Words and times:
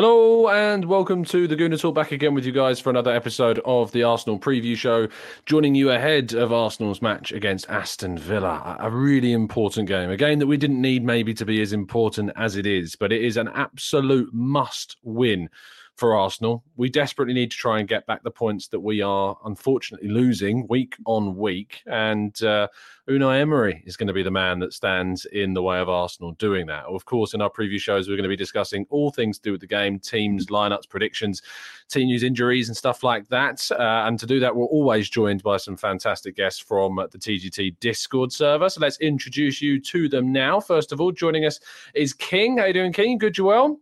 Hello 0.00 0.48
and 0.48 0.84
welcome 0.84 1.24
to 1.24 1.48
the 1.48 1.56
Gooner 1.56 1.76
Talk 1.76 1.96
back 1.96 2.12
again 2.12 2.32
with 2.32 2.46
you 2.46 2.52
guys 2.52 2.78
for 2.78 2.88
another 2.88 3.10
episode 3.10 3.60
of 3.64 3.90
the 3.90 4.04
Arsenal 4.04 4.38
preview 4.38 4.76
show. 4.76 5.08
Joining 5.44 5.74
you 5.74 5.90
ahead 5.90 6.34
of 6.34 6.52
Arsenal's 6.52 7.02
match 7.02 7.32
against 7.32 7.68
Aston 7.68 8.16
Villa, 8.16 8.76
a 8.78 8.92
really 8.92 9.32
important 9.32 9.88
game, 9.88 10.08
a 10.08 10.16
game 10.16 10.38
that 10.38 10.46
we 10.46 10.56
didn't 10.56 10.80
need 10.80 11.02
maybe 11.02 11.34
to 11.34 11.44
be 11.44 11.60
as 11.60 11.72
important 11.72 12.30
as 12.36 12.54
it 12.54 12.64
is, 12.64 12.94
but 12.94 13.12
it 13.12 13.24
is 13.24 13.36
an 13.36 13.48
absolute 13.48 14.32
must 14.32 14.96
win 15.02 15.50
for 15.98 16.14
Arsenal. 16.14 16.62
We 16.76 16.88
desperately 16.88 17.34
need 17.34 17.50
to 17.50 17.56
try 17.56 17.80
and 17.80 17.88
get 17.88 18.06
back 18.06 18.22
the 18.22 18.30
points 18.30 18.68
that 18.68 18.78
we 18.78 19.02
are 19.02 19.36
unfortunately 19.44 20.08
losing 20.08 20.64
week 20.68 20.94
on 21.06 21.36
week. 21.36 21.82
And 21.86 22.40
uh, 22.40 22.68
Unai 23.10 23.40
Emery 23.40 23.82
is 23.84 23.96
going 23.96 24.06
to 24.06 24.12
be 24.12 24.22
the 24.22 24.30
man 24.30 24.60
that 24.60 24.72
stands 24.72 25.24
in 25.24 25.54
the 25.54 25.62
way 25.62 25.80
of 25.80 25.88
Arsenal 25.88 26.32
doing 26.32 26.66
that. 26.66 26.84
Of 26.84 27.04
course, 27.04 27.34
in 27.34 27.42
our 27.42 27.50
preview 27.50 27.80
shows, 27.80 28.06
we're 28.06 28.16
going 28.16 28.22
to 28.22 28.28
be 28.28 28.36
discussing 28.36 28.86
all 28.90 29.10
things 29.10 29.38
to 29.38 29.42
do 29.42 29.50
with 29.50 29.60
the 29.60 29.66
game, 29.66 29.98
teams, 29.98 30.46
lineups, 30.46 30.88
predictions, 30.88 31.42
team 31.88 32.06
news, 32.06 32.22
injuries, 32.22 32.68
and 32.68 32.76
stuff 32.76 33.02
like 33.02 33.26
that. 33.30 33.68
Uh, 33.72 34.04
and 34.06 34.20
to 34.20 34.26
do 34.26 34.38
that, 34.38 34.54
we're 34.54 34.66
always 34.66 35.10
joined 35.10 35.42
by 35.42 35.56
some 35.56 35.76
fantastic 35.76 36.36
guests 36.36 36.60
from 36.60 36.94
the 37.10 37.18
TGT 37.18 37.80
Discord 37.80 38.32
server. 38.32 38.68
So 38.68 38.80
let's 38.80 39.00
introduce 39.00 39.60
you 39.60 39.80
to 39.80 40.08
them 40.08 40.30
now. 40.32 40.60
First 40.60 40.92
of 40.92 41.00
all, 41.00 41.10
joining 41.10 41.44
us 41.44 41.58
is 41.94 42.12
King. 42.12 42.58
How 42.58 42.66
you 42.66 42.72
doing, 42.72 42.92
King? 42.92 43.18
Good, 43.18 43.34
Joel? 43.34 43.80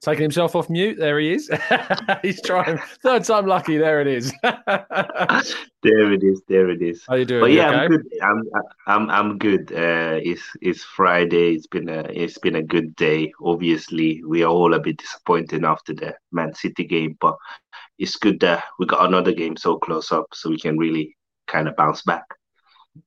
Taking 0.00 0.22
himself 0.22 0.54
off 0.54 0.70
mute. 0.70 0.98
There 0.98 1.18
he 1.18 1.32
is. 1.32 1.50
He's 2.22 2.40
trying. 2.42 2.78
Third 3.02 3.24
time 3.24 3.46
lucky. 3.46 3.76
There 3.76 4.00
it 4.00 4.06
is. 4.06 4.32
there 4.42 6.12
it 6.12 6.22
is. 6.22 6.42
There 6.48 6.70
it 6.70 6.82
is. 6.82 7.04
How 7.08 7.16
you 7.16 7.24
doing? 7.24 7.40
But 7.40 7.52
yeah, 7.52 7.70
okay? 7.70 7.78
I'm 7.78 7.88
good. 7.90 8.06
I'm 8.22 8.42
I'm 8.86 9.10
I'm 9.10 9.38
good. 9.38 9.72
Uh, 9.72 10.20
it's 10.22 10.42
it's 10.60 10.84
Friday. 10.84 11.54
It's 11.54 11.66
been 11.66 11.88
a 11.88 12.00
it's 12.10 12.38
been 12.38 12.56
a 12.56 12.62
good 12.62 12.94
day. 12.96 13.32
Obviously, 13.42 14.22
we 14.24 14.42
are 14.42 14.50
all 14.50 14.74
a 14.74 14.80
bit 14.80 14.98
disappointed 14.98 15.64
after 15.64 15.94
the 15.94 16.14
Man 16.32 16.54
City 16.54 16.84
game, 16.84 17.16
but 17.20 17.36
it's 17.98 18.16
good 18.16 18.40
that 18.40 18.64
we 18.78 18.86
got 18.86 19.06
another 19.06 19.32
game 19.32 19.56
so 19.56 19.78
close 19.78 20.12
up, 20.12 20.26
so 20.32 20.50
we 20.50 20.58
can 20.58 20.78
really 20.78 21.16
kind 21.46 21.68
of 21.68 21.76
bounce 21.76 22.02
back. 22.02 22.24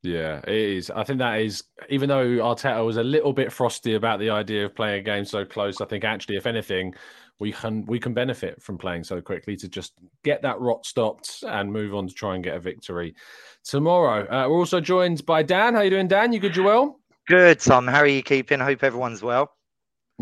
Yeah, 0.04 0.40
it 0.48 0.54
is. 0.54 0.90
I 0.90 1.04
think 1.04 1.20
that 1.20 1.42
is, 1.42 1.64
even 1.90 2.10
though 2.10 2.26
Arteta 2.26 2.86
was 2.86 2.98
a 2.98 3.04
little 3.04 3.34
bit 3.34 3.52
frosty 3.52 3.96
about 3.96 4.20
the 4.20 4.30
idea 4.30 4.66
of 4.66 4.76
playing 4.76 5.00
a 5.00 5.04
game 5.04 5.26
so 5.26 5.46
close, 5.46 5.82
I 5.82 5.86
think 5.86 6.04
actually, 6.04 6.38
if 6.38 6.46
anything, 6.46 6.94
we 7.40 7.52
can 7.52 7.86
we 7.88 8.00
can 8.00 8.14
benefit 8.14 8.62
from 8.62 8.78
playing 8.78 9.04
so 9.04 9.20
quickly 9.20 9.56
to 9.58 9.68
just 9.68 9.94
get 10.24 10.42
that 10.44 10.60
rot 10.60 10.86
stopped 10.86 11.44
and 11.48 11.72
move 11.72 11.96
on 11.96 12.08
to 12.08 12.14
try 12.14 12.36
and 12.36 12.44
get 12.44 12.56
a 12.56 12.60
victory 12.60 13.16
tomorrow. 13.64 14.24
Uh, 14.30 14.48
we're 14.48 14.60
also 14.60 14.80
joined 14.80 15.26
by 15.26 15.42
Dan. 15.42 15.74
How 15.74 15.80
are 15.80 15.84
you 15.84 15.90
doing, 15.90 16.08
Dan? 16.08 16.34
You 16.34 16.40
good, 16.40 16.54
Joel? 16.54 17.00
Good, 17.28 17.60
Tom. 17.60 17.88
How 17.88 18.00
are 18.00 18.08
you 18.08 18.22
keeping? 18.22 18.60
Hope 18.60 18.84
everyone's 18.84 19.24
well. 19.24 19.52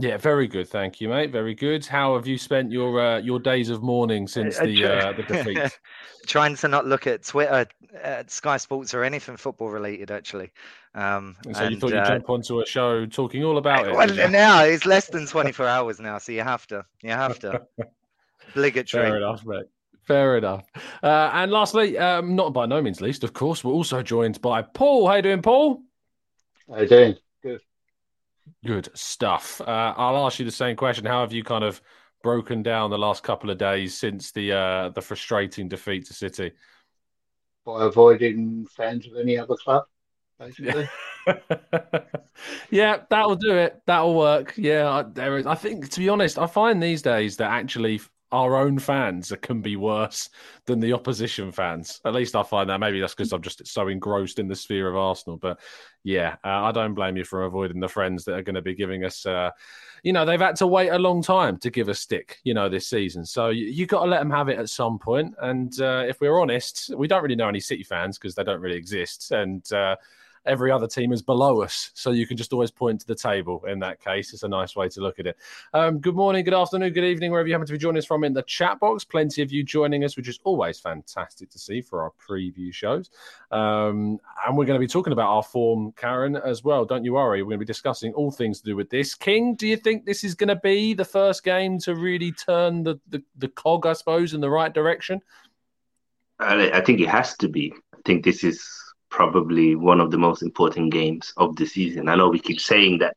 Yeah, 0.02 0.16
very 0.16 0.48
good, 0.48 0.70
thank 0.70 1.02
you, 1.02 1.10
mate. 1.10 1.32
Very 1.32 1.54
good. 1.54 1.86
How 1.86 2.16
have 2.16 2.26
you 2.26 2.38
spent 2.38 2.72
your 2.72 3.02
uh, 3.02 3.20
your 3.20 3.38
days 3.38 3.70
of 3.70 3.84
mourning 3.84 4.28
since 4.28 4.58
the 4.58 4.86
uh, 4.86 5.12
the 5.12 5.24
defeat? 5.24 5.78
Trying 6.26 6.56
to 6.58 6.70
not 6.70 6.86
look 6.86 7.06
at 7.06 7.26
Twitter, 7.26 7.68
at 8.02 8.32
Sky 8.32 8.56
Sports, 8.58 8.94
or 8.94 9.04
anything 9.04 9.36
football 9.36 9.70
related, 9.70 10.10
actually. 10.10 10.52
Um, 10.96 11.36
and 11.46 11.56
so 11.56 11.64
and, 11.64 11.74
you 11.74 11.80
thought 11.82 11.90
you'd 11.90 12.00
uh, 12.00 12.08
jump 12.08 12.30
onto 12.30 12.62
a 12.62 12.66
show 12.66 13.06
talking 13.08 13.44
all 13.44 13.58
about 13.58 13.88
it? 13.88 13.94
Well, 13.94 14.30
now 14.30 14.64
it's 14.64 14.86
less 14.86 15.08
than 15.08 15.28
twenty 15.28 15.52
four 15.52 15.68
hours 15.68 16.00
now, 16.00 16.18
so 16.18 16.32
you 16.32 16.44
have 16.44 16.66
to, 16.68 16.86
you 17.02 17.12
have 17.12 17.40
to. 17.40 17.62
Obligatory. 18.52 19.06
Fair 19.06 19.18
enough, 19.18 19.46
mate. 19.46 19.66
Fair 20.06 20.38
enough. 20.38 20.66
Uh, 21.04 21.30
and 21.34 21.52
lastly, 21.52 21.98
um, 21.98 22.36
not 22.36 22.54
by 22.54 22.66
no 22.66 22.82
means 22.82 23.02
least, 23.02 23.24
of 23.24 23.34
course, 23.34 23.64
we're 23.64 23.74
also 23.74 24.02
joined 24.02 24.42
by 24.42 24.62
Paul. 24.62 25.08
How 25.08 25.16
you 25.16 25.22
doing, 25.22 25.42
Paul? 25.42 25.84
How 26.70 26.80
you 26.80 26.88
doing? 26.88 27.16
Good. 28.66 28.90
Stuff. 28.94 29.62
Uh, 29.62 29.94
I'll 29.98 30.26
ask 30.26 30.40
you 30.40 30.46
the 30.46 30.52
same 30.52 30.76
question. 30.76 31.06
How 31.06 31.22
have 31.22 31.34
you 31.34 31.44
kind 31.44 31.64
of 31.64 31.82
broken 32.22 32.62
down 32.62 32.90
the 32.90 32.98
last 32.98 33.24
couple 33.24 33.50
of 33.50 33.58
days 33.58 33.98
since 33.98 34.32
the 34.32 34.52
uh, 34.52 34.90
the 34.90 35.02
frustrating 35.02 35.68
defeat 35.68 36.06
to 36.08 36.14
City? 36.14 36.52
By 37.66 37.86
avoiding 37.86 38.66
fans 38.76 39.08
of 39.08 39.18
any 39.18 39.38
other 39.38 39.56
club, 39.56 39.84
basically. 40.40 40.90
yeah, 42.70 43.02
that'll 43.10 43.36
do 43.36 43.56
it. 43.56 43.82
That'll 43.86 44.16
work. 44.16 44.54
Yeah, 44.58 45.04
there 45.14 45.38
is. 45.38 45.46
I 45.46 45.56
think, 45.56 45.90
to 45.90 46.00
be 46.00 46.10
honest, 46.10 46.40
I 46.40 46.48
find 46.48 46.82
these 46.82 47.02
days 47.02 47.38
that 47.38 47.52
actually 47.52 48.02
our 48.32 48.56
own 48.56 48.78
fans 48.78 49.34
can 49.42 49.62
be 49.62 49.76
worse 49.76 50.30
than 50.66 50.80
the 50.80 50.94
opposition 50.94 51.52
fans. 51.52 52.00
At 52.06 52.14
least 52.14 52.36
I 52.36 52.44
find 52.44 52.70
that. 52.70 52.80
Maybe 52.80 53.00
that's 53.00 53.16
because 53.16 53.34
I'm 53.34 53.42
just 53.42 53.66
so 53.68 53.88
engrossed 53.88 54.40
in 54.40 54.48
the 54.48 54.56
sphere 54.56 54.88
of 54.88 54.96
Arsenal. 54.96 55.38
But 55.38 55.60
yeah, 56.04 56.36
uh, 56.44 56.64
I 56.64 56.72
don't 56.72 56.94
blame 56.94 57.18
you 57.18 57.24
for 57.24 57.44
avoiding 57.44 57.80
the 57.80 57.88
friends 57.88 58.26
that 58.26 58.36
are 58.36 58.44
going 58.44 58.56
to 58.56 58.62
be 58.62 58.76
giving 58.76 59.04
us. 59.04 59.26
Uh, 59.26 59.50
you 60.04 60.14
know, 60.14 60.26
they've 60.26 60.40
had 60.40 60.56
to 60.58 60.68
wait 60.68 60.90
a 60.90 61.00
long 61.00 61.24
time 61.24 61.58
to 61.58 61.70
give 61.70 61.90
us 61.90 62.00
stick. 62.00 62.38
You 62.44 62.54
know, 62.54 62.70
this 62.70 62.88
season. 62.88 63.26
So 63.26 63.50
you, 63.50 63.66
you 63.66 63.86
got 63.86 64.04
to 64.04 64.10
let 64.10 64.20
them 64.20 64.32
have 64.32 64.50
it 64.50 64.60
at 64.60 64.70
some 64.70 65.00
point. 65.00 65.34
And 65.42 65.80
uh, 65.82 66.06
if 66.08 66.22
we're 66.22 66.40
honest, 66.40 66.92
we 66.96 67.08
don't 67.08 67.24
really 67.24 67.36
know 67.36 67.50
any 67.50 67.60
City 67.60 67.84
fans 67.84 68.18
because 68.18 68.36
they 68.36 68.44
don't 68.44 68.62
really 68.62 68.78
exist. 68.78 69.32
And 69.32 69.72
uh, 69.74 69.96
every 70.46 70.72
other 70.72 70.88
team 70.88 71.12
is 71.12 71.22
below 71.22 71.62
us. 71.62 71.92
So 71.94 72.12
you 72.12 72.28
can 72.28 72.38
just 72.38 72.54
always 72.54 72.72
point 72.72 73.02
to 73.02 73.08
the 73.08 73.16
table 73.16 73.64
in 73.66 73.80
that 73.80 74.04
case. 74.04 74.34
It's 74.34 74.44
a 74.44 74.48
nice 74.48 74.76
way 74.76 74.90
to 74.90 75.02
look 75.02 75.20
at 75.20 75.28
it. 75.28 75.38
Um, 75.74 76.00
good 76.00 76.16
morning, 76.16 76.44
good 76.44 76.54
afternoon, 76.54 76.94
good 76.94 77.04
evening, 77.04 77.32
wherever 77.32 77.48
you 77.48 77.54
happen 77.54 77.68
to 77.68 77.74
be 77.74 77.80
joining 77.80 78.00
us 78.00 78.06
from 78.06 78.24
in 78.24 78.34
the 78.34 78.44
chat 78.44 78.80
box. 78.80 79.04
Plenty 79.04 79.42
of 79.42 79.52
you 79.52 79.64
joining 79.64 80.04
us, 80.04 80.18
which 80.18 80.28
is 80.28 80.40
always 80.44 80.80
fantastic 80.80 81.50
to 81.52 81.60
see 81.60 81.82
for 81.82 82.04
our 82.04 82.12
preview 82.20 82.74
shows. 82.74 83.10
Um, 83.52 84.20
and 84.46 84.58
we're 84.58 84.66
going 84.66 84.80
to 84.80 84.86
be 84.86 84.88
talking 84.88 85.14
about 85.14 85.30
our 85.30 85.44
form, 85.44 85.94
Karen, 85.94 86.36
as 86.36 86.64
well. 86.64 86.86
Don't 86.86 87.04
you 87.04 87.14
worry. 87.14 87.42
We're 87.42 87.50
going 87.50 87.60
to 87.60 87.66
be 87.66 87.74
discussing 87.74 88.14
all 88.14 88.32
things 88.32 88.60
to 88.60 88.66
do 88.66 88.76
with 88.76 88.90
this. 88.90 89.16
King, 89.16 89.56
do 89.56 89.68
you 89.68 89.78
think 89.78 90.06
this 90.06 90.24
is 90.24 90.36
going 90.36 90.50
to 90.50 90.56
be 90.56 90.94
the 90.94 91.06
first 91.06 91.44
game 91.44 91.80
to 91.80 91.96
really 91.96 92.32
turn 92.32 92.84
the, 92.84 93.00
the, 93.10 93.22
the 93.38 93.48
cog, 93.50 93.86
I 93.86 93.94
suppose, 93.94 94.34
in 94.34 94.42
the 94.42 94.50
right 94.50 94.74
direction? 94.74 95.22
I 96.40 96.82
think 96.82 97.02
it 97.02 97.10
has 97.10 97.36
to 97.38 97.50
be. 97.50 97.74
I 97.94 97.98
think 98.06 98.24
this 98.24 98.46
is 98.46 98.66
probably 99.10 99.76
one 99.76 100.00
of 100.00 100.12
the 100.12 100.18
most 100.18 100.42
important 100.44 100.92
games 100.92 101.34
of 101.38 101.56
the 101.56 101.66
season. 101.66 102.10
I 102.10 102.16
know 102.16 102.30
we 102.30 102.40
keep 102.40 102.60
saying 102.60 103.00
that 103.00 103.16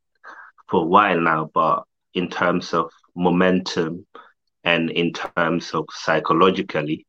for 0.68 0.82
a 0.82 0.86
while 0.86 1.20
now, 1.20 1.50
but 1.54 1.84
in 2.14 2.28
terms 2.28 2.72
of 2.74 2.90
momentum 3.14 4.06
and 4.64 4.90
in 4.90 5.12
terms 5.12 5.72
of 5.72 5.86
psychologically, 5.90 7.06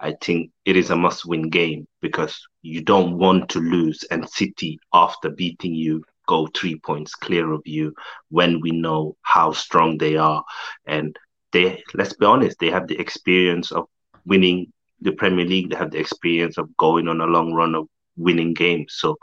I 0.00 0.14
think 0.20 0.50
it 0.64 0.76
is 0.76 0.90
a 0.90 0.96
must 0.96 1.24
win 1.24 1.48
game 1.48 1.86
because 2.00 2.46
you 2.62 2.82
don't 2.82 3.18
want 3.18 3.48
to 3.50 3.60
lose 3.60 4.04
and 4.10 4.28
City, 4.28 4.78
after 4.92 5.30
beating 5.30 5.74
you, 5.74 6.02
go 6.26 6.48
three 6.54 6.78
points 6.78 7.14
clear 7.14 7.52
of 7.52 7.62
you 7.64 7.94
when 8.30 8.60
we 8.60 8.72
know 8.72 9.16
how 9.22 9.52
strong 9.52 9.96
they 9.96 10.16
are. 10.16 10.42
And 10.86 11.16
they, 11.52 11.82
let's 11.94 12.14
be 12.14 12.26
honest, 12.26 12.58
they 12.58 12.70
have 12.70 12.88
the 12.88 12.98
experience 12.98 13.72
of 13.72 13.86
winning 14.26 14.72
the 15.00 15.12
Premier 15.12 15.44
League, 15.44 15.70
they 15.70 15.76
have 15.76 15.90
the 15.92 15.98
experience 15.98 16.58
of 16.58 16.76
going 16.76 17.08
on 17.08 17.20
a 17.20 17.26
long 17.26 17.52
run 17.52 17.74
of 17.74 17.88
winning 18.16 18.54
games. 18.54 18.96
So 18.98 19.16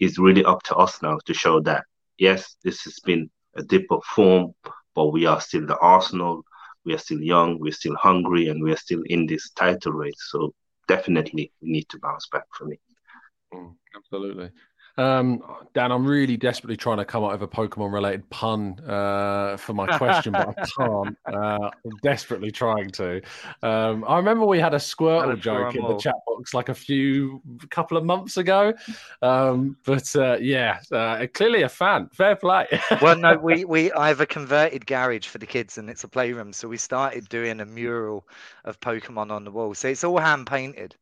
it's 0.00 0.18
really 0.18 0.44
up 0.44 0.62
to 0.64 0.76
us 0.76 1.02
now 1.02 1.18
to 1.26 1.34
show 1.34 1.60
that 1.60 1.84
yes, 2.18 2.56
this 2.64 2.82
has 2.82 2.98
been 3.00 3.30
a 3.56 3.62
dip 3.62 3.86
of 3.90 4.04
form, 4.04 4.54
but 4.94 5.08
we 5.08 5.26
are 5.26 5.40
still 5.40 5.66
the 5.66 5.78
Arsenal. 5.78 6.42
We 6.84 6.94
are 6.94 6.98
still 6.98 7.20
young, 7.20 7.58
we're 7.58 7.72
still 7.72 7.96
hungry, 7.96 8.48
and 8.48 8.62
we're 8.62 8.76
still 8.76 9.02
in 9.06 9.26
this 9.26 9.50
title 9.50 9.92
race. 9.92 10.28
So 10.30 10.54
definitely 10.86 11.52
we 11.60 11.70
need 11.70 11.88
to 11.90 11.98
bounce 11.98 12.26
back 12.28 12.44
for 12.56 12.64
me. 12.66 12.78
Mm, 13.52 13.74
absolutely. 13.96 14.50
Um, 14.98 15.42
Dan, 15.74 15.92
I'm 15.92 16.04
really 16.04 16.36
desperately 16.36 16.76
trying 16.76 16.98
to 16.98 17.04
come 17.04 17.22
up 17.22 17.32
with 17.32 17.42
a 17.42 17.46
Pokemon 17.46 17.92
related 17.92 18.28
pun 18.30 18.80
uh, 18.80 19.56
for 19.56 19.72
my 19.72 19.86
question, 19.96 20.32
but 20.32 20.48
I 20.48 20.66
can't. 20.76 21.18
Uh, 21.24 21.70
I'm 21.84 21.96
desperately 22.02 22.50
trying 22.50 22.90
to. 22.90 23.22
Um, 23.62 24.04
I 24.08 24.16
remember 24.16 24.44
we 24.44 24.58
had 24.58 24.74
a 24.74 24.78
Squirtle 24.78 25.40
joke 25.40 25.76
in 25.76 25.82
the 25.86 25.96
chat 25.98 26.16
box 26.26 26.52
like 26.52 26.68
a 26.68 26.74
few 26.74 27.40
couple 27.70 27.96
of 27.96 28.04
months 28.04 28.38
ago. 28.38 28.74
Um, 29.22 29.76
but 29.84 30.14
uh, 30.16 30.38
yeah, 30.40 30.80
uh, 30.90 31.26
clearly 31.32 31.62
a 31.62 31.68
fan. 31.68 32.08
Fair 32.12 32.34
play. 32.34 32.66
well, 33.00 33.16
no, 33.16 33.36
we, 33.36 33.64
we 33.64 33.92
I 33.92 34.08
have 34.08 34.20
a 34.20 34.26
converted 34.26 34.84
garage 34.84 35.26
for 35.26 35.38
the 35.38 35.46
kids 35.46 35.78
and 35.78 35.88
it's 35.88 36.02
a 36.02 36.08
playroom. 36.08 36.52
So 36.52 36.66
we 36.66 36.76
started 36.76 37.28
doing 37.28 37.60
a 37.60 37.66
mural 37.66 38.26
of 38.64 38.80
Pokemon 38.80 39.30
on 39.30 39.44
the 39.44 39.52
wall. 39.52 39.74
So 39.74 39.88
it's 39.88 40.02
all 40.02 40.18
hand 40.18 40.48
painted. 40.48 40.96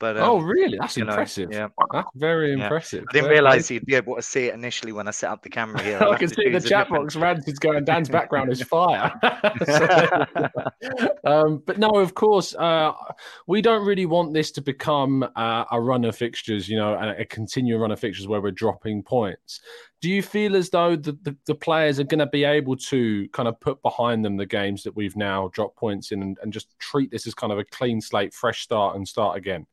But 0.00 0.16
oh, 0.16 0.22
um, 0.22 0.30
oh, 0.30 0.38
really? 0.38 0.78
That's 0.80 0.96
impressive. 0.96 1.50
Know, 1.50 1.58
yeah, 1.58 1.84
that's 1.92 2.08
very 2.14 2.54
yeah. 2.54 2.64
impressive. 2.64 3.04
I 3.10 3.12
didn't 3.12 3.30
realize 3.30 3.70
you'd 3.70 3.84
be 3.84 3.94
able 3.94 4.16
to 4.16 4.22
see 4.22 4.46
it 4.46 4.54
initially 4.54 4.92
when 4.92 5.06
I 5.06 5.10
set 5.10 5.30
up 5.30 5.42
the 5.42 5.50
camera 5.50 5.82
here. 5.82 5.98
I 6.02 6.16
can 6.16 6.28
see 6.28 6.48
the 6.48 6.58
chat 6.58 6.88
box. 6.88 7.16
Rand 7.16 7.44
is 7.46 7.58
going. 7.58 7.84
Dan's 7.84 8.08
background 8.18 8.50
is 8.50 8.62
fire. 8.62 9.12
um, 11.24 11.62
but 11.66 11.78
no, 11.78 11.90
of 11.90 12.14
course, 12.14 12.54
uh, 12.54 12.92
we 13.46 13.60
don't 13.60 13.84
really 13.84 14.06
want 14.06 14.32
this 14.32 14.50
to 14.52 14.62
become 14.62 15.22
uh, 15.36 15.64
a 15.70 15.78
run 15.78 16.06
of 16.06 16.16
fixtures. 16.16 16.66
You 16.66 16.78
know, 16.78 16.94
a, 16.94 17.20
a 17.20 17.24
continual 17.26 17.80
run 17.80 17.90
of 17.90 18.00
fixtures 18.00 18.26
where 18.26 18.40
we're 18.40 18.52
dropping 18.52 19.02
points. 19.02 19.60
Do 20.00 20.08
you 20.08 20.22
feel 20.22 20.56
as 20.56 20.70
though 20.70 20.96
the, 20.96 21.12
the, 21.20 21.36
the 21.44 21.54
players 21.54 22.00
are 22.00 22.04
going 22.04 22.20
to 22.20 22.26
be 22.26 22.44
able 22.44 22.76
to 22.76 23.28
kind 23.34 23.48
of 23.48 23.60
put 23.60 23.82
behind 23.82 24.24
them 24.24 24.38
the 24.38 24.46
games 24.46 24.82
that 24.84 24.96
we've 24.96 25.14
now 25.14 25.50
dropped 25.52 25.76
points 25.76 26.10
in 26.10 26.22
and, 26.22 26.38
and 26.42 26.54
just 26.54 26.74
treat 26.78 27.10
this 27.10 27.26
as 27.26 27.34
kind 27.34 27.52
of 27.52 27.58
a 27.58 27.64
clean 27.64 28.00
slate, 28.00 28.32
fresh 28.32 28.62
start, 28.62 28.96
and 28.96 29.06
start 29.06 29.36
again? 29.36 29.66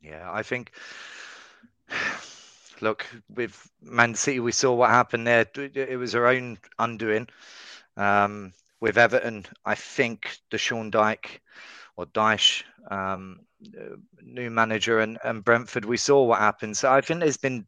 Yeah, 0.00 0.30
I 0.30 0.42
think. 0.42 0.72
Look, 2.80 3.06
with 3.34 3.70
Man 3.80 4.14
City, 4.14 4.40
we 4.40 4.52
saw 4.52 4.74
what 4.74 4.90
happened 4.90 5.26
there. 5.26 5.46
It 5.54 5.98
was 5.98 6.14
our 6.14 6.26
own 6.26 6.58
undoing. 6.78 7.28
Um, 7.96 8.52
with 8.80 8.98
Everton, 8.98 9.46
I 9.64 9.74
think 9.74 10.38
the 10.50 10.58
Sean 10.58 10.90
Dyke 10.90 11.40
or 11.96 12.04
Dyche, 12.06 12.62
um, 12.90 13.40
new 14.22 14.50
manager, 14.50 15.00
and, 15.00 15.18
and 15.24 15.42
Brentford, 15.42 15.86
we 15.86 15.96
saw 15.96 16.24
what 16.24 16.40
happened. 16.40 16.76
So 16.76 16.92
I 16.92 17.00
think 17.00 17.20
there's 17.20 17.38
been 17.38 17.66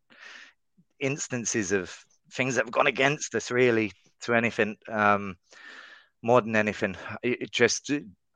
instances 1.00 1.72
of 1.72 1.96
things 2.30 2.54
that 2.56 2.66
have 2.66 2.72
gone 2.72 2.86
against 2.86 3.34
us, 3.34 3.50
really, 3.50 3.92
to 4.22 4.34
anything. 4.34 4.76
Um, 4.88 5.36
more 6.22 6.40
than 6.40 6.56
anything, 6.56 6.96
it, 7.22 7.42
it 7.42 7.50
just 7.50 7.90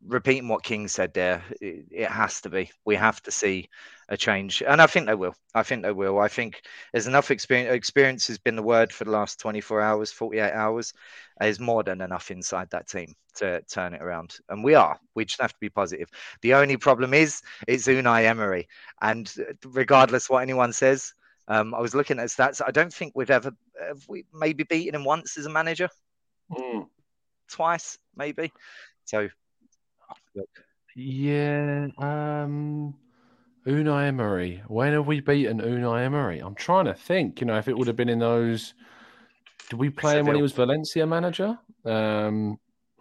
repeating 0.06 0.49
what 0.49 0.62
King 0.62 0.88
said 0.88 1.14
there, 1.14 1.43
it, 1.60 1.87
it, 1.90 2.10
has 2.10 2.40
to 2.43 2.50
be. 2.50 2.70
We 2.84 2.96
have 2.96 3.22
to 3.22 3.31
see 3.31 3.69
a 4.08 4.16
change, 4.16 4.62
and 4.66 4.82
I 4.82 4.87
think 4.87 5.06
they 5.06 5.14
will. 5.14 5.34
I 5.54 5.62
think 5.62 5.82
they 5.82 5.93
will. 5.93 6.19
I 6.19 6.28
think 6.28 6.62
there's 6.93 7.06
enough 7.06 7.31
experience. 7.31 7.75
Experience 7.75 8.26
has 8.28 8.38
been 8.38 8.56
the 8.56 8.62
word 8.62 8.93
for 8.93 9.04
the 9.04 9.10
last 9.10 9.40
24 9.40 9.81
hours, 9.81 10.12
48 10.12 10.52
hours. 10.52 10.93
There's 11.40 11.60
more 11.60 11.82
than 11.82 12.00
enough 12.00 12.31
inside 12.31 12.70
that 12.70 12.88
team 12.88 13.14
to 13.37 13.62
turn 13.62 13.94
it 13.94 14.02
around, 14.02 14.37
and 14.49 14.62
we 14.62 14.75
are. 14.75 14.99
We 15.14 15.25
just 15.25 15.40
have 15.40 15.52
to 15.52 15.60
be 15.60 15.70
positive. 15.70 16.08
The 16.43 16.54
only 16.54 16.76
problem 16.76 17.14
is 17.14 17.43
it's 17.66 17.87
Unai 17.87 18.25
Emery, 18.25 18.69
and 19.00 19.32
regardless 19.64 20.28
what 20.28 20.43
anyone 20.43 20.72
says. 20.72 21.14
Um, 21.49 21.75
I 21.75 21.81
was 21.81 21.93
looking 21.93 22.20
at 22.20 22.28
stats. 22.28 22.62
I 22.64 22.70
don't 22.70 22.94
think 22.94 23.14
we've 23.16 23.28
ever 23.28 23.50
have 23.88 24.04
we 24.08 24.25
maybe 24.32 24.62
beaten 24.62 24.94
him 24.94 25.04
once 25.04 25.37
as 25.37 25.44
a 25.44 25.50
manager, 25.50 25.88
mm. 26.50 26.87
twice 27.50 27.99
maybe. 28.16 28.52
So 29.06 29.28
yeah. 30.96 31.88
Um, 31.99 32.94
Unai 33.67 34.08
Emery. 34.08 34.62
When 34.69 34.93
have 34.93 35.06
we 35.06 35.20
beaten 35.20 35.61
Unai 35.61 36.05
Emery? 36.05 36.40
I'm 36.40 36.55
trying 36.55 36.87
to 36.87 36.94
think. 36.94 37.40
You 37.40 37.46
know, 37.46 37.58
if 37.58 37.69
it 37.69 37.76
would 37.76 37.87
have 37.87 37.96
been 37.96 38.08
in 38.08 38.19
those. 38.19 38.75
Did 39.70 39.79
we 39.79 39.90
play 39.90 40.19
him 40.19 40.26
when 40.26 40.37
he 40.37 40.43
was 40.43 40.52
Valencia 40.52 41.06
manager? 41.06 41.58
Um, 41.84 42.58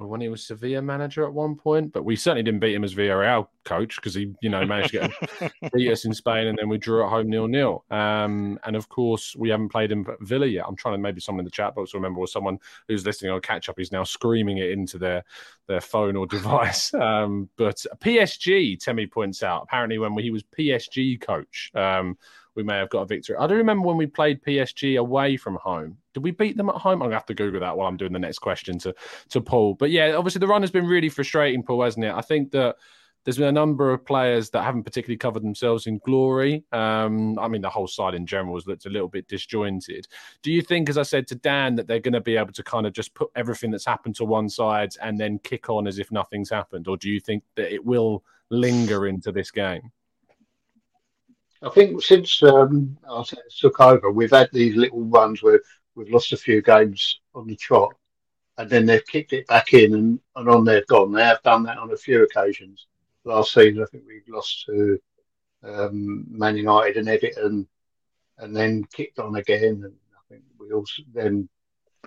when 0.08 0.22
he 0.22 0.30
was 0.30 0.44
Sevilla 0.44 0.82
manager 0.82 1.26
at 1.26 1.34
one 1.34 1.56
point, 1.56 1.94
but 1.94 2.04
we 2.04 2.16
certainly 2.16 2.44
didn't 2.44 2.60
beat 2.60 2.74
him 2.74 2.84
as 2.84 2.94
Villarreal 2.94 3.48
coach 3.64 3.96
because 3.98 4.14
he, 4.14 4.34
you 4.42 4.50
know, 4.50 4.66
managed 4.66 4.92
to 4.92 5.10
get 5.40 5.54
beat 5.74 5.92
us 5.92 6.06
in 6.06 6.14
Spain 6.14 6.48
and 6.48 6.58
then 6.58 6.70
we 6.70 6.78
drew 6.78 7.04
at 7.04 7.10
home 7.10 7.30
nil 7.30 7.48
nil. 7.48 7.84
Um, 7.92 8.60
and 8.66 8.76
of 8.76 8.90
course, 8.90 9.36
we 9.36 9.50
haven't 9.50 9.70
played 9.70 9.92
him 9.92 10.06
at 10.10 10.22
Villa 10.22 10.46
yet. 10.46 10.66
I'm 10.68 10.76
trying 10.76 10.96
to 10.96 10.98
maybe 10.98 11.22
someone 11.22 11.42
in 11.42 11.46
the 11.46 11.52
chat 11.52 11.76
box 11.76 11.94
will 11.94 12.00
remember 12.00 12.20
or 12.20 12.28
someone 12.28 12.60
who's 12.88 13.06
listening 13.06 13.32
on 13.32 13.42
catch 13.42 13.70
up 13.70 13.80
is 13.80 13.92
now 13.92 14.04
screaming 14.04 14.58
it 14.58 14.72
into 14.72 14.98
their 14.98 15.24
their 15.68 15.82
phone 15.82 16.16
or 16.16 16.26
device. 16.28 16.94
Um, 16.94 17.50
but 17.58 17.86
PSG, 18.00 18.80
Temi 18.80 19.08
points 19.08 19.44
out, 19.44 19.64
apparently 19.64 19.98
when 19.98 20.18
he 20.18 20.32
was 20.32 20.44
PSG 20.44 21.22
coach. 21.22 21.72
Um, 21.76 22.18
we 22.56 22.64
may 22.64 22.78
have 22.78 22.90
got 22.90 23.02
a 23.02 23.06
victory. 23.06 23.36
I 23.38 23.48
do 23.48 23.56
remember 23.56 23.88
when 23.88 23.98
we 23.98 24.08
played 24.08 24.44
PSG 24.44 25.00
away 25.00 25.38
from 25.38 25.56
home. 25.56 25.98
Did 26.14 26.24
we 26.24 26.32
beat 26.32 26.58
them 26.58 26.70
at 26.70 26.76
home? 26.76 27.02
I'm 27.02 27.08
gonna 27.08 27.16
have 27.16 27.26
to 27.28 27.34
Google 27.34 27.62
that 27.62 27.78
while 27.78 27.88
I'm 27.88 27.98
doing 27.98 28.14
the 28.14 28.20
next 28.20 28.40
question 28.40 28.78
to 28.80 28.94
to 29.30 29.42
Paul. 29.42 29.76
But 29.76 29.92
yeah, 29.92 30.14
obviously 30.14 30.40
the 30.40 30.48
run 30.48 30.62
has 30.62 30.72
been 30.72 30.88
really 30.88 31.10
frustrating, 31.10 31.64
Paul, 31.64 31.84
hasn't 31.84 32.06
it? 32.06 32.14
I 32.14 32.22
think 32.22 32.52
that 32.52 32.76
there's 33.24 33.38
been 33.38 33.48
a 33.48 33.52
number 33.52 33.92
of 33.92 34.06
players 34.06 34.50
that 34.50 34.64
haven't 34.64 34.84
particularly 34.84 35.18
covered 35.18 35.44
themselves 35.44 35.86
in 35.86 36.00
glory. 36.00 36.64
Um, 36.72 37.38
I 37.38 37.48
mean, 37.48 37.62
the 37.62 37.70
whole 37.70 37.88
side 37.88 38.16
in 38.16 38.26
general 38.26 38.56
has 38.56 38.66
looked 38.66 38.86
a 38.88 38.90
little 38.90 39.08
bit 39.08 39.28
disjointed. 39.28 40.08
Do 40.42 40.52
you 40.52 40.62
think, 40.62 40.90
as 40.90 40.98
I 40.98 41.04
said 41.04 41.28
to 41.28 41.36
Dan, 41.36 41.76
that 41.76 41.88
they're 41.88 42.00
going 42.00 42.14
to 42.14 42.22
be 42.22 42.36
able 42.38 42.54
to 42.54 42.64
kind 42.64 42.88
of 42.88 42.94
just 42.94 43.14
put 43.14 43.30
everything 43.36 43.70
that's 43.70 43.86
happened 43.86 44.16
to 44.16 44.26
one 44.26 44.50
side 44.50 44.94
and 45.02 45.20
then 45.20 45.40
kick 45.40 45.70
on 45.70 45.88
as 45.88 46.00
if 46.00 46.12
nothing's 46.12 46.50
happened, 46.50 46.88
or 46.88 46.98
do 46.98 47.10
you 47.10 47.20
think 47.20 47.44
that 47.56 47.72
it 47.72 47.86
will 47.86 48.24
linger 48.50 49.08
into 49.08 49.32
this 49.32 49.52
game? 49.52 49.92
I 51.64 51.70
think 51.70 52.02
since 52.02 52.42
um, 52.44 52.98
Arteta 53.08 53.38
took 53.60 53.80
over, 53.80 54.12
we've 54.12 54.32
had 54.32 54.50
these 54.52 54.76
little 54.76 55.04
runs 55.04 55.44
where 55.44 55.62
we've 55.96 56.10
lost 56.10 56.34
a 56.34 56.38
few 56.38 56.62
games 56.62 57.20
on 57.36 57.48
the 57.48 57.56
trot, 57.56 57.94
and 58.58 58.70
then 58.70 58.86
they've 58.86 59.06
kicked 59.06 59.34
it 59.34 59.48
back 59.48 59.74
in, 59.74 59.94
and, 59.94 60.20
and 60.36 60.50
on 60.50 60.66
they've 60.66 60.88
gone. 60.88 61.12
They 61.12 61.24
have 61.24 61.42
done 61.44 61.64
that 61.64 61.78
on 61.78 61.92
a 61.92 61.98
few 61.98 62.24
occasions. 62.24 62.88
Last 63.24 63.54
season, 63.54 63.84
I 63.84 63.86
think 63.86 64.06
we 64.08 64.22
lost 64.28 64.66
to 64.66 65.00
um, 65.64 66.26
Man 66.30 66.58
United 66.58 66.98
and 66.98 67.08
Everton, 67.08 67.68
and 68.40 68.56
then 68.56 68.84
kicked 68.92 69.20
on 69.20 69.36
again. 69.36 69.84
And 69.84 69.94
I 70.16 70.22
think 70.30 70.44
we 70.60 70.72
also 70.72 71.04
then, 71.14 71.48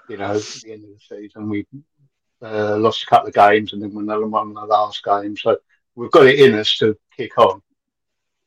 you 0.08 0.16
know, 0.16 0.34
at 0.34 0.42
the 0.42 0.72
end 0.72 0.84
of 0.84 0.90
the 0.90 1.16
season, 1.16 1.48
we 1.48 1.64
uh, 2.42 2.76
lost 2.76 3.04
a 3.04 3.06
couple 3.06 3.28
of 3.28 3.34
games, 3.34 3.72
and 3.72 3.80
then 3.80 3.94
we 3.94 4.04
won 4.04 4.52
the 4.52 4.60
last 4.62 5.04
game. 5.04 5.36
So 5.36 5.58
we've 5.94 6.10
got 6.10 6.26
it 6.26 6.40
in 6.40 6.54
us 6.54 6.76
to 6.78 6.98
kick 7.16 7.38
on. 7.38 7.62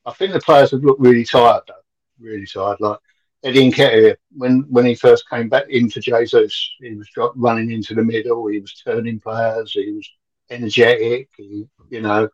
I 0.08 0.14
think 0.14 0.32
the 0.32 0.40
players 0.40 0.72
have 0.72 0.84
looked 0.84 1.02
really 1.02 1.26
tired 1.26 1.64
though, 1.68 1.74
really 2.18 2.46
tired. 2.46 2.78
Like 2.80 3.00
Eddie 3.44 3.70
Nketiah, 3.70 4.16
when 4.32 4.62
when 4.70 4.86
he 4.86 4.96
first 4.96 5.30
came 5.30 5.50
back 5.50 5.66
into 5.70 6.00
Jesus, 6.00 6.72
he 6.80 6.96
was 6.96 7.10
running 7.36 7.72
into 7.72 7.94
the 7.94 8.04
middle. 8.04 8.48
He 8.48 8.62
was 8.62 8.74
turning 8.74 9.20
players. 9.20 9.74
He 9.74 9.92
was 9.92 10.10
energetic. 10.50 11.30
He, 11.36 11.66
you 11.90 12.02
know, 12.02 12.30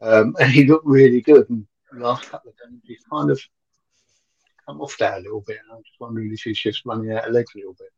um, 0.00 0.34
and 0.40 0.50
he 0.50 0.64
looked 0.64 0.84
really 0.84 1.20
good. 1.20 1.48
And 1.48 1.64
last 1.94 2.28
couple 2.28 2.50
of 2.50 2.56
games, 2.58 2.82
he's 2.84 3.04
kind 3.08 3.30
of 3.30 3.40
come 4.66 4.80
off 4.80 4.98
that 4.98 5.18
a 5.18 5.22
little 5.22 5.44
bit. 5.46 5.58
And 5.62 5.76
I'm 5.76 5.84
just 5.84 6.00
wondering 6.00 6.32
if 6.32 6.40
he's 6.40 6.58
just 6.58 6.84
running 6.84 7.12
out 7.12 7.28
of 7.28 7.32
legs 7.34 7.52
a 7.54 7.58
little 7.58 7.76
bit. 7.78 7.92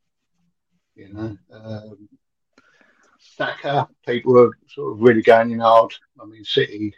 You 0.96 1.14
know, 1.14 1.38
um, 1.50 2.08
Saka, 3.18 3.88
people 4.06 4.34
were 4.34 4.50
sort 4.68 4.92
of 4.92 5.00
really 5.00 5.22
going 5.22 5.50
in 5.50 5.60
hard. 5.60 5.94
I 6.20 6.26
mean, 6.26 6.44
City. 6.44 6.94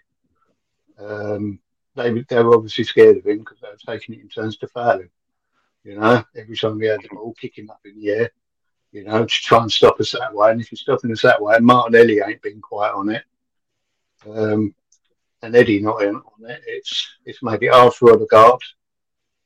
Um, 0.99 1.61
they 1.97 2.11
they 2.29 2.43
were 2.43 2.55
obviously 2.55 2.85
scared 2.85 3.17
of 3.17 3.27
him 3.27 3.39
because 3.39 3.59
they 3.61 3.69
were 3.69 3.99
taking 3.99 4.15
it 4.15 4.21
in 4.21 4.29
turns 4.29 4.57
to 4.59 4.69
foul 4.69 5.01
him. 5.01 5.11
You 5.85 5.99
know, 5.99 6.25
every 6.37 6.57
time 6.57 6.79
we 6.79 6.87
had 6.87 7.03
the 7.03 7.09
ball, 7.09 7.35
kicking 7.41 7.65
him 7.65 7.71
up 7.71 7.81
in 7.85 7.99
the 7.99 8.11
air, 8.11 8.31
you 8.93 9.05
know, 9.05 9.25
to 9.25 9.27
try 9.27 9.63
and 9.63 9.71
stop 9.71 10.01
us 10.01 10.13
that 10.13 10.35
way. 10.35 10.51
And 10.51 10.61
if 10.61 10.71
you're 10.71 10.77
stopping 10.77 11.13
us 11.13 11.23
that 11.23 11.41
way, 11.41 11.59
Martinelli 11.61 12.21
ain't 12.21 12.43
been 12.43 12.61
quite 12.61 12.93
on 12.93 13.11
it. 13.11 13.23
Um, 14.29 14.75
and 15.43 15.55
Eddie 15.55 15.81
not 15.81 16.03
in 16.03 16.17
on 16.17 16.51
it. 16.51 16.61
It's 16.67 17.17
it's 17.25 17.43
made 17.43 17.63
it 17.63 17.73
hard 17.73 17.95
for 17.95 18.13
Odegaard. 18.13 18.61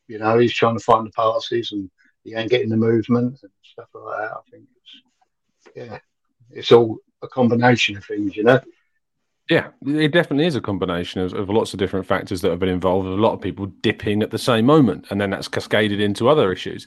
You 0.09 0.19
know, 0.19 0.39
he's 0.39 0.55
trying 0.55 0.77
to 0.77 0.85
find 0.85 1.07
the 1.07 1.11
passes 1.11 1.73
and 1.73 1.91
he 2.25 2.35
ain't 2.35 2.51
getting 2.51 2.69
the 2.69 2.77
movement 2.77 3.39
and 3.43 3.51
stuff 3.63 3.89
like 3.95 4.19
that. 4.19 4.33
I 4.33 4.41
think 4.51 4.65
it's 4.77 5.77
yeah, 5.77 5.99
it's 6.51 6.73
all 6.73 6.99
a 7.23 7.29
combination 7.29 7.97
of 7.97 8.05
things, 8.05 8.37
you 8.37 8.45
know. 8.45 8.61
Yeah, 9.51 9.71
it 9.85 10.13
definitely 10.13 10.47
is 10.47 10.55
a 10.55 10.61
combination 10.61 11.21
of, 11.21 11.33
of 11.35 11.51
lots 11.51 11.73
of 11.73 11.81
different 11.81 12.07
factors 12.07 12.41
that 12.41 12.51
have 12.51 12.61
been 12.61 12.69
involved. 12.69 13.09
A 13.09 13.11
lot 13.11 13.33
of 13.33 13.41
people 13.41 13.67
dipping 13.83 14.23
at 14.23 14.31
the 14.31 14.39
same 14.39 14.65
moment, 14.65 15.07
and 15.11 15.21
then 15.21 15.31
that's 15.31 15.49
cascaded 15.49 16.01
into 16.01 16.29
other 16.29 16.53
issues. 16.53 16.87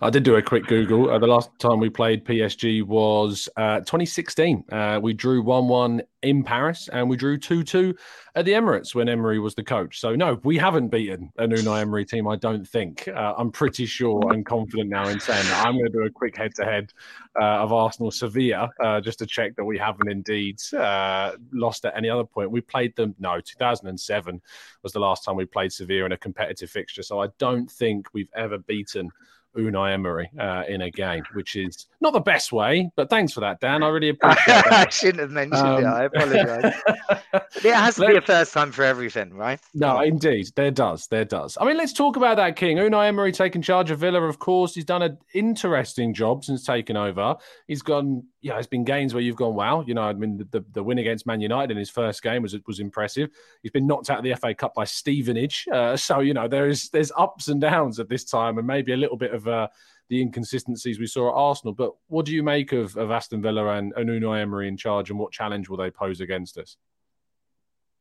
I 0.00 0.10
did 0.10 0.22
do 0.22 0.36
a 0.36 0.42
quick 0.42 0.66
Google. 0.68 1.10
Uh, 1.10 1.18
the 1.18 1.26
last 1.26 1.50
time 1.58 1.80
we 1.80 1.90
played 1.90 2.24
PSG 2.24 2.84
was 2.84 3.48
uh, 3.56 3.80
2016. 3.80 4.62
Uh, 4.70 5.00
we 5.02 5.12
drew 5.12 5.42
1 5.42 5.66
1 5.66 6.02
in 6.22 6.44
Paris, 6.44 6.88
and 6.92 7.10
we 7.10 7.16
drew 7.16 7.36
2 7.36 7.64
2 7.64 7.96
at 8.36 8.44
the 8.44 8.52
Emirates 8.52 8.94
when 8.94 9.08
Emery 9.08 9.38
was 9.38 9.54
the 9.54 9.62
coach. 9.62 10.00
So, 10.00 10.16
no, 10.16 10.40
we 10.42 10.58
haven't 10.58 10.88
beaten 10.88 11.30
a 11.38 11.46
Unai 11.46 11.82
Emery 11.82 12.04
team, 12.04 12.26
I 12.26 12.36
don't 12.36 12.66
think. 12.66 13.06
Uh, 13.06 13.34
I'm 13.36 13.52
pretty 13.52 13.86
sure 13.86 14.32
and 14.32 14.44
confident 14.44 14.90
now 14.90 15.08
in 15.08 15.20
saying 15.20 15.46
that. 15.46 15.64
I'm 15.64 15.74
going 15.74 15.86
to 15.86 15.92
do 15.92 16.02
a 16.02 16.10
quick 16.10 16.36
head 16.36 16.54
to 16.56 16.64
head 16.64 16.92
of 17.36 17.72
Arsenal 17.72 18.10
Sevilla 18.10 18.70
uh, 18.82 19.00
just 19.00 19.20
to 19.20 19.26
check 19.26 19.54
that 19.56 19.64
we 19.64 19.78
haven't 19.78 20.10
indeed 20.10 20.60
uh, 20.76 21.32
lost 21.52 21.84
at 21.84 21.96
any 21.96 22.10
other 22.10 22.24
point. 22.24 22.50
We 22.50 22.60
played 22.60 22.96
them, 22.96 23.14
no, 23.18 23.40
2007 23.40 24.40
was 24.82 24.92
the 24.92 25.00
last 25.00 25.24
time 25.24 25.36
we 25.36 25.44
played 25.44 25.72
Sevilla 25.72 26.06
in 26.06 26.12
a 26.12 26.16
competitive 26.16 26.70
fixture. 26.70 27.02
So 27.02 27.20
I 27.20 27.28
don't 27.38 27.70
think 27.70 28.08
we've 28.12 28.30
ever 28.34 28.58
beaten 28.58 29.10
Unai 29.56 29.92
Emery 29.92 30.30
uh, 30.38 30.64
in 30.68 30.82
a 30.82 30.90
game, 30.90 31.22
which 31.34 31.56
is 31.56 31.86
not 32.00 32.12
the 32.12 32.20
best 32.20 32.52
way. 32.52 32.90
But 32.96 33.10
thanks 33.10 33.32
for 33.32 33.40
that, 33.40 33.60
Dan. 33.60 33.82
I 33.82 33.88
really 33.88 34.08
appreciate. 34.10 34.66
I 34.66 34.88
shouldn't 34.88 35.20
have 35.20 35.30
mentioned 35.30 35.60
um, 35.60 35.84
it. 35.84 35.86
I 35.86 36.04
apologize. 36.04 36.74
it 37.64 37.74
has 37.74 37.96
to 37.96 38.06
be 38.06 38.16
a 38.16 38.20
first 38.20 38.52
time 38.52 38.72
for 38.72 38.84
everything, 38.84 39.34
right? 39.34 39.60
No, 39.74 40.00
indeed, 40.00 40.48
there 40.56 40.70
does, 40.70 41.06
there 41.06 41.24
does. 41.24 41.56
I 41.60 41.64
mean, 41.64 41.76
let's 41.76 41.92
talk 41.92 42.16
about 42.16 42.36
that, 42.36 42.56
King. 42.56 42.78
Unai 42.78 43.08
Emery 43.08 43.32
taking 43.32 43.62
charge 43.62 43.90
of 43.90 44.00
Villa. 44.00 44.22
Of 44.22 44.38
course, 44.38 44.74
he's 44.74 44.84
done 44.84 45.02
an 45.02 45.18
interesting 45.32 46.14
job 46.14 46.44
since 46.44 46.64
taking 46.64 46.96
over. 46.96 47.36
He's 47.66 47.82
gone. 47.82 48.24
Yeah, 48.40 48.54
there's 48.54 48.66
been 48.66 48.84
games 48.84 49.14
where 49.14 49.22
you've 49.22 49.36
gone, 49.36 49.54
wow. 49.54 49.84
You 49.86 49.94
know, 49.94 50.02
I 50.02 50.12
mean, 50.12 50.36
the, 50.36 50.44
the, 50.44 50.64
the, 50.72 50.82
win 50.82 50.98
against 50.98 51.26
Man 51.26 51.40
United 51.40 51.70
in 51.70 51.78
his 51.78 51.88
first 51.88 52.22
game 52.22 52.42
was 52.42 52.54
was 52.66 52.78
impressive. 52.78 53.30
He's 53.62 53.72
been 53.72 53.86
knocked 53.86 54.10
out 54.10 54.18
of 54.18 54.24
the 54.24 54.34
FA 54.34 54.54
Cup 54.54 54.74
by 54.74 54.84
Stevenage. 54.84 55.66
Uh, 55.72 55.96
so 55.96 56.20
you 56.20 56.34
know, 56.34 56.46
there 56.46 56.68
is 56.68 56.90
there's 56.90 57.10
ups 57.16 57.48
and 57.48 57.60
downs 57.60 57.98
at 58.00 58.08
this 58.08 58.24
time, 58.24 58.58
and 58.58 58.66
maybe 58.66 58.92
a 58.92 58.96
little 58.96 59.16
bit 59.16 59.32
of 59.32 59.43
uh, 59.48 59.68
the 60.08 60.20
inconsistencies 60.20 60.98
we 60.98 61.06
saw 61.06 61.28
at 61.28 61.34
Arsenal. 61.34 61.74
But 61.74 61.92
what 62.08 62.26
do 62.26 62.32
you 62.32 62.42
make 62.42 62.72
of, 62.72 62.96
of 62.96 63.10
Aston 63.10 63.42
Villa 63.42 63.66
and, 63.78 63.92
and 63.96 64.08
Unai 64.08 64.42
Emery 64.42 64.68
in 64.68 64.76
charge, 64.76 65.10
and 65.10 65.18
what 65.18 65.32
challenge 65.32 65.68
will 65.68 65.76
they 65.76 65.90
pose 65.90 66.20
against 66.20 66.58
us? 66.58 66.76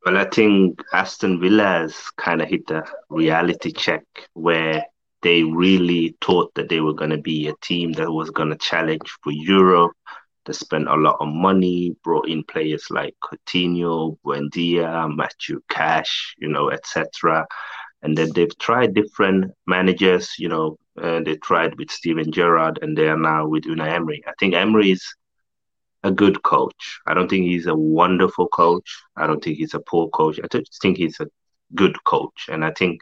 Well, 0.05 0.17
I 0.17 0.25
think 0.25 0.81
Aston 0.91 1.39
Villa 1.39 1.63
has 1.63 1.95
kind 2.17 2.41
of 2.41 2.49
hit 2.49 2.67
the 2.67 2.85
reality 3.09 3.71
check 3.71 4.03
where 4.33 4.83
they 5.21 5.43
really 5.43 6.17
thought 6.19 6.53
that 6.55 6.67
they 6.67 6.81
were 6.81 6.93
going 6.93 7.11
to 7.11 7.17
be 7.17 7.47
a 7.47 7.53
team 7.61 7.93
that 7.93 8.11
was 8.11 8.29
going 8.29 8.49
to 8.49 8.57
challenge 8.57 9.09
for 9.23 9.31
Europe. 9.31 9.93
They 10.45 10.51
spent 10.51 10.89
a 10.89 10.95
lot 10.95 11.15
of 11.21 11.29
money, 11.29 11.95
brought 12.03 12.27
in 12.27 12.43
players 12.43 12.87
like 12.89 13.15
Coutinho, 13.23 14.17
Buendia, 14.25 15.09
Matthew 15.15 15.61
Cash, 15.69 16.35
you 16.37 16.49
know, 16.49 16.69
etc. 16.69 17.47
And 18.03 18.17
then 18.17 18.31
they've 18.35 18.57
tried 18.59 18.93
different 18.93 19.51
managers, 19.65 20.37
you 20.37 20.49
know, 20.49 20.77
uh, 21.01 21.21
they 21.21 21.37
tried 21.37 21.77
with 21.77 21.89
Steven 21.89 22.31
Gerrard 22.31 22.79
and 22.81 22.97
they 22.97 23.07
are 23.07 23.17
now 23.17 23.47
with 23.47 23.63
Unai 23.63 23.93
Emery. 23.93 24.23
I 24.27 24.33
think 24.39 24.53
Emery 24.53 24.91
is 24.91 25.03
a 26.03 26.11
good 26.11 26.43
coach. 26.43 26.99
I 27.07 27.13
don't 27.13 27.29
think 27.29 27.45
he's 27.45 27.65
a 27.65 27.75
wonderful 27.75 28.47
coach. 28.49 29.01
I 29.15 29.25
don't 29.25 29.43
think 29.43 29.57
he's 29.57 29.73
a 29.73 29.79
poor 29.79 30.09
coach. 30.09 30.39
I 30.43 30.47
just 30.47 30.81
think 30.81 30.97
he's 30.97 31.19
a 31.19 31.27
good 31.73 31.95
coach. 32.03 32.47
And 32.49 32.63
I 32.63 32.71
think 32.71 33.01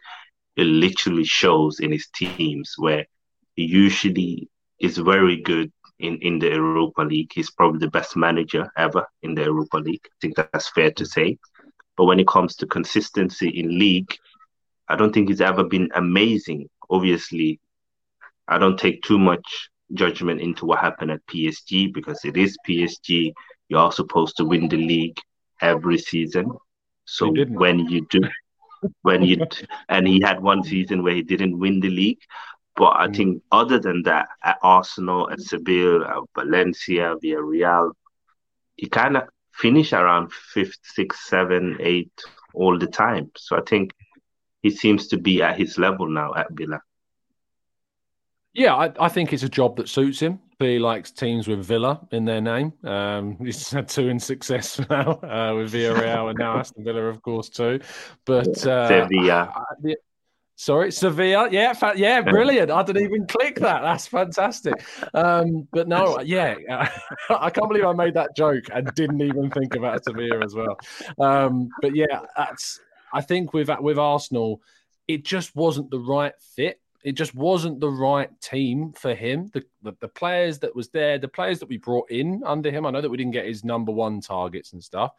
it 0.55 0.65
literally 0.65 1.25
shows 1.25 1.79
in 1.79 1.91
his 1.91 2.07
teams 2.13 2.75
where 2.77 3.05
he 3.55 3.63
usually 3.65 4.49
is 4.79 4.97
very 4.97 5.41
good 5.41 5.71
in, 5.99 6.17
in 6.19 6.39
the 6.39 6.49
Europa 6.49 7.01
League. 7.01 7.31
He's 7.33 7.51
probably 7.51 7.79
the 7.79 7.89
best 7.89 8.15
manager 8.15 8.71
ever 8.77 9.05
in 9.23 9.35
the 9.35 9.43
Europa 9.43 9.77
League. 9.77 10.05
I 10.05 10.15
think 10.21 10.35
that's 10.35 10.69
fair 10.69 10.91
to 10.91 11.05
say. 11.05 11.37
But 11.97 12.05
when 12.05 12.19
it 12.19 12.27
comes 12.27 12.55
to 12.57 12.67
consistency 12.67 13.49
in 13.49 13.77
league, 13.77 14.15
I 14.91 14.95
don't 14.95 15.13
think 15.13 15.29
he's 15.29 15.41
ever 15.41 15.63
been 15.63 15.89
amazing. 15.95 16.69
Obviously, 16.89 17.59
I 18.47 18.57
don't 18.57 18.77
take 18.77 19.01
too 19.03 19.17
much 19.17 19.69
judgment 19.93 20.41
into 20.41 20.65
what 20.65 20.79
happened 20.79 21.11
at 21.11 21.25
PSG 21.27 21.93
because 21.93 22.25
it 22.25 22.35
is 22.35 22.57
PSG. 22.67 23.33
You 23.69 23.77
are 23.77 23.91
supposed 23.91 24.37
to 24.37 24.45
win 24.45 24.67
the 24.67 24.77
league 24.77 25.17
every 25.61 25.97
season. 25.97 26.51
So 27.05 27.33
when 27.47 27.79
you 27.79 28.05
do, 28.09 28.21
when 29.01 29.23
you 29.23 29.45
and 29.87 30.07
he 30.07 30.21
had 30.21 30.41
one 30.41 30.63
season 30.63 31.03
where 31.03 31.15
he 31.15 31.21
didn't 31.21 31.57
win 31.57 31.79
the 31.79 31.89
league, 31.89 32.19
but 32.75 32.93
I 32.97 33.07
mm. 33.07 33.15
think 33.15 33.43
other 33.51 33.79
than 33.79 34.03
that, 34.03 34.27
at 34.43 34.57
Arsenal, 34.61 35.29
at 35.29 35.39
Seville, 35.39 36.03
at 36.03 36.17
Valencia, 36.35 37.15
Villarreal, 37.23 37.91
he 38.75 38.87
kind 38.87 39.17
of 39.17 39.23
finished 39.53 39.93
around 39.93 40.31
fifth, 40.33 40.79
sixth, 40.83 41.21
seven, 41.21 41.77
eight 41.79 42.11
all 42.53 42.77
the 42.77 42.87
time. 42.87 43.31
So 43.37 43.57
I 43.57 43.61
think 43.61 43.93
he 44.61 44.69
seems 44.69 45.07
to 45.07 45.17
be 45.17 45.41
at 45.41 45.57
his 45.57 45.77
level 45.77 46.07
now 46.07 46.33
at 46.35 46.47
Villa. 46.51 46.81
Yeah, 48.53 48.75
I, 48.75 48.91
I, 48.99 49.07
think 49.07 49.31
it's 49.31 49.43
a 49.43 49.49
job 49.49 49.77
that 49.77 49.87
suits 49.87 50.19
him. 50.19 50.39
He 50.59 50.77
likes 50.77 51.09
teams 51.09 51.47
with 51.47 51.63
Villa 51.63 52.01
in 52.11 52.25
their 52.25 52.41
name. 52.41 52.73
Um, 52.83 53.37
he's 53.43 53.69
had 53.69 53.87
two 53.87 54.09
in 54.09 54.19
success 54.19 54.79
now 54.89 55.19
uh, 55.23 55.53
with 55.55 55.73
Villarreal 55.73 56.29
and 56.29 56.37
now 56.37 56.57
Aston 56.57 56.83
Villa, 56.83 57.03
of 57.03 57.21
course, 57.21 57.49
too. 57.49 57.79
But 58.25 58.65
uh, 58.67 58.87
Sevilla. 58.87 59.53
I, 59.55 59.95
sorry, 60.57 60.91
Sevilla. 60.91 61.49
Yeah, 61.49 61.73
fa- 61.73 61.93
yeah, 61.95 62.21
brilliant. 62.21 62.69
I 62.71 62.83
didn't 62.83 63.03
even 63.03 63.25
click 63.25 63.55
that. 63.59 63.81
That's 63.81 64.07
fantastic. 64.07 64.83
Um, 65.13 65.67
but 65.71 65.87
no, 65.87 66.19
yeah, 66.19 66.55
I 67.29 67.49
can't 67.49 67.69
believe 67.69 67.85
I 67.85 67.93
made 67.93 68.15
that 68.15 68.35
joke 68.35 68.65
and 68.73 68.93
didn't 68.95 69.21
even 69.21 69.49
think 69.49 69.75
about 69.75 70.03
Sevilla 70.03 70.43
as 70.43 70.55
well. 70.55 70.77
Um, 71.19 71.69
but 71.81 71.95
yeah, 71.95 72.19
that's. 72.35 72.79
I 73.13 73.21
think 73.21 73.53
with 73.53 73.69
with 73.79 73.97
Arsenal, 73.97 74.61
it 75.07 75.25
just 75.25 75.55
wasn't 75.55 75.91
the 75.91 75.99
right 75.99 76.33
fit 76.55 76.81
it 77.03 77.13
just 77.13 77.33
wasn't 77.33 77.79
the 77.79 77.89
right 77.89 78.29
team 78.41 78.93
for 78.93 79.13
him. 79.13 79.49
The, 79.53 79.63
the, 79.81 79.95
the 79.99 80.07
players 80.07 80.59
that 80.59 80.75
was 80.75 80.89
there, 80.89 81.17
the 81.17 81.27
players 81.27 81.59
that 81.59 81.69
we 81.69 81.77
brought 81.77 82.11
in 82.11 82.43
under 82.45 82.69
him. 82.69 82.85
I 82.85 82.91
know 82.91 83.01
that 83.01 83.09
we 83.09 83.17
didn't 83.17 83.33
get 83.33 83.45
his 83.45 83.63
number 83.63 83.91
one 83.91 84.21
targets 84.21 84.73
and 84.73 84.83
stuff, 84.83 85.13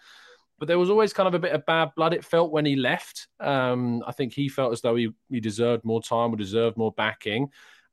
but 0.58 0.68
there 0.68 0.78
was 0.78 0.90
always 0.90 1.12
kind 1.12 1.26
of 1.26 1.34
a 1.34 1.40
bit 1.40 1.52
of 1.52 1.66
bad 1.66 1.90
blood. 1.96 2.14
It 2.14 2.24
felt 2.24 2.52
when 2.52 2.64
he 2.64 2.76
left. 2.76 3.26
Um, 3.40 4.02
I 4.06 4.12
think 4.12 4.32
he 4.32 4.48
felt 4.48 4.72
as 4.72 4.80
though 4.80 4.94
he, 4.94 5.10
he 5.28 5.40
deserved 5.40 5.84
more 5.84 6.02
time 6.02 6.32
or 6.32 6.36
deserved 6.36 6.76
more 6.76 6.92
backing. 6.92 7.50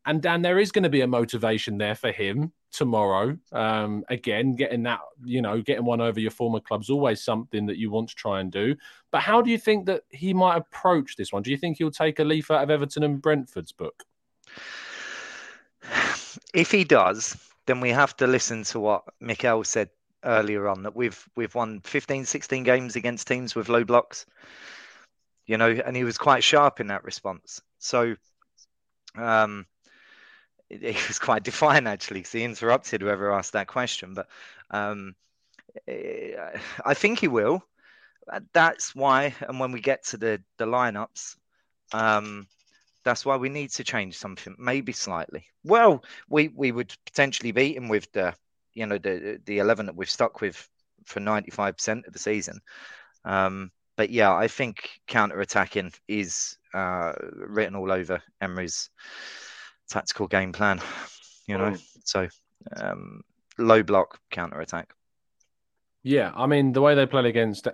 And 0.09 0.23
Dan, 0.23 0.41
there 0.41 0.57
is 0.57 0.71
going 0.71 0.83
to 0.85 0.89
be 0.89 1.01
a 1.01 1.07
motivation 1.07 1.77
there 1.77 1.93
for 1.93 2.11
him 2.11 2.51
tomorrow. 2.71 3.37
Um, 3.51 4.03
again, 4.09 4.55
getting 4.55 4.81
that, 4.81 5.01
you 5.23 5.39
know, 5.39 5.61
getting 5.61 5.85
one 5.85 6.01
over 6.01 6.19
your 6.19 6.31
former 6.31 6.59
club's 6.59 6.89
always 6.89 7.23
something 7.23 7.67
that 7.67 7.77
you 7.77 7.91
want 7.91 8.09
to 8.09 8.15
try 8.15 8.39
and 8.39 8.51
do. 8.51 8.75
But 9.11 9.21
how 9.21 9.43
do 9.43 9.51
you 9.51 9.59
think 9.59 9.85
that 9.85 10.01
he 10.09 10.33
might 10.33 10.57
approach 10.57 11.15
this 11.15 11.31
one? 11.31 11.43
Do 11.43 11.51
you 11.51 11.57
think 11.57 11.77
he'll 11.77 11.91
take 11.91 12.17
a 12.17 12.23
leaf 12.23 12.49
out 12.49 12.63
of 12.63 12.71
Everton 12.71 13.03
and 13.03 13.21
Brentford's 13.21 13.71
book? 13.71 14.03
If 16.55 16.71
he 16.71 16.83
does, 16.83 17.37
then 17.67 17.79
we 17.79 17.91
have 17.91 18.17
to 18.17 18.25
listen 18.25 18.63
to 18.63 18.79
what 18.79 19.03
Mikel 19.19 19.63
said 19.63 19.91
earlier 20.25 20.67
on 20.67 20.81
that 20.83 20.95
we've 20.95 21.29
we've 21.35 21.53
won 21.53 21.81
15 21.81 22.25
16 22.25 22.63
games 22.63 22.95
against 22.95 23.27
teams 23.27 23.55
with 23.55 23.69
low 23.69 23.85
blocks 23.85 24.25
you 25.45 25.55
know 25.55 25.69
and 25.69 25.95
he 25.95 26.03
was 26.03 26.17
quite 26.17 26.43
sharp 26.43 26.81
in 26.81 26.87
that 26.87 27.05
response 27.05 27.61
so 27.77 28.15
um 29.15 29.65
he 30.69 30.97
was 31.07 31.19
quite 31.19 31.43
defiant 31.51 31.87
actually 31.87 32.21
because 32.21 32.31
he 32.31 32.43
interrupted 32.43 33.01
whoever 33.01 33.31
asked 33.31 33.53
that 33.53 33.67
question. 33.67 34.13
But 34.13 34.27
um, 34.71 35.15
eh, 35.87 36.35
I 36.85 36.93
think 36.93 37.19
he 37.19 37.27
will. 37.27 37.63
That's 38.53 38.93
why, 38.93 39.33
and 39.47 39.59
when 39.59 39.71
we 39.71 39.81
get 39.81 40.05
to 40.07 40.17
the 40.17 40.41
the 40.57 40.65
lineups, 40.65 41.35
um, 41.93 42.47
that's 43.03 43.25
why 43.25 43.37
we 43.37 43.49
need 43.49 43.71
to 43.71 43.83
change 43.83 44.17
something, 44.17 44.55
maybe 44.59 44.91
slightly. 44.91 45.45
Well, 45.63 46.03
we 46.29 46.49
we 46.49 46.71
would 46.71 46.93
potentially 47.05 47.51
beat 47.51 47.75
him 47.75 47.87
with 47.87 48.11
the 48.11 48.35
you 48.73 48.85
know 48.85 48.99
the 48.99 49.41
the 49.45 49.59
eleven 49.59 49.87
that 49.87 49.95
we've 49.95 50.09
stuck 50.09 50.41
with 50.41 50.69
for 51.05 51.19
ninety 51.19 51.49
five 51.49 51.77
percent 51.77 52.05
of 52.05 52.13
the 52.13 52.19
season. 52.19 52.59
Um, 53.25 53.71
but 53.97 54.11
yeah, 54.11 54.33
I 54.33 54.47
think 54.47 55.01
counter 55.07 55.41
attacking 55.41 55.91
is 56.07 56.57
uh, 56.73 57.13
written 57.33 57.75
all 57.75 57.91
over 57.91 58.21
Emery's 58.39 58.89
tactical 59.89 60.27
game 60.27 60.51
plan. 60.51 60.81
You 61.47 61.57
know, 61.57 61.73
oh. 61.75 61.81
so 62.03 62.27
um, 62.77 63.21
low 63.57 63.83
block 63.83 64.19
counter 64.31 64.59
attack. 64.61 64.93
Yeah, 66.03 66.31
I 66.35 66.45
mean 66.45 66.71
the 66.71 66.81
way 66.81 66.95
they 66.95 67.05
played 67.05 67.25
against 67.25 67.67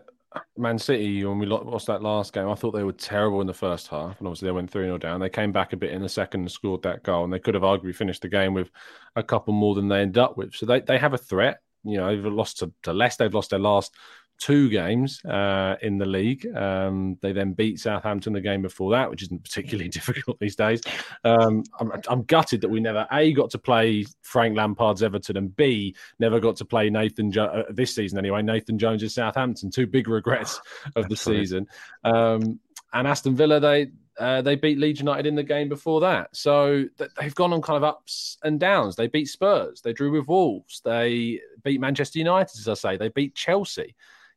Man 0.57 0.77
City 0.79 1.23
when 1.23 1.39
we 1.39 1.45
lost 1.45 1.87
that 1.87 2.01
last 2.01 2.33
game, 2.33 2.49
I 2.49 2.55
thought 2.55 2.71
they 2.71 2.83
were 2.83 2.91
terrible 2.91 3.41
in 3.41 3.47
the 3.47 3.53
first 3.53 3.87
half, 3.87 4.19
and 4.19 4.27
obviously 4.27 4.47
they 4.47 4.51
went 4.51 4.71
three 4.71 4.85
0 4.85 4.97
down. 4.97 5.19
They 5.19 5.29
came 5.29 5.51
back 5.51 5.73
a 5.73 5.77
bit 5.77 5.91
in 5.91 6.01
the 6.01 6.09
second 6.09 6.41
and 6.41 6.51
scored 6.51 6.83
that 6.83 7.03
goal, 7.03 7.23
and 7.23 7.31
they 7.31 7.39
could 7.39 7.53
have 7.53 7.63
arguably 7.63 7.95
finished 7.95 8.21
the 8.21 8.29
game 8.29 8.53
with 8.53 8.69
a 9.15 9.23
couple 9.23 9.53
more 9.53 9.75
than 9.75 9.87
they 9.87 10.01
end 10.01 10.17
up 10.17 10.37
with. 10.37 10.55
So 10.55 10.65
they, 10.65 10.81
they 10.81 10.97
have 10.97 11.13
a 11.13 11.17
threat. 11.17 11.59
You 11.83 11.97
know, 11.97 12.09
they've 12.09 12.33
lost 12.33 12.59
to, 12.59 12.73
to 12.83 12.93
Leicester. 12.93 13.23
They've 13.23 13.33
lost 13.33 13.51
their 13.51 13.59
last 13.59 13.93
two 14.39 14.69
games 14.69 15.23
uh, 15.25 15.75
in 15.81 15.97
the 15.97 16.05
league. 16.05 16.45
Um, 16.55 17.17
they 17.21 17.31
then 17.31 17.53
beat 17.53 17.79
Southampton 17.79 18.33
the 18.33 18.41
game 18.41 18.61
before 18.61 18.91
that, 18.91 19.09
which 19.09 19.23
isn't 19.23 19.43
particularly 19.43 19.89
difficult 19.89 20.39
these 20.39 20.55
days. 20.55 20.81
Um, 21.23 21.63
I'm, 21.79 21.91
I'm, 22.07 22.23
gutted 22.23 22.61
that 22.61 22.69
we 22.69 22.79
never 22.79 23.07
a 23.11 23.33
got 23.33 23.49
to 23.51 23.57
play 23.57 24.05
Frank 24.21 24.55
Lampard's 24.55 25.03
Everton 25.03 25.37
and 25.37 25.55
b 25.55 25.95
never 26.19 26.39
got 26.39 26.55
to 26.57 26.65
play 26.65 26.89
Nathan 26.89 27.31
jo- 27.31 27.45
uh, 27.45 27.63
this 27.69 27.95
season 27.95 28.17
anyway. 28.17 28.41
Nathan 28.41 28.77
Jones 28.77 29.13
Southampton, 29.13 29.71
two 29.71 29.87
big 29.87 30.07
regrets 30.07 30.59
of 30.95 31.07
the 31.09 31.15
season. 31.15 31.67
Um, 32.03 32.59
and 32.93 33.07
Aston 33.07 33.35
Villa, 33.35 33.59
they 33.59 33.91
uh, 34.17 34.41
they 34.41 34.55
beat 34.55 34.79
Leeds 34.79 34.99
United 34.99 35.25
in 35.25 35.35
the 35.35 35.43
game 35.43 35.67
before 35.67 35.99
that. 36.01 36.35
So 36.35 36.85
th- 36.97 37.11
they've 37.19 37.35
gone 37.35 37.51
on 37.51 37.61
kind 37.61 37.77
of 37.77 37.83
ups 37.83 38.37
and 38.43 38.59
downs. 38.59 38.95
They 38.95 39.07
beat 39.07 39.27
Spurs. 39.27 39.81
They 39.81 39.93
drew 39.93 40.11
with 40.11 40.27
Wolves. 40.27 40.81
They 40.85 41.41
beat 41.63 41.81
Manchester 41.81 42.19
United, 42.19 42.57
as 42.57 42.67
I 42.67 42.73
say. 42.75 42.97
They 42.97 43.09
beat 43.09 43.35
Chelsea. 43.35 43.95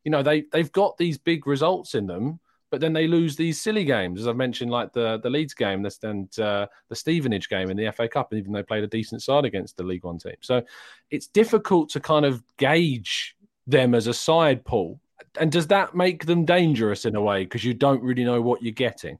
You 0.09 0.13
know, 0.13 0.23
they 0.23 0.45
they've 0.53 0.73
got 0.73 0.97
these 0.97 1.19
big 1.19 1.47
results 1.47 1.95
in 1.95 2.07
them, 2.07 2.41
but 2.71 2.81
then 2.81 2.95
they 2.95 3.07
lose 3.07 3.37
these 3.37 3.61
silly 3.61 3.85
games, 3.85 4.21
as 4.21 4.27
I've 4.27 4.37
mentioned, 4.37 4.71
like 4.71 4.91
the 4.95 5.21
the 5.23 5.29
Leeds 5.29 5.53
game 5.53 5.85
and 5.85 6.39
uh, 6.41 6.67
the 6.89 6.97
Stevenage 6.97 7.51
game 7.51 7.69
in 7.69 7.77
the 7.77 7.93
FA 7.93 8.09
Cup, 8.09 8.33
and 8.33 8.39
even 8.39 8.51
though 8.51 8.61
they 8.61 8.63
played 8.63 8.85
a 8.85 8.87
decent 8.87 9.21
side 9.21 9.45
against 9.45 9.77
the 9.77 9.83
League 9.83 10.05
One 10.05 10.17
team. 10.17 10.37
So 10.41 10.63
it's 11.11 11.27
difficult 11.27 11.91
to 11.91 12.01
kind 12.01 12.25
of 12.25 12.43
gauge 12.57 13.37
them 13.67 13.95
as 13.95 14.07
a 14.07 14.15
side, 14.15 14.65
Paul. 14.65 14.99
And 15.39 15.53
does 15.53 15.67
that 15.67 15.95
make 15.95 16.25
them 16.25 16.47
dangerous 16.47 17.05
in 17.05 17.15
a 17.15 17.21
way 17.21 17.45
because 17.45 17.63
you 17.63 17.75
don't 17.75 18.03
really 18.03 18.25
know 18.25 18.41
what 18.41 18.63
you're 18.63 18.73
getting? 18.73 19.19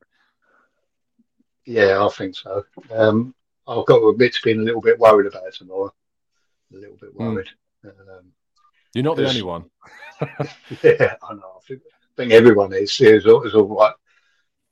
Yeah, 1.67 2.03
I 2.03 2.09
think 2.09 2.35
so. 2.35 2.65
Um, 2.91 3.35
I've 3.67 3.85
got 3.85 3.99
to 3.99 4.09
admit 4.09 4.33
to 4.33 4.41
being 4.43 4.61
a 4.61 4.65
little 4.65 4.81
bit 4.81 4.99
worried 4.99 5.27
about 5.27 5.49
it 5.49 5.55
tomorrow. 5.55 5.93
A 6.73 6.77
little 6.79 6.97
bit 6.97 7.11
hmm. 7.11 7.35
worried. 7.35 7.49
Mm. 7.85 7.91
Um, 7.91 8.33
You're 8.95 9.05
not 9.05 9.19
the 9.19 9.29
only 9.29 9.43
one. 9.43 9.67
yeah, 10.83 11.15
I 11.23 11.35
know. 11.35 11.57
I 11.57 11.61
think, 11.67 11.81
I 11.85 12.17
think 12.17 12.33
everyone 12.33 12.73
is. 12.73 13.01
Is 13.01 13.27
all, 13.27 13.95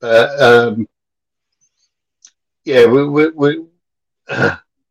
right. 0.03 0.39
Um, 0.41 0.87
yeah, 2.65 2.87
we 2.87 3.09
we 3.09 3.29
we, 3.31 3.65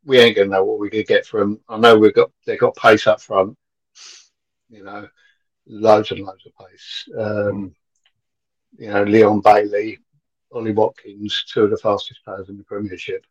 we 0.06 0.20
ain't 0.20 0.36
gonna 0.36 0.50
know 0.50 0.64
what 0.64 0.80
we 0.80 0.90
could 0.90 1.08
get 1.08 1.26
from. 1.26 1.60
I 1.68 1.78
know 1.78 1.98
we've 1.98 2.14
got 2.14 2.32
they 2.46 2.58
got 2.58 2.76
pace 2.76 3.08
up 3.08 3.22
front. 3.22 3.58
You 4.70 4.84
know, 4.84 5.08
loads 5.68 6.12
and 6.12 6.22
loads 6.22 6.46
of 6.46 6.68
pace. 6.68 7.10
Um, 7.18 7.76
you 8.78 8.90
know, 8.90 9.04
Leon 9.04 9.42
Bailey, 9.42 10.00
Ollie 10.52 10.72
Watkins, 10.72 11.46
two 11.52 11.64
of 11.64 11.70
the 11.70 11.78
fastest 11.78 12.24
players 12.24 12.50
in 12.50 12.58
the 12.58 12.64
Premiership. 12.64 13.26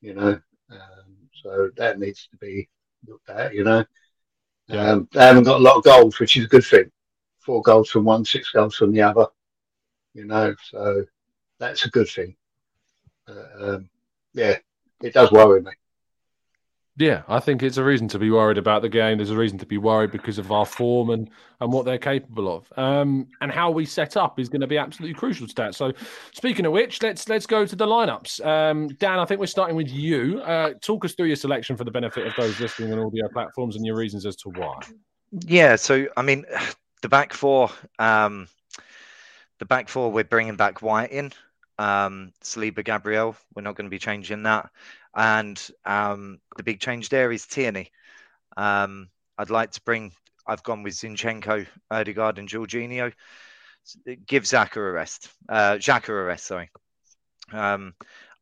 You 0.00 0.14
know, 0.14 0.40
um, 0.70 1.28
so 1.42 1.70
that 1.76 1.98
needs 1.98 2.28
to 2.30 2.36
be 2.36 2.68
looked 3.06 3.28
at. 3.28 3.54
You 3.54 3.64
know, 3.64 3.84
yeah. 4.68 4.90
um, 4.90 5.08
they 5.12 5.20
haven't 5.20 5.44
got 5.44 5.60
a 5.60 5.62
lot 5.62 5.76
of 5.76 5.84
goals, 5.84 6.18
which 6.18 6.36
is 6.36 6.44
a 6.44 6.48
good 6.48 6.64
thing. 6.64 6.90
Four 7.38 7.62
goals 7.62 7.90
from 7.90 8.04
one, 8.04 8.24
six 8.24 8.50
goals 8.50 8.76
from 8.76 8.92
the 8.92 9.02
other. 9.02 9.26
You 10.14 10.24
know, 10.26 10.54
so 10.62 11.04
that's 11.58 11.84
a 11.84 11.90
good 11.90 12.08
thing. 12.08 12.36
Uh, 13.28 13.74
um, 13.74 13.88
yeah, 14.32 14.56
it 15.02 15.12
does 15.12 15.32
worry 15.32 15.60
me. 15.60 15.72
Yeah, 16.96 17.22
I 17.26 17.40
think 17.40 17.64
it's 17.64 17.76
a 17.76 17.82
reason 17.82 18.06
to 18.08 18.20
be 18.20 18.30
worried 18.30 18.56
about 18.56 18.82
the 18.82 18.88
game. 18.88 19.18
There's 19.18 19.30
a 19.30 19.36
reason 19.36 19.58
to 19.58 19.66
be 19.66 19.78
worried 19.78 20.12
because 20.12 20.38
of 20.38 20.52
our 20.52 20.64
form 20.64 21.10
and, 21.10 21.28
and 21.60 21.72
what 21.72 21.84
they're 21.84 21.98
capable 21.98 22.54
of. 22.54 22.72
Um, 22.76 23.26
and 23.40 23.50
how 23.50 23.72
we 23.72 23.84
set 23.84 24.16
up 24.16 24.38
is 24.38 24.48
going 24.48 24.60
to 24.60 24.68
be 24.68 24.78
absolutely 24.78 25.14
crucial 25.14 25.48
to 25.48 25.54
that. 25.56 25.74
So, 25.74 25.92
speaking 26.32 26.66
of 26.66 26.72
which, 26.72 27.02
let's 27.02 27.28
let's 27.28 27.46
go 27.46 27.66
to 27.66 27.74
the 27.74 27.86
lineups. 27.86 28.44
Um, 28.46 28.88
Dan, 29.00 29.18
I 29.18 29.24
think 29.24 29.40
we're 29.40 29.46
starting 29.46 29.74
with 29.74 29.90
you. 29.90 30.40
Uh, 30.42 30.74
talk 30.80 31.04
us 31.04 31.14
through 31.14 31.26
your 31.26 31.36
selection 31.36 31.76
for 31.76 31.82
the 31.82 31.90
benefit 31.90 32.28
of 32.28 32.32
those 32.36 32.60
listening 32.60 32.92
on 32.92 33.00
audio 33.00 33.28
platforms 33.32 33.74
and 33.74 33.84
your 33.84 33.96
reasons 33.96 34.24
as 34.24 34.36
to 34.36 34.50
why. 34.50 34.78
Yeah, 35.32 35.74
so 35.74 36.06
I 36.16 36.22
mean, 36.22 36.44
the 37.02 37.08
back 37.08 37.32
four, 37.32 37.70
um, 37.98 38.46
the 39.58 39.66
back 39.66 39.88
four, 39.88 40.12
we're 40.12 40.22
bringing 40.22 40.54
back 40.54 40.80
White 40.80 41.10
in. 41.10 41.32
Um, 41.78 42.32
Saliba 42.42 42.84
Gabriel, 42.84 43.36
we're 43.54 43.62
not 43.62 43.74
going 43.74 43.86
to 43.86 43.90
be 43.90 43.98
changing 43.98 44.44
that. 44.44 44.70
And 45.14 45.60
um, 45.84 46.40
the 46.56 46.62
big 46.62 46.80
change 46.80 47.08
there 47.08 47.30
is 47.32 47.46
Tierney. 47.46 47.90
Um, 48.56 49.08
I'd 49.38 49.50
like 49.50 49.72
to 49.72 49.80
bring, 49.82 50.12
I've 50.46 50.62
gone 50.62 50.82
with 50.82 50.94
Zinchenko, 50.94 51.66
Odegaard, 51.90 52.38
and 52.38 52.48
Jorginho. 52.48 53.12
Give 54.26 54.44
Xhaka 54.44 54.76
a 54.76 54.92
rest. 54.92 55.30
Uh, 55.48 55.74
Xhaka 55.74 56.08
a 56.08 56.24
rest, 56.24 56.46
sorry. 56.46 56.70
Um, 57.52 57.94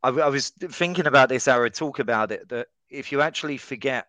I, 0.02 0.08
I, 0.08 0.28
was 0.28 0.50
thinking 0.50 1.06
about 1.06 1.28
this, 1.28 1.48
Arrow, 1.48 1.68
talk 1.68 1.98
about 1.98 2.30
it, 2.30 2.48
that 2.48 2.68
if 2.88 3.10
you 3.10 3.20
actually 3.20 3.56
forget 3.56 4.06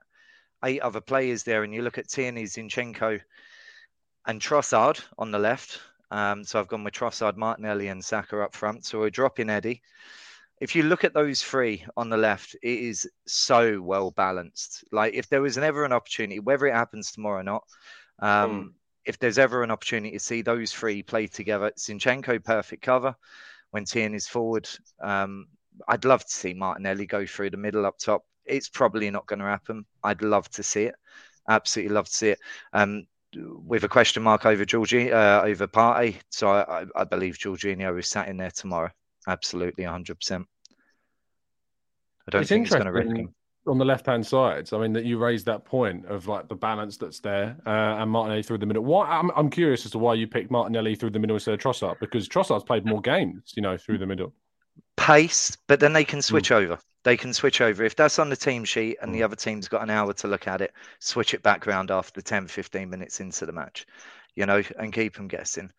eight 0.64 0.82
other 0.82 1.02
players 1.02 1.44
there 1.44 1.64
and 1.64 1.74
you 1.74 1.82
look 1.82 1.98
at 1.98 2.10
Tierney, 2.10 2.44
Zinchenko, 2.44 3.20
and 4.26 4.42
Trossard 4.42 5.02
on 5.18 5.32
the 5.32 5.40
left, 5.40 5.80
um, 6.14 6.46
so 6.46 6.60
I've 6.60 6.70
gone 6.70 6.86
with 6.86 6.94
Trossard, 6.94 7.36
Martinelli, 7.36 7.90
and 7.90 8.04
Saka 8.04 8.42
up 8.42 8.56
front. 8.56 8.86
So 8.86 9.00
we're 9.00 9.10
dropping 9.10 9.50
Eddie 9.50 9.82
if 10.64 10.76
you 10.76 10.84
look 10.84 11.04
at 11.04 11.14
those 11.14 11.42
three 11.42 11.86
on 11.98 12.10
the 12.10 12.16
left, 12.16 12.56
it 12.56 12.80
is 12.80 13.10
so 13.28 13.82
well 13.82 14.12
balanced. 14.12 14.86
Like 14.94 15.14
if 15.14 15.28
there 15.28 15.42
was 15.42 15.58
ever 15.58 15.84
an 15.84 15.92
opportunity, 15.92 16.40
whether 16.40 16.68
it 16.68 16.74
happens 16.74 17.12
tomorrow 17.12 17.42
or 17.42 17.44
not, 17.44 17.64
um, 18.20 18.52
mm. 18.52 18.70
if 19.06 19.20
there's 19.20 19.38
ever 19.38 19.64
an 19.64 19.72
opportunity 19.72 20.14
to 20.14 20.24
see 20.24 20.42
those 20.42 20.72
three 20.72 21.04
play 21.04 21.28
together, 21.28 21.72
Zinchenko 21.78 22.42
perfect 22.44 22.82
cover 22.82 23.14
when 23.72 23.84
Tierney 23.84 24.16
is 24.16 24.28
forward. 24.28 24.70
Um, 25.02 25.48
I'd 25.90 26.06
love 26.06 26.24
to 26.24 26.34
see 26.34 26.54
Martinelli 26.54 27.08
go 27.08 27.26
through 27.26 27.50
the 27.50 27.58
middle 27.58 27.86
up 27.86 27.98
top. 27.98 28.24
It's 28.46 28.70
probably 28.70 29.12
not 29.12 29.26
going 29.26 29.40
to 29.40 29.46
happen. 29.46 29.86
I'd 30.02 30.22
love 30.22 30.50
to 30.52 30.64
see 30.64 30.84
it. 30.84 30.96
Absolutely 31.50 31.94
love 31.94 32.06
to 32.06 32.14
see 32.14 32.30
it. 32.30 32.40
Um, 32.72 33.06
with 33.36 33.84
a 33.84 33.90
question 33.90 34.24
mark 34.24 34.46
over 34.46 34.66
Georgie, 34.66 35.12
uh, 35.12 35.42
over 35.44 35.68
Partey. 35.68 36.18
So 36.30 36.50
I, 36.50 36.86
I 36.96 37.04
believe 37.04 37.38
Jorginho 37.38 37.98
is 38.00 38.10
sat 38.10 38.28
in 38.28 38.38
there 38.38 38.52
tomorrow. 38.52 38.90
Absolutely, 39.28 39.86
100%. 39.86 40.46
I 42.28 42.32
don't 42.32 42.42
it's 42.42 42.50
think 42.50 42.68
it's 42.68 42.76
going 42.76 42.86
to 42.86 42.92
wreck 42.92 43.08
him. 43.08 43.34
On 43.66 43.78
the 43.78 43.86
left 43.86 44.08
hand 44.08 44.26
side, 44.26 44.68
I 44.74 44.78
mean, 44.78 44.92
that 44.92 45.06
you 45.06 45.18
raised 45.18 45.46
that 45.46 45.64
point 45.64 46.06
of 46.08 46.28
like 46.28 46.50
the 46.50 46.56
balance 46.56 46.98
that's 46.98 47.22
there 47.22 47.56
uh, 47.66 47.70
and 47.70 48.12
Martinelli 48.12 48.44
through 48.44 48.58
the 48.58 48.66
middle. 48.66 48.84
Why 48.84 49.08
I'm, 49.08 49.32
I'm 49.38 49.50
curious 49.50 49.86
as 49.86 49.92
to 49.92 50.00
why 50.00 50.16
you 50.16 50.28
picked 50.28 50.52
Martinelli 50.52 50.96
through 50.96 51.12
the 51.12 51.20
middle 51.20 51.38
instead 51.38 51.54
of 51.54 51.62
Trossard 51.62 51.98
because 52.02 52.28
Trossard's 52.28 52.66
played 52.66 52.86
more 52.86 53.00
games, 53.00 53.54
you 53.56 53.62
know, 53.62 53.78
through 53.78 54.00
the 54.00 54.06
middle. 54.06 54.34
Pace, 54.98 55.58
but 55.68 55.80
then 55.80 55.94
they 55.94 56.04
can 56.04 56.22
switch 56.22 56.50
mm. 56.50 56.58
over. 56.58 56.80
They 57.04 57.18
can 57.18 57.34
switch 57.34 57.62
over. 57.62 57.84
If 57.84 57.96
that's 57.96 58.20
on 58.20 58.30
the 58.30 58.36
team 58.36 58.64
sheet 58.64 58.98
and 59.02 59.10
mm. 59.10 59.14
the 59.14 59.20
hmm. 59.20 59.26
other 59.26 59.36
team's 59.36 59.68
got 59.68 59.84
an 59.84 59.90
hour 59.90 60.14
to 60.14 60.28
look 60.28 60.48
at 60.48 60.62
it, 60.62 60.74
switch 61.00 61.34
it 61.34 61.44
back 61.44 61.68
around 61.68 61.92
after 61.92 62.22
10, 62.22 62.48
15 62.48 62.90
minutes 62.90 63.20
into 63.20 63.46
the 63.46 63.52
match, 63.52 63.86
you 64.36 64.46
know, 64.46 64.62
and 64.80 64.94
keep 64.94 65.16
them 65.16 65.28
guessing. 65.28 65.72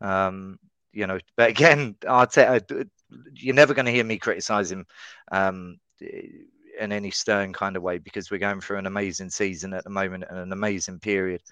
Um, 0.00 0.58
you 0.92 1.06
know, 1.06 1.18
but 1.36 1.50
again, 1.50 1.94
Arteta, 2.02 2.88
you're 3.32 3.54
never 3.54 3.74
going 3.74 3.86
to 3.86 3.92
hear 3.92 4.04
me 4.04 4.18
criticize 4.18 4.70
him 4.70 4.86
um, 5.32 5.78
in 6.00 6.92
any 6.92 7.10
stern 7.10 7.52
kind 7.52 7.76
of 7.76 7.82
way 7.82 7.98
because 7.98 8.30
we're 8.30 8.38
going 8.38 8.60
through 8.60 8.78
an 8.78 8.86
amazing 8.86 9.30
season 9.30 9.74
at 9.74 9.84
the 9.84 9.90
moment 9.90 10.24
and 10.28 10.38
an 10.38 10.52
amazing 10.52 11.00
period. 11.00 11.42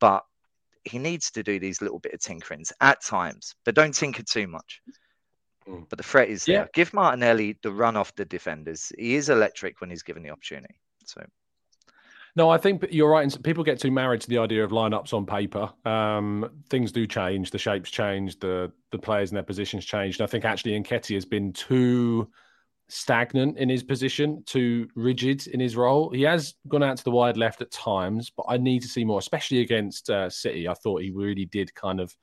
But 0.00 0.24
he 0.84 0.98
needs 0.98 1.30
to 1.32 1.42
do 1.42 1.58
these 1.58 1.80
little 1.80 1.98
bit 1.98 2.12
of 2.12 2.20
tinkerings 2.20 2.70
at 2.80 3.02
times, 3.02 3.54
but 3.64 3.74
don't 3.74 3.94
tinker 3.94 4.22
too 4.22 4.46
much. 4.46 4.82
Mm. 5.68 5.86
But 5.88 5.98
the 5.98 6.04
threat 6.04 6.28
is 6.28 6.46
yeah. 6.46 6.58
there. 6.58 6.70
Give 6.74 6.92
Martinelli 6.92 7.56
the 7.62 7.72
run 7.72 7.96
off 7.96 8.14
the 8.14 8.24
defenders. 8.24 8.92
He 8.98 9.14
is 9.14 9.28
electric 9.28 9.80
when 9.80 9.90
he's 9.90 10.02
given 10.02 10.22
the 10.22 10.30
opportunity. 10.30 10.74
So 11.04 11.24
no, 12.36 12.50
I 12.50 12.58
think 12.58 12.84
you're 12.90 13.10
right. 13.10 13.42
People 13.44 13.62
get 13.62 13.78
too 13.78 13.92
married 13.92 14.20
to 14.22 14.28
the 14.28 14.38
idea 14.38 14.64
of 14.64 14.72
lineups 14.72 15.14
on 15.14 15.24
paper. 15.24 15.70
Um, 15.84 16.50
things 16.68 16.90
do 16.90 17.06
change. 17.06 17.50
The 17.50 17.58
shapes 17.58 17.90
change. 17.90 18.40
The 18.40 18.72
the 18.90 18.98
players 18.98 19.30
and 19.30 19.36
their 19.36 19.44
positions 19.44 19.84
change. 19.84 20.18
And 20.18 20.24
I 20.24 20.30
think 20.30 20.44
actually 20.44 20.72
Nketiah 20.72 21.14
has 21.14 21.24
been 21.24 21.52
too 21.52 22.28
stagnant 22.88 23.56
in 23.56 23.68
his 23.68 23.82
position, 23.82 24.42
too 24.46 24.88
rigid 24.96 25.46
in 25.46 25.60
his 25.60 25.76
role. 25.76 26.10
He 26.10 26.22
has 26.22 26.54
gone 26.68 26.82
out 26.82 26.96
to 26.96 27.04
the 27.04 27.10
wide 27.12 27.36
left 27.36 27.62
at 27.62 27.70
times, 27.70 28.30
but 28.36 28.46
I 28.48 28.56
need 28.56 28.82
to 28.82 28.88
see 28.88 29.04
more, 29.04 29.20
especially 29.20 29.60
against 29.60 30.10
uh, 30.10 30.28
City. 30.28 30.68
I 30.68 30.74
thought 30.74 31.02
he 31.02 31.10
really 31.10 31.46
did 31.46 31.74
kind 31.74 32.00
of 32.00 32.14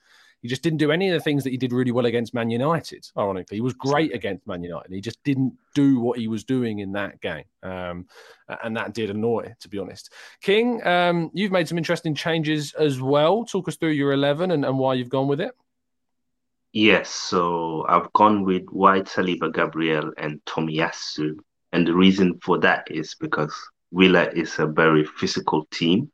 he 0.41 0.47
just 0.47 0.63
didn't 0.63 0.79
do 0.79 0.91
any 0.91 1.09
of 1.09 1.13
the 1.13 1.19
things 1.19 1.43
that 1.43 1.51
he 1.51 1.57
did 1.57 1.71
really 1.71 1.91
well 1.91 2.05
against 2.05 2.33
Man 2.33 2.49
United. 2.49 3.07
Ironically, 3.17 3.57
he 3.57 3.61
was 3.61 3.73
great 3.73 4.13
against 4.13 4.47
Man 4.47 4.63
United. 4.63 4.91
He 4.91 5.01
just 5.01 5.23
didn't 5.23 5.53
do 5.75 5.99
what 5.99 6.17
he 6.17 6.27
was 6.27 6.43
doing 6.43 6.79
in 6.79 6.91
that 6.93 7.21
game, 7.21 7.45
um, 7.63 8.07
and 8.63 8.75
that 8.75 8.93
did 8.93 9.09
annoy, 9.09 9.53
to 9.59 9.69
be 9.69 9.77
honest. 9.77 10.11
King, 10.41 10.85
um, 10.85 11.29
you've 11.33 11.51
made 11.51 11.67
some 11.67 11.77
interesting 11.77 12.15
changes 12.15 12.73
as 12.73 13.01
well. 13.01 13.45
Talk 13.45 13.67
us 13.67 13.75
through 13.75 13.91
your 13.91 14.13
eleven 14.13 14.51
and, 14.51 14.65
and 14.65 14.77
why 14.79 14.95
you've 14.95 15.09
gone 15.09 15.27
with 15.27 15.41
it. 15.41 15.55
Yes, 16.73 17.09
so 17.09 17.85
I've 17.89 18.11
gone 18.13 18.43
with 18.43 18.65
White, 18.69 19.05
Saliba, 19.05 19.53
Gabriel, 19.53 20.11
and 20.17 20.39
Tomiyasu, 20.45 21.35
and 21.73 21.85
the 21.85 21.93
reason 21.93 22.39
for 22.41 22.57
that 22.59 22.89
is 22.89 23.13
because 23.13 23.53
Villa 23.93 24.29
is 24.33 24.57
a 24.57 24.65
very 24.65 25.05
physical 25.05 25.65
team 25.65 26.09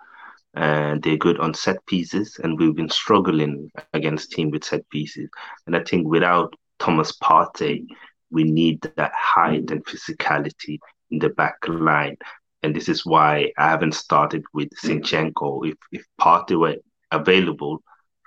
and 0.58 1.04
they're 1.04 1.18
good 1.18 1.40
on 1.40 1.54
set 1.54 1.86
pieces. 1.86 2.40
And 2.44 2.58
we've 2.58 2.76
been 2.76 2.90
struggling 2.90 3.70
against 3.94 4.32
team 4.32 4.50
with 4.50 4.64
set 4.64 4.90
pieces. 4.90 5.30
And 5.68 5.76
I 5.76 5.84
think 5.84 6.08
without 6.08 6.56
Thomas 6.80 7.12
Partey, 7.12 7.86
we 8.32 8.44
need 8.44 8.82
that 8.96 9.12
height 9.16 9.70
and 9.70 9.86
physicality 9.86 10.80
in 11.12 11.20
the 11.20 11.30
back 11.30 11.58
line. 11.68 12.18
And 12.64 12.76
this 12.76 12.90
is 12.90 13.06
why 13.06 13.52
I 13.58 13.70
haven't 13.70 13.94
started 13.94 14.44
with 14.54 14.70
Zinchenko. 14.84 15.70
If 15.70 15.78
if 15.92 16.04
Partey 16.20 16.60
were 16.60 16.78
available, 17.12 17.84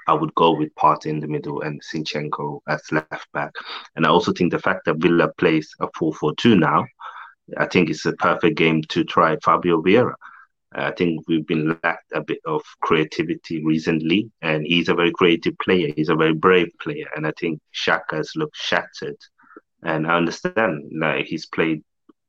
I 0.07 0.13
would 0.13 0.35
go 0.37 0.53
with 0.53 0.75
Partey 0.77 1.07
in 1.07 1.19
the 1.19 1.27
middle 1.27 1.63
and 1.63 1.83
Zinchenko 1.83 2.61
as 2.69 2.81
left 2.93 3.27
back. 3.33 3.51
And 3.97 4.07
I 4.07 4.09
also 4.09 4.33
think 4.33 4.53
the 4.53 4.61
fact 4.61 4.85
that 4.85 4.99
Villa 4.99 5.33
plays 5.37 5.75
a 5.81 5.89
4 5.99 6.15
4 6.15 6.35
2 6.37 6.55
now, 6.55 6.87
I 7.59 7.67
think 7.67 7.91
it's 7.91 8.07
a 8.07 8.13
perfect 8.13 8.57
game 8.57 8.83
to 8.91 9.03
try 9.03 9.37
Fabio 9.43 9.83
Vieira. 9.83 10.15
I 10.73 10.93
think 10.93 11.27
we've 11.27 11.47
been 11.47 11.77
lacked 11.83 12.13
a 12.13 12.23
bit 12.23 12.41
of 12.47 12.63
creativity 12.81 13.65
recently, 13.65 14.31
and 14.41 14.65
he's 14.65 14.89
a 14.89 14.95
very 14.95 15.11
creative 15.11 15.59
player. 15.59 15.93
He's 15.97 16.11
a 16.11 16.15
very 16.15 16.35
brave 16.35 16.69
player, 16.81 17.07
and 17.17 17.27
I 17.27 17.33
think 17.39 17.61
Xhaka 17.75 18.13
has 18.13 18.37
looked 18.37 18.57
shattered. 18.57 19.17
And 19.83 20.07
I 20.07 20.17
understand 20.17 20.93
like 20.95 21.27
he's 21.27 21.47
played 21.47 21.83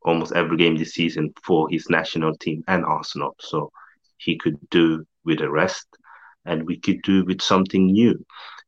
almost 0.03 0.33
every 0.33 0.57
game 0.57 0.75
this 0.75 0.95
season 0.95 1.33
for 1.43 1.69
his 1.69 1.89
national 1.89 2.35
team 2.37 2.63
and 2.67 2.83
Arsenal, 2.83 3.35
so 3.39 3.71
he 4.17 4.37
could 4.37 4.57
do 4.69 5.05
with 5.23 5.41
a 5.41 5.49
rest, 5.49 5.85
and 6.45 6.65
we 6.65 6.79
could 6.79 7.03
do 7.03 7.23
with 7.25 7.41
something 7.41 7.85
new. 7.85 8.25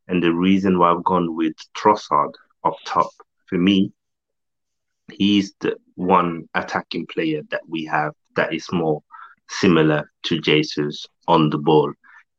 And 0.08 0.22
the 0.22 0.34
reason 0.34 0.78
why 0.78 0.92
I've 0.92 1.04
gone 1.04 1.36
with 1.36 1.56
Trossard 1.76 2.34
up 2.64 2.76
top 2.86 3.10
for 3.48 3.58
me, 3.58 3.92
he's 5.12 5.54
the 5.62 5.78
one 5.96 6.48
attacking 6.54 7.08
player 7.08 7.42
that 7.50 7.68
we 7.68 7.86
have 7.86 8.14
that 8.36 8.54
is 8.54 8.72
more 8.72 9.02
similar 9.50 10.10
to 10.24 10.40
Jesus 10.40 11.06
on 11.28 11.50
the 11.50 11.58
ball 11.58 11.92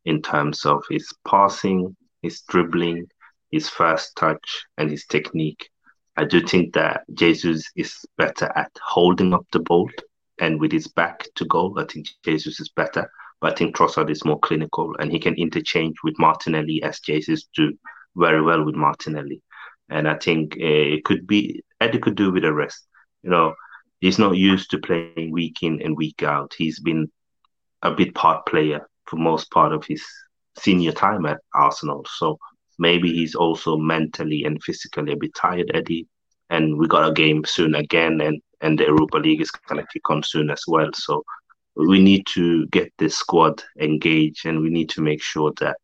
in 0.05 0.23
terms 0.23 0.64
of 0.64 0.83
his 0.90 1.11
passing, 1.27 1.97
his 2.23 2.43
dribbling, 2.43 3.07
his 3.51 3.69
first 3.69 4.17
touch, 4.17 4.64
and 4.79 4.90
his 4.90 5.07
technique. 5.07 5.69
I 6.17 6.25
do 6.25 6.40
think 6.47 6.75
that 6.75 7.03
Jesus 7.14 7.69
is 7.77 8.05
better 8.17 8.51
at 8.57 8.71
holding 8.85 9.35
up 9.35 9.47
the 9.53 9.61
ball 9.61 9.90
and 10.40 10.61
with 10.61 10.73
his 10.73 10.87
back 10.87 11.27
to 11.37 11.45
goal. 11.45 11.79
I 11.79 11.85
think 11.85 12.09
Jesus 12.25 12.61
is 12.61 12.69
better, 12.69 13.11
but 13.40 13.53
I 13.53 13.57
think 13.57 13.77
Trossard 13.77 14.11
is 14.11 14.25
more 14.25 14.38
clinical 14.40 14.95
and 14.99 15.11
he 15.11 15.19
can 15.19 15.35
interchange 15.35 15.97
with 16.05 16.19
Martinelli 16.19 16.83
as 16.83 17.01
Jesus 17.01 17.49
do 17.57 17.73
very 18.17 18.43
well 18.43 18.64
with 18.64 18.75
Martinelli. 18.75 19.43
And 19.90 20.09
I 20.09 20.17
think 20.17 20.55
uh, 20.55 20.95
it 20.97 21.05
could 21.05 21.27
be 21.27 21.62
Eddie 21.81 21.99
could 21.99 22.17
do 22.17 22.33
with 22.33 22.45
a 22.45 22.53
rest. 22.53 22.87
You 23.23 23.31
know, 23.31 23.55
he's 24.05 24.19
not 24.19 24.37
used 24.37 24.71
to 24.71 24.79
playing 24.79 25.31
week 25.33 25.62
in 25.62 25.81
and 25.81 25.97
week 25.97 26.23
out. 26.23 26.53
He's 26.59 26.79
been 26.79 27.11
a 27.81 27.90
bit 27.90 28.14
part 28.14 28.45
player 28.45 28.87
for 29.07 29.17
most 29.17 29.51
part 29.51 29.73
of 29.73 29.87
his 29.87 30.05
senior 30.59 30.93
time 30.93 31.25
at 31.25 31.40
Arsenal. 31.55 32.05
So 32.19 32.38
maybe 32.79 33.11
he's 33.14 33.35
also 33.35 33.79
mentally 33.79 34.45
and 34.45 34.62
physically 34.62 35.12
a 35.14 35.17
bit 35.17 35.35
tired, 35.35 35.71
Eddie. 35.73 36.07
And 36.51 36.77
we 36.77 36.87
got 36.87 37.09
a 37.09 37.14
game 37.14 37.47
soon 37.47 37.75
again, 37.75 38.21
and 38.21 38.43
and 38.61 38.79
the 38.79 38.85
Europa 38.85 39.17
League 39.17 39.40
is 39.40 39.51
gonna 39.51 39.87
kick 39.90 40.11
on 40.11 40.23
soon 40.23 40.51
as 40.51 40.62
well. 40.69 40.90
So 40.93 41.25
we 41.75 41.99
need 41.99 42.27
to 42.35 42.67
get 42.67 42.93
this 42.99 43.17
squad 43.17 43.62
engaged, 43.81 44.45
and 44.45 44.61
we 44.61 44.69
need 44.69 44.90
to 44.90 45.01
make 45.01 45.23
sure 45.23 45.51
that 45.61 45.79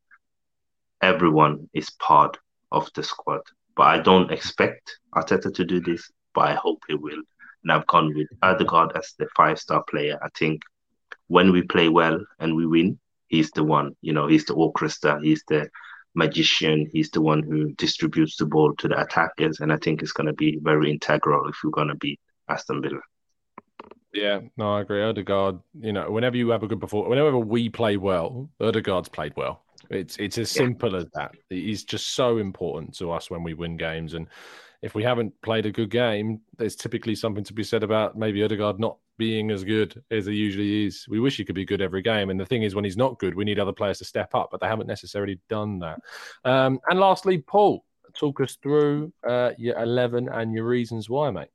everyone 1.01 1.71
is 1.73 1.89
part 1.89 2.37
of 2.71 2.91
the 2.95 3.03
squad. 3.03 3.41
But 3.77 3.87
I 3.87 3.99
don't 4.01 4.31
expect 4.31 4.99
Arteta 5.15 5.55
to 5.55 5.65
do 5.65 5.81
this, 5.81 6.11
but 6.35 6.49
I 6.49 6.55
hope 6.55 6.83
he 6.87 6.97
will 6.97 7.23
and 7.62 7.73
I've 7.73 7.87
gone 7.87 8.14
with 8.14 8.29
Odegaard 8.42 8.96
as 8.96 9.14
the 9.18 9.29
five 9.37 9.59
star 9.59 9.83
player. 9.88 10.18
I 10.23 10.29
think 10.38 10.62
when 11.29 11.53
we 11.53 11.62
play 11.62 11.88
well 11.88 12.18
and 12.38 12.57
we 12.57 12.66
win, 12.66 12.99
he's 13.29 13.51
the 13.53 13.64
one. 13.64 13.96
You 14.01 14.12
know, 14.12 14.27
he's 14.27 14.44
the 14.44 14.55
orchestra. 14.55 15.20
He's 15.23 15.42
the 15.49 15.68
magician. 16.14 16.90
He's 16.92 17.11
the 17.11 17.23
one 17.23 17.42
who 17.42 17.73
distributes 17.73 18.37
the 18.37 18.46
ball 18.46 18.75
to 18.77 18.88
the 18.88 19.01
attackers, 19.01 19.61
and 19.61 19.73
I 19.73 19.77
think 19.77 20.03
it's 20.03 20.12
going 20.12 20.27
to 20.27 20.33
be 20.33 20.59
very 20.61 20.90
integral 20.90 21.49
if 21.49 21.57
we're 21.62 21.70
going 21.70 21.88
to 21.88 21.94
beat 21.94 22.20
Aston 22.49 22.83
Villa. 22.83 23.01
Yeah, 24.12 24.40
no, 24.57 24.75
I 24.75 24.81
agree. 24.81 25.03
Odegaard, 25.05 25.61
you 25.81 25.92
know, 25.92 26.11
whenever 26.11 26.37
you 26.37 26.49
have 26.51 26.64
a 26.64 26.66
good 26.66 26.81
performance, 26.81 27.11
whenever 27.11 27.38
we 27.38 27.68
play 27.68 27.96
well, 27.96 28.51
Odegaard's 28.61 29.09
played 29.09 29.35
well. 29.37 29.62
It's 29.88 30.16
it's 30.18 30.37
as 30.37 30.51
simple 30.51 30.92
yeah. 30.92 30.99
as 30.99 31.07
that. 31.14 31.33
He's 31.49 31.85
just 31.85 32.14
so 32.14 32.38
important 32.38 32.96
to 32.99 33.12
us 33.12 33.31
when 33.31 33.42
we 33.42 33.55
win 33.55 33.77
games, 33.77 34.14
and 34.14 34.27
if 34.83 34.95
we 34.95 35.03
haven't 35.03 35.33
played 35.43 35.66
a 35.66 35.73
good 35.73 35.90
game, 35.90 36.40
there's 36.57 36.77
typically 36.77 37.14
something 37.14 37.45
to 37.45 37.53
be 37.53 37.64
said 37.64 37.83
about 37.83 38.16
maybe 38.16 38.43
Odegaard 38.43 38.81
not 38.81 38.97
being 39.19 39.51
as 39.51 39.64
good 39.64 40.03
as 40.11 40.25
he 40.25 40.35
usually 40.35 40.87
is. 40.87 41.05
We 41.07 41.21
wish 41.21 41.37
he 41.37 41.45
could 41.45 41.55
be 41.55 41.66
good 41.66 41.83
every 41.83 42.01
game. 42.01 42.31
And 42.31 42.40
the 42.40 42.47
thing 42.47 42.62
is, 42.62 42.75
when 42.75 42.85
he's 42.85 42.97
not 42.97 43.19
good, 43.19 43.35
we 43.35 43.45
need 43.45 43.59
other 43.59 43.73
players 43.73 43.99
to 43.99 44.05
step 44.05 44.35
up, 44.35 44.49
but 44.51 44.61
they 44.61 44.66
haven't 44.66 44.87
necessarily 44.87 45.38
done 45.51 45.79
that. 45.81 46.01
Um, 46.45 46.81
and 46.88 46.99
lastly, 46.99 47.38
Paul, 47.38 47.85
talk 48.14 48.40
us 48.40 48.57
through 48.62 49.12
uh, 49.29 49.51
your 49.59 49.79
11 49.79 50.31
and 50.31 50.55
your 50.55 50.64
reasons 50.64 51.11
why, 51.11 51.31
mate. 51.31 51.49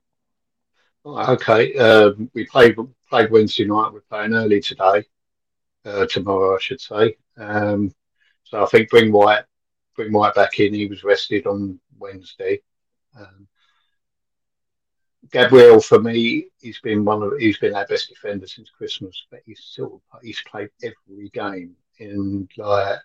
Okay. 1.05 1.75
Um, 1.77 2.29
we 2.33 2.45
played 2.45 2.75
played 3.09 3.31
Wednesday 3.31 3.65
night. 3.65 3.93
We're 3.93 4.01
playing 4.01 4.33
early 4.33 4.59
today, 4.59 5.03
uh, 5.85 6.05
tomorrow, 6.07 6.55
I 6.55 6.59
should 6.59 6.81
say. 6.81 7.15
Um, 7.37 7.93
so 8.43 8.63
I 8.63 8.65
think 8.67 8.89
bring 8.89 9.11
White, 9.11 9.43
bring 9.95 10.11
White 10.11 10.35
back 10.35 10.59
in. 10.59 10.73
He 10.73 10.87
was 10.87 11.03
rested 11.03 11.45
on 11.45 11.79
Wednesday. 11.97 12.61
Um, 13.17 13.47
Gabriel, 15.31 15.81
for 15.81 15.99
me, 15.99 16.47
he's 16.59 16.79
been 16.79 17.03
one 17.03 17.23
of 17.23 17.33
he's 17.39 17.57
been 17.57 17.75
our 17.75 17.85
best 17.87 18.09
defender 18.09 18.47
since 18.47 18.69
Christmas, 18.69 19.25
but 19.31 19.41
he's 19.45 19.59
still 19.59 20.01
he's 20.21 20.41
played 20.41 20.69
every 20.83 21.29
game 21.29 21.75
in 21.97 22.47
like 22.57 22.99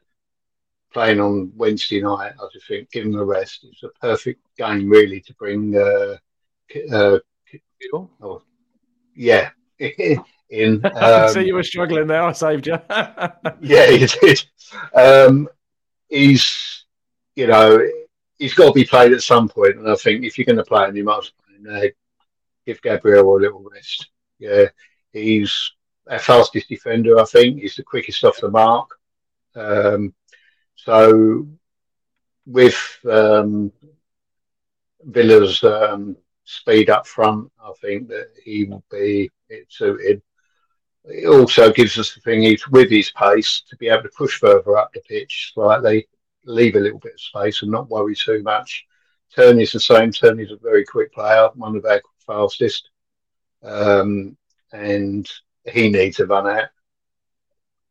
playing 0.93 1.21
on 1.21 1.53
Wednesday 1.57 2.01
night. 2.01 2.33
I 2.41 2.47
just 2.53 2.67
think 2.69 2.91
give 2.91 3.07
him 3.07 3.17
a 3.17 3.25
rest. 3.25 3.65
It's 3.65 3.83
a 3.83 3.89
perfect 4.01 4.41
game 4.57 4.89
really 4.89 5.21
to 5.21 5.35
bring. 5.35 5.77
Uh, 5.77 6.17
uh, 6.93 7.19
oh, 8.23 8.43
yeah, 9.15 9.51
in. 9.79 10.21
Um, 10.85 10.93
I 10.95 11.29
see 11.29 11.47
you 11.47 11.55
were 11.55 11.63
struggling 11.63 12.07
there. 12.07 12.23
I 12.23 12.33
saved 12.33 12.67
you. 12.67 12.79
yeah, 13.61 13.87
he 13.87 14.07
did. 14.07 14.45
Um, 14.95 15.49
he's 16.09 16.85
you 17.37 17.47
know 17.47 17.81
he's 18.41 18.55
got 18.55 18.69
to 18.69 18.73
be 18.73 18.85
played 18.85 19.13
at 19.13 19.23
some 19.23 19.49
point, 19.49 19.77
and 19.77 19.89
I 19.89 19.95
think 19.95 20.25
if 20.25 20.37
you're 20.37 20.47
going 20.47 20.57
to 20.57 20.65
play 20.65 20.89
him, 20.89 20.97
you 20.97 21.05
must 21.05 21.33
uh, 21.71 21.87
give 22.67 22.83
Gabriel 22.83 23.37
a 23.37 23.39
little 23.39 23.63
rest. 23.73 24.09
Yeah, 24.39 24.67
he's 25.13 25.73
our 26.11 26.19
fastest 26.19 26.69
defender. 26.69 27.21
I 27.21 27.25
think 27.27 27.61
he's 27.61 27.77
the 27.77 27.85
quickest 27.85 28.25
off 28.25 28.41
the 28.41 28.51
mark. 28.51 28.99
Um, 29.55 30.15
so 30.75 31.47
with 32.47 32.99
um, 33.09 33.71
Villa's 35.03 35.63
um, 35.63 36.17
speed 36.45 36.89
up 36.89 37.07
front, 37.07 37.53
I 37.63 37.73
think 37.81 38.09
that 38.09 38.29
he 38.43 38.65
will 38.65 38.85
be 38.91 39.31
it 39.51 39.67
suited. 39.69 40.23
It 41.05 41.29
also 41.29 41.73
gives 41.73 41.99
us 41.99 42.15
the 42.15 42.21
thing 42.21 42.43
he's 42.43 42.67
with 42.69 42.91
his 42.91 43.11
pace 43.11 43.63
to 43.69 43.77
be 43.77 43.89
able 43.89 44.05
to 44.05 44.11
push 44.17 44.39
further 44.39 44.79
up 44.79 44.93
the 44.93 45.01
pitch 45.01 45.53
slightly 45.55 46.09
leave 46.45 46.77
a 46.77 46.81
little 46.81 46.99
bit 46.99 47.15
of 47.15 47.21
space 47.21 47.63
and 47.63 47.71
not 47.71 47.91
worry 47.91 48.15
too 48.15 48.43
much. 48.43 48.87
Tierney's 49.35 49.73
the 49.73 49.81
same. 49.81 50.11
Tierney's 50.11 50.51
a 50.51 50.57
very 50.57 50.85
quick 50.85 51.13
player, 51.13 51.49
one 51.55 51.77
of 51.77 51.85
our 51.85 52.01
fastest, 52.27 52.91
um, 53.63 54.37
and 54.73 55.29
he 55.67 55.89
needs 55.89 56.17
to 56.17 56.27
run 56.27 56.49
out. 56.49 56.69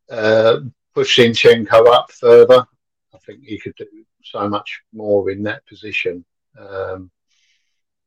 Uh, 0.10 0.60
push 0.94 1.20
Zinchenko 1.20 1.88
up 1.88 2.12
further. 2.12 2.66
I 3.14 3.18
think 3.20 3.44
he 3.44 3.60
could 3.60 3.76
do 3.76 3.86
so 4.24 4.50
much 4.50 4.82
more 4.94 5.30
in 5.30 5.44
that 5.44 5.66
position 5.66 6.26
um, 6.60 7.10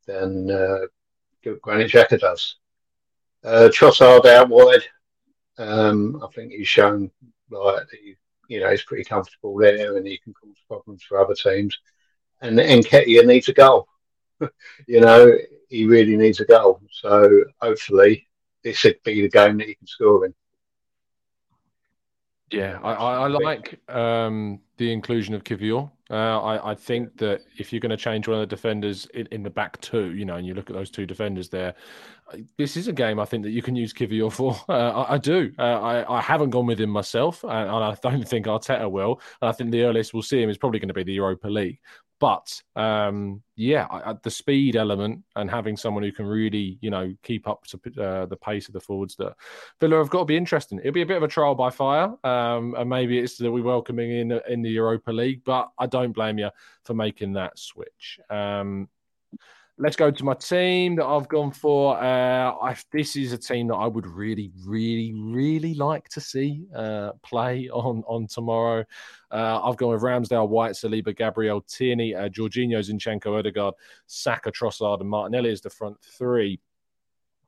than 0.07 0.51
uh, 0.51 0.87
Granit 1.63 1.91
Xhaka 1.91 2.21
does. 2.21 2.57
Uh, 3.45 3.69
Trossard 3.73 4.27
out 4.27 4.49
wide. 4.49 4.85
Um, 5.59 6.21
I 6.23 6.29
think 6.35 6.53
he's 6.53 6.69
shown 6.69 7.11
like 7.51 7.87
he 7.91 8.17
you 8.53 8.61
know, 8.61 8.71
he's 8.71 8.83
pretty 8.83 9.05
comfortable 9.05 9.57
there 9.57 9.97
and 9.97 10.07
he 10.07 10.19
can 10.19 10.35
cause 10.35 10.57
problems 10.69 11.03
for 11.03 11.19
other 11.19 11.35
teams. 11.35 11.79
And 12.43 12.59
Nketiah 12.59 13.25
needs 13.25 13.49
a 13.49 13.55
goal. 13.55 13.89
you 14.87 15.01
know, 15.01 15.33
he 15.71 15.87
really 15.87 16.17
needs 16.19 16.41
a 16.41 16.45
goal. 16.45 16.83
So 16.91 17.45
hopefully 17.63 18.29
this 18.63 18.85
would 18.85 19.03
be 19.05 19.23
the 19.23 19.31
game 19.31 19.57
that 19.57 19.69
he 19.69 19.75
can 19.75 19.87
score 19.87 20.27
in. 20.27 20.35
Yeah, 22.51 22.79
I, 22.83 22.93
I, 22.93 23.27
like 23.29 23.81
um, 23.89 24.61
the 24.77 24.93
inclusion 24.93 25.35
of 25.35 25.43
Kiwior. 25.43 25.91
Uh, 26.13 26.41
I, 26.41 26.73
I, 26.73 26.75
think 26.75 27.17
that 27.17 27.41
if 27.57 27.73
you're 27.73 27.81
going 27.81 27.89
to 27.89 27.97
change 27.97 28.29
one 28.29 28.37
of 28.37 28.43
the 28.43 28.55
defenders 28.55 29.07
in, 29.15 29.27
in, 29.33 29.43
the 29.43 29.49
back 29.49 29.81
two, 29.81 30.13
you 30.15 30.27
know, 30.27 30.37
and 30.37 30.47
you 30.47 30.53
look 30.53 30.69
at 30.69 30.77
those 30.77 30.91
two 30.91 31.07
defenders 31.07 31.49
there, 31.49 31.75
this 32.59 32.77
is 32.77 32.87
a 32.87 32.93
game 32.93 33.19
I 33.19 33.25
think 33.25 33.45
that 33.45 33.51
you 33.53 33.63
can 33.63 33.75
use 33.75 33.95
Kiwior 33.95 34.31
for. 34.31 34.55
Uh, 34.69 34.91
I, 34.91 35.15
I, 35.15 35.19
do. 35.19 35.53
Uh, 35.59 35.63
I, 35.63 36.19
I 36.19 36.21
haven't 36.21 36.51
gone 36.51 36.67
with 36.67 36.81
him 36.81 36.91
myself, 36.91 37.43
and, 37.45 37.53
and, 37.53 37.71
I 37.71 37.97
don't 38.03 38.29
think 38.29 38.45
Arteta 38.45 38.91
will. 38.91 39.21
And 39.41 39.49
I 39.49 39.53
think 39.53 39.71
the 39.71 39.83
earliest 39.85 40.13
we'll 40.13 40.23
see 40.23 40.43
him 40.43 40.51
is 40.51 40.59
probably 40.59 40.79
going 40.79 40.89
to 40.89 40.95
be 40.95 41.03
the 41.03 41.15
Europa 41.15 41.49
League. 41.49 41.79
But 42.23 42.63
um, 42.77 43.43
yeah, 43.57 43.89
I, 43.91 44.13
the 44.23 44.31
speed 44.31 44.77
element 44.77 45.25
and 45.35 45.51
having 45.51 45.77
someone 45.77 46.05
who 46.05 46.13
can 46.13 46.25
really, 46.25 46.79
you 46.81 46.89
know, 46.89 47.13
keep 47.25 47.49
up 47.49 47.65
to 47.65 47.81
uh, 48.01 48.27
the 48.27 48.37
pace 48.37 48.69
of 48.69 48.75
the 48.75 48.81
forwards 48.81 49.17
that 49.17 49.35
Villa 49.81 49.97
have 49.97 50.09
got 50.09 50.21
to 50.21 50.25
be 50.27 50.37
interesting. 50.37 50.79
It'll 50.79 50.93
be 50.93 51.03
a 51.03 51.07
bit 51.07 51.17
of 51.17 51.25
a 51.25 51.29
trial 51.29 51.57
by 51.57 51.71
fire, 51.71 52.15
um, 52.25 52.77
and 52.79 52.89
maybe 52.89 53.19
it's 53.19 53.39
that 53.39 53.51
we're 53.51 53.65
welcoming 53.65 54.13
in 54.13 54.41
in 54.49 54.63
the 54.63 54.71
Europa 54.71 55.11
League. 55.11 55.43
But 55.43 55.73
I 55.81 55.89
don't 55.89 56.13
blame 56.13 56.39
you 56.39 56.51
for 56.85 56.95
making 56.95 57.33
that 57.33 57.59
switch. 57.59 58.21
Um, 58.31 58.89
let's 59.79 59.97
go 59.97 60.11
to 60.11 60.25
my 60.25 60.35
team 60.35 60.97
that 60.97 61.07
I've 61.07 61.29
gone 61.29 61.51
for. 61.51 61.97
Uh, 61.97 62.53
I, 62.53 62.77
this 62.93 63.17
is 63.17 63.33
a 63.33 63.39
team 63.39 63.69
that 63.69 63.75
I 63.75 63.87
would 63.87 64.07
really, 64.07 64.53
really, 64.65 65.13
really 65.15 65.75
like 65.75 66.09
to 66.11 66.21
see 66.21 66.67
uh, 66.75 67.13
play 67.23 67.69
on 67.71 68.03
on 68.07 68.27
tomorrow. 68.27 68.85
Uh, 69.31 69.61
I've 69.63 69.77
gone 69.77 69.93
with 69.93 70.03
Ramsdale, 70.03 70.49
White, 70.49 70.73
Saliba, 70.73 71.17
Gabriel, 71.17 71.63
Tierney, 71.63 72.15
uh, 72.15 72.29
Jorginho, 72.29 72.79
Zinchenko, 72.79 73.39
Odegaard, 73.39 73.75
Saka, 74.07 74.53
Trossard, 74.53 75.01
and 75.01 75.09
Martinelli 75.09 75.51
as 75.51 75.61
the 75.61 75.71
front 75.71 75.97
three. 76.03 76.61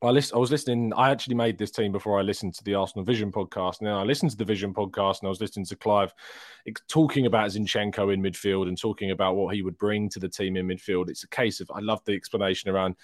I, 0.05 0.11
list, 0.11 0.35
I 0.35 0.39
was 0.39 0.51
listening. 0.51 0.93
I 0.95 1.11
actually 1.11 1.35
made 1.35 1.59
this 1.59 1.71
team 1.71 1.93
before 1.93 2.19
I 2.19 2.23
listened 2.23 2.55
to 2.55 2.65
the 2.65 2.75
Arsenal 2.75 3.05
Vision 3.05 3.33
podcast. 3.33 3.81
Now 3.81 4.01
I 4.01 4.05
listened 4.05 4.31
to 4.33 4.37
the 4.37 4.45
Vision 4.45 4.75
podcast 4.75 5.21
and 5.21 5.27
I 5.27 5.31
was 5.31 5.41
listening 5.41 5.67
to 5.67 5.77
Clive 5.77 6.13
talking 6.89 7.27
about 7.27 7.51
Zinchenko 7.51 8.13
in 8.13 8.23
midfield 8.23 8.69
and 8.69 8.79
talking 8.79 9.11
about 9.11 9.37
what 9.37 9.55
he 9.55 9.63
would 9.63 9.79
bring 9.79 10.09
to 10.11 10.19
the 10.19 10.29
team 10.29 10.57
in 10.57 10.67
midfield. 10.69 11.09
It's 11.09 11.25
a 11.25 11.29
case 11.29 11.61
of 11.61 11.71
I 11.75 11.81
love 11.81 12.05
the 12.05 12.13
explanation 12.13 12.71
around 12.71 12.97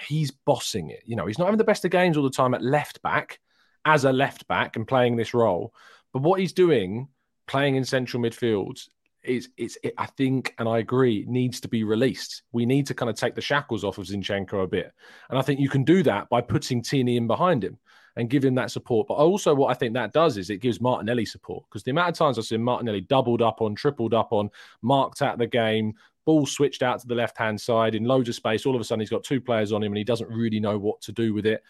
he's 0.00 0.30
bossing 0.30 0.90
it. 0.90 1.02
You 1.04 1.16
know, 1.16 1.26
he's 1.26 1.38
not 1.38 1.46
having 1.46 1.58
the 1.58 1.64
best 1.64 1.84
of 1.84 1.90
games 1.90 2.16
all 2.16 2.24
the 2.24 2.30
time 2.30 2.54
at 2.54 2.62
left 2.62 3.02
back 3.02 3.40
as 3.84 4.04
a 4.04 4.12
left 4.12 4.46
back 4.48 4.76
and 4.76 4.86
playing 4.86 5.16
this 5.16 5.34
role, 5.34 5.74
but 6.12 6.22
what 6.22 6.40
he's 6.40 6.52
doing 6.52 7.08
playing 7.46 7.76
in 7.76 7.84
central 7.84 8.22
midfield 8.22 8.88
it's 9.24 9.48
it's 9.56 9.78
it, 9.82 9.94
I 9.98 10.06
think 10.06 10.54
and 10.58 10.68
I 10.68 10.78
agree 10.78 11.24
needs 11.28 11.60
to 11.60 11.68
be 11.68 11.84
released. 11.84 12.42
We 12.52 12.66
need 12.66 12.86
to 12.86 12.94
kind 12.94 13.10
of 13.10 13.16
take 13.16 13.34
the 13.34 13.40
shackles 13.40 13.84
off 13.84 13.98
of 13.98 14.06
Zinchenko 14.06 14.64
a 14.64 14.66
bit, 14.66 14.92
and 15.30 15.38
I 15.38 15.42
think 15.42 15.60
you 15.60 15.68
can 15.68 15.84
do 15.84 16.02
that 16.04 16.28
by 16.28 16.40
putting 16.40 16.82
Tierney 16.82 17.16
in 17.16 17.26
behind 17.26 17.64
him 17.64 17.78
and 18.16 18.30
give 18.30 18.44
him 18.44 18.54
that 18.54 18.70
support. 18.70 19.08
But 19.08 19.14
also, 19.14 19.54
what 19.54 19.70
I 19.70 19.74
think 19.74 19.94
that 19.94 20.12
does 20.12 20.36
is 20.36 20.50
it 20.50 20.58
gives 20.58 20.80
Martinelli 20.80 21.24
support 21.24 21.64
because 21.68 21.82
the 21.82 21.90
amount 21.90 22.10
of 22.10 22.14
times 22.14 22.38
I've 22.38 22.44
seen 22.44 22.62
Martinelli 22.62 23.00
doubled 23.00 23.42
up 23.42 23.60
on, 23.60 23.74
tripled 23.74 24.14
up 24.14 24.32
on, 24.32 24.50
marked 24.82 25.22
out 25.22 25.34
of 25.34 25.38
the 25.38 25.46
game, 25.46 25.94
ball 26.24 26.46
switched 26.46 26.82
out 26.82 27.00
to 27.00 27.06
the 27.06 27.14
left 27.14 27.36
hand 27.36 27.60
side 27.60 27.94
in 27.94 28.04
loads 28.04 28.28
of 28.28 28.34
space. 28.34 28.66
All 28.66 28.74
of 28.74 28.80
a 28.80 28.84
sudden, 28.84 29.00
he's 29.00 29.10
got 29.10 29.24
two 29.24 29.40
players 29.40 29.72
on 29.72 29.82
him 29.82 29.92
and 29.92 29.98
he 29.98 30.04
doesn't 30.04 30.30
really 30.30 30.60
know 30.60 30.78
what 30.78 31.00
to 31.02 31.12
do 31.12 31.34
with 31.34 31.46
it. 31.46 31.62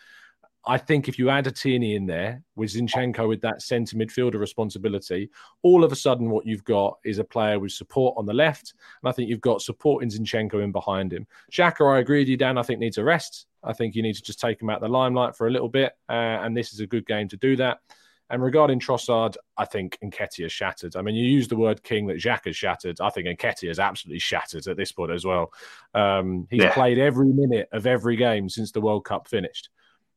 I 0.66 0.78
think 0.78 1.08
if 1.08 1.18
you 1.18 1.28
add 1.28 1.46
a 1.46 1.50
Tierney 1.50 1.94
in 1.94 2.06
there 2.06 2.42
with 2.56 2.72
Zinchenko 2.72 3.28
with 3.28 3.42
that 3.42 3.60
centre 3.60 3.96
midfielder 3.96 4.40
responsibility, 4.40 5.30
all 5.62 5.84
of 5.84 5.92
a 5.92 5.96
sudden 5.96 6.30
what 6.30 6.46
you've 6.46 6.64
got 6.64 6.98
is 7.04 7.18
a 7.18 7.24
player 7.24 7.58
with 7.58 7.72
support 7.72 8.14
on 8.16 8.24
the 8.24 8.32
left. 8.32 8.72
And 9.02 9.08
I 9.08 9.12
think 9.12 9.28
you've 9.28 9.42
got 9.42 9.60
support 9.60 10.02
in 10.02 10.08
Zinchenko 10.08 10.64
in 10.64 10.72
behind 10.72 11.12
him. 11.12 11.26
Xhaka, 11.52 11.94
I 11.94 11.98
agree 11.98 12.20
with 12.20 12.28
you, 12.28 12.38
Dan. 12.38 12.56
I 12.56 12.62
think 12.62 12.80
needs 12.80 12.98
a 12.98 13.04
rest. 13.04 13.46
I 13.62 13.74
think 13.74 13.94
you 13.94 14.02
need 14.02 14.14
to 14.14 14.22
just 14.22 14.40
take 14.40 14.60
him 14.60 14.70
out 14.70 14.80
the 14.80 14.88
limelight 14.88 15.36
for 15.36 15.46
a 15.46 15.50
little 15.50 15.68
bit. 15.68 15.92
Uh, 16.08 16.40
and 16.42 16.56
this 16.56 16.72
is 16.72 16.80
a 16.80 16.86
good 16.86 17.06
game 17.06 17.28
to 17.28 17.36
do 17.36 17.56
that. 17.56 17.78
And 18.30 18.42
regarding 18.42 18.80
Trossard, 18.80 19.36
I 19.58 19.66
think 19.66 19.98
Nketiah 20.02 20.50
shattered. 20.50 20.96
I 20.96 21.02
mean, 21.02 21.14
you 21.14 21.26
use 21.26 21.46
the 21.46 21.56
word 21.56 21.82
king 21.82 22.06
that 22.06 22.16
Xhaka 22.16 22.46
has 22.46 22.56
shattered. 22.56 22.98
I 23.02 23.10
think 23.10 23.26
Nketiah 23.26 23.70
is 23.70 23.78
absolutely 23.78 24.18
shattered 24.18 24.66
at 24.66 24.78
this 24.78 24.92
point 24.92 25.12
as 25.12 25.26
well. 25.26 25.52
Um, 25.92 26.48
he's 26.50 26.62
yeah. 26.62 26.72
played 26.72 26.98
every 26.98 27.28
minute 27.28 27.68
of 27.72 27.86
every 27.86 28.16
game 28.16 28.48
since 28.48 28.72
the 28.72 28.80
World 28.80 29.04
Cup 29.04 29.28
finished 29.28 29.68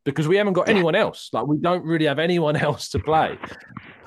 because 0.07 0.27
we 0.27 0.37
haven't 0.37 0.53
got 0.53 0.69
anyone 0.69 0.95
else. 0.95 1.29
Like 1.33 1.47
we 1.47 1.57
don't 1.57 1.83
really 1.83 2.05
have 2.05 2.17
anyone 2.17 2.55
else 2.67 2.89
to 2.89 2.99
play, 2.99 3.37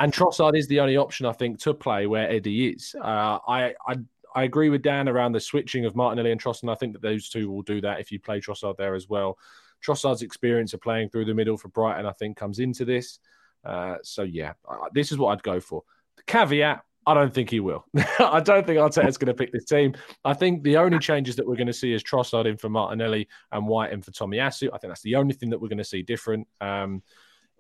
and 0.01 0.13
Trossard 0.13 0.57
is 0.57 0.67
the 0.67 0.81
only 0.81 0.97
option 0.97 1.27
I 1.27 1.33
think 1.33 1.59
to 1.61 1.75
play 1.75 2.07
where 2.07 2.29
Eddie 2.31 2.71
is. 2.71 2.95
Uh, 2.99 3.39
I, 3.47 3.75
I 3.87 3.97
I 4.35 4.45
agree 4.45 4.71
with 4.71 4.83
Dan 4.83 5.09
around 5.09 5.33
the 5.33 5.41
switching 5.41 5.85
of 5.85 5.95
Martinelli 5.95 6.33
and 6.33 6.43
Trossard. 6.43 6.63
And 6.63 6.71
I 6.71 6.75
think 6.75 6.93
that 6.95 7.03
those 7.03 7.29
two 7.29 7.51
will 7.51 7.63
do 7.63 7.81
that 7.83 8.01
if 8.01 8.11
you 8.11 8.19
play 8.19 8.41
Trossard 8.41 8.77
there 8.77 8.95
as 8.95 9.09
well. 9.09 9.39
Trossard's 9.85 10.23
experience 10.23 10.73
of 10.73 10.81
playing 10.81 11.11
through 11.11 11.25
the 11.25 11.35
middle 11.35 11.57
for 11.57 11.69
Brighton, 11.69 12.07
I 12.07 12.13
think, 12.13 12.37
comes 12.37 12.59
into 12.61 12.85
this. 12.85 13.19
Uh, 13.65 13.97
so 14.03 14.23
yeah, 14.23 14.53
this 14.95 15.13
is 15.13 15.19
what 15.19 15.33
I'd 15.33 15.43
go 15.43 15.61
for. 15.61 15.83
The 16.17 16.23
caveat 16.25 16.83
I 17.07 17.15
don't 17.15 17.33
think 17.33 17.51
he 17.51 17.61
will. 17.61 17.87
I 18.19 18.41
don't 18.41 18.67
think 18.67 18.79
Arteta's 18.79 19.17
going 19.17 19.29
to 19.29 19.35
pick 19.35 19.53
this 19.53 19.65
team. 19.65 19.95
I 20.25 20.35
think 20.35 20.63
the 20.63 20.77
only 20.77 20.99
changes 20.99 21.37
that 21.37 21.47
we're 21.47 21.57
going 21.57 21.67
to 21.67 21.73
see 21.73 21.93
is 21.93 22.03
Trossard 22.03 22.47
in 22.47 22.57
for 22.57 22.69
Martinelli 22.69 23.29
and 23.53 23.67
White 23.67 23.93
in 23.93 24.03
for 24.03 24.11
Tomiyasu. 24.11 24.69
I 24.73 24.79
think 24.79 24.91
that's 24.91 25.03
the 25.03 25.17
only 25.17 25.35
thing 25.35 25.51
that 25.51 25.61
we're 25.61 25.69
going 25.69 25.79
to 25.79 25.85
see 25.85 26.03
different. 26.03 26.47
Um, 26.61 27.03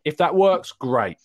if 0.04 0.18
that 0.18 0.34
works, 0.34 0.72
great. 0.72 1.16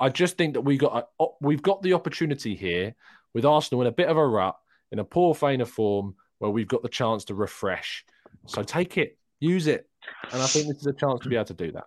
I 0.00 0.08
just 0.08 0.36
think 0.36 0.54
that 0.54 0.62
we 0.62 0.76
got 0.76 1.08
a, 1.20 1.26
we've 1.40 1.62
got 1.62 1.82
the 1.82 1.92
opportunity 1.92 2.54
here 2.56 2.94
with 3.32 3.44
Arsenal 3.44 3.82
in 3.82 3.86
a 3.86 3.92
bit 3.92 4.08
of 4.08 4.16
a 4.16 4.26
rut, 4.26 4.56
in 4.90 4.98
a 4.98 5.04
poor 5.04 5.34
vein 5.34 5.60
of 5.60 5.70
form, 5.70 6.16
where 6.38 6.50
we've 6.50 6.68
got 6.68 6.82
the 6.82 6.88
chance 6.88 7.24
to 7.26 7.34
refresh. 7.34 8.04
So 8.46 8.62
take 8.62 8.98
it, 8.98 9.16
use 9.40 9.68
it, 9.68 9.88
and 10.32 10.42
I 10.42 10.46
think 10.46 10.66
this 10.66 10.78
is 10.78 10.86
a 10.86 10.92
chance 10.92 11.20
to 11.20 11.28
be 11.28 11.36
able 11.36 11.46
to 11.46 11.54
do 11.54 11.72
that. 11.72 11.84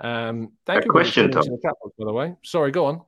Um, 0.00 0.52
thank 0.66 0.82
a 0.82 0.86
you. 0.86 0.90
Question, 0.90 1.30
Tom. 1.30 1.44
by 1.62 2.04
the 2.04 2.12
way. 2.12 2.34
Sorry, 2.42 2.70
go 2.70 2.86
on. 2.86 3.02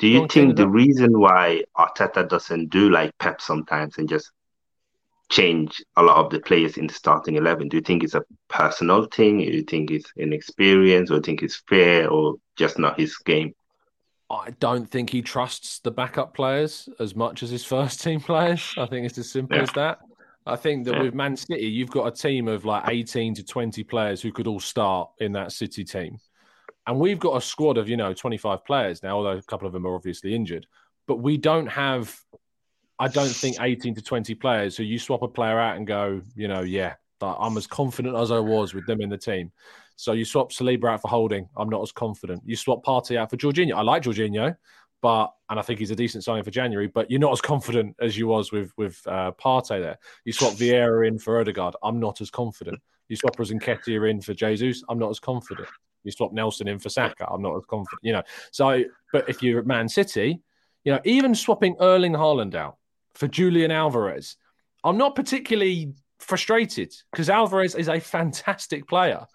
Do 0.00 0.08
you 0.08 0.26
think 0.28 0.56
the 0.56 0.66
reason 0.66 1.20
why 1.20 1.62
Arteta 1.76 2.26
doesn't 2.26 2.70
do 2.70 2.88
like 2.88 3.16
Pep 3.18 3.42
sometimes 3.42 3.98
and 3.98 4.08
just 4.08 4.30
change 5.28 5.84
a 5.96 6.02
lot 6.02 6.16
of 6.16 6.30
the 6.30 6.40
players 6.40 6.78
in 6.78 6.86
the 6.86 6.94
starting 6.94 7.36
eleven? 7.36 7.68
Do 7.68 7.76
you 7.76 7.82
think 7.82 8.02
it's 8.02 8.14
a 8.14 8.24
personal 8.48 9.04
thing? 9.04 9.38
Do 9.38 9.44
you 9.44 9.62
think 9.62 9.90
it's 9.90 10.10
inexperience, 10.16 11.10
or 11.10 11.14
do 11.14 11.16
you 11.18 11.22
think 11.22 11.42
it's 11.42 11.62
fair, 11.68 12.08
or 12.08 12.36
just 12.56 12.78
not 12.78 12.98
his 12.98 13.14
game? 13.18 13.54
I 14.30 14.52
don't 14.58 14.90
think 14.90 15.10
he 15.10 15.20
trusts 15.20 15.80
the 15.80 15.90
backup 15.90 16.32
players 16.32 16.88
as 16.98 17.14
much 17.14 17.42
as 17.42 17.50
his 17.50 17.64
first 17.74 18.02
team 18.02 18.20
players. 18.20 18.72
I 18.78 18.86
think 18.86 19.04
it's 19.04 19.18
as 19.18 19.30
simple 19.30 19.58
yeah. 19.58 19.64
as 19.64 19.72
that. 19.72 19.98
I 20.46 20.56
think 20.56 20.86
that 20.86 20.94
yeah. 20.94 21.02
with 21.02 21.14
Man 21.14 21.36
City, 21.36 21.66
you've 21.66 21.90
got 21.90 22.06
a 22.06 22.10
team 22.10 22.48
of 22.48 22.64
like 22.64 22.84
18 22.88 23.34
to 23.34 23.44
20 23.44 23.84
players 23.84 24.22
who 24.22 24.32
could 24.32 24.46
all 24.46 24.60
start 24.60 25.10
in 25.18 25.32
that 25.32 25.52
City 25.52 25.84
team. 25.84 26.16
And 26.86 26.98
we've 26.98 27.18
got 27.18 27.36
a 27.36 27.40
squad 27.40 27.78
of, 27.78 27.88
you 27.88 27.96
know, 27.96 28.12
25 28.12 28.64
players 28.64 29.02
now, 29.02 29.16
although 29.16 29.36
a 29.36 29.42
couple 29.42 29.66
of 29.66 29.72
them 29.72 29.86
are 29.86 29.94
obviously 29.94 30.34
injured. 30.34 30.66
But 31.06 31.16
we 31.16 31.36
don't 31.36 31.66
have, 31.66 32.18
I 32.98 33.08
don't 33.08 33.28
think, 33.28 33.56
18 33.60 33.94
to 33.96 34.02
20 34.02 34.34
players 34.36 34.76
who 34.76 34.84
you 34.84 34.98
swap 34.98 35.22
a 35.22 35.28
player 35.28 35.58
out 35.58 35.76
and 35.76 35.86
go, 35.86 36.22
you 36.34 36.48
know, 36.48 36.62
yeah, 36.62 36.94
I'm 37.20 37.56
as 37.56 37.66
confident 37.66 38.16
as 38.16 38.30
I 38.30 38.38
was 38.38 38.74
with 38.74 38.86
them 38.86 39.00
in 39.00 39.10
the 39.10 39.18
team. 39.18 39.52
So 39.96 40.12
you 40.12 40.24
swap 40.24 40.50
Saliba 40.50 40.90
out 40.90 41.02
for 41.02 41.08
Holding. 41.08 41.48
I'm 41.56 41.68
not 41.68 41.82
as 41.82 41.92
confident. 41.92 42.42
You 42.46 42.56
swap 42.56 42.82
Partey 42.84 43.16
out 43.16 43.28
for 43.28 43.36
Jorginho. 43.36 43.74
I 43.74 43.82
like 43.82 44.04
Jorginho, 44.04 44.56
but 45.02 45.32
and 45.50 45.58
I 45.58 45.62
think 45.62 45.78
he's 45.78 45.90
a 45.90 45.96
decent 45.96 46.24
signing 46.24 46.44
for 46.44 46.50
January. 46.50 46.86
But 46.86 47.10
you're 47.10 47.20
not 47.20 47.32
as 47.32 47.40
confident 47.42 47.96
as 48.00 48.16
you 48.16 48.26
was 48.26 48.50
with 48.50 48.72
with 48.78 48.98
uh, 49.06 49.32
Partey 49.32 49.80
there. 49.80 49.98
You 50.24 50.32
swap 50.32 50.54
Vieira 50.54 51.06
in 51.06 51.18
for 51.18 51.38
Odegaard. 51.38 51.76
I'm 51.82 52.00
not 52.00 52.22
as 52.22 52.30
confident. 52.30 52.80
You 53.08 53.16
swap 53.16 53.36
Nketiah 53.36 54.08
in 54.08 54.22
for 54.22 54.32
Jesus. 54.32 54.82
I'm 54.88 54.98
not 54.98 55.10
as 55.10 55.20
confident. 55.20 55.68
You 56.04 56.12
swap 56.12 56.32
Nelson 56.32 56.68
in 56.68 56.78
for 56.78 56.88
Saka. 56.88 57.26
I'm 57.30 57.42
not 57.42 57.56
as 57.56 57.64
confident, 57.68 58.00
you 58.02 58.12
know. 58.12 58.22
So, 58.50 58.84
but 59.12 59.28
if 59.28 59.42
you're 59.42 59.60
at 59.60 59.66
Man 59.66 59.88
City, 59.88 60.40
you 60.84 60.92
know, 60.92 61.00
even 61.04 61.34
swapping 61.34 61.76
Erling 61.80 62.12
Haaland 62.12 62.54
out 62.54 62.76
for 63.14 63.28
Julian 63.28 63.70
Alvarez, 63.70 64.36
I'm 64.82 64.96
not 64.96 65.14
particularly 65.14 65.94
frustrated 66.18 66.94
because 67.12 67.28
Alvarez 67.28 67.74
is 67.74 67.88
a 67.88 68.00
fantastic 68.00 68.86
player. 68.88 69.26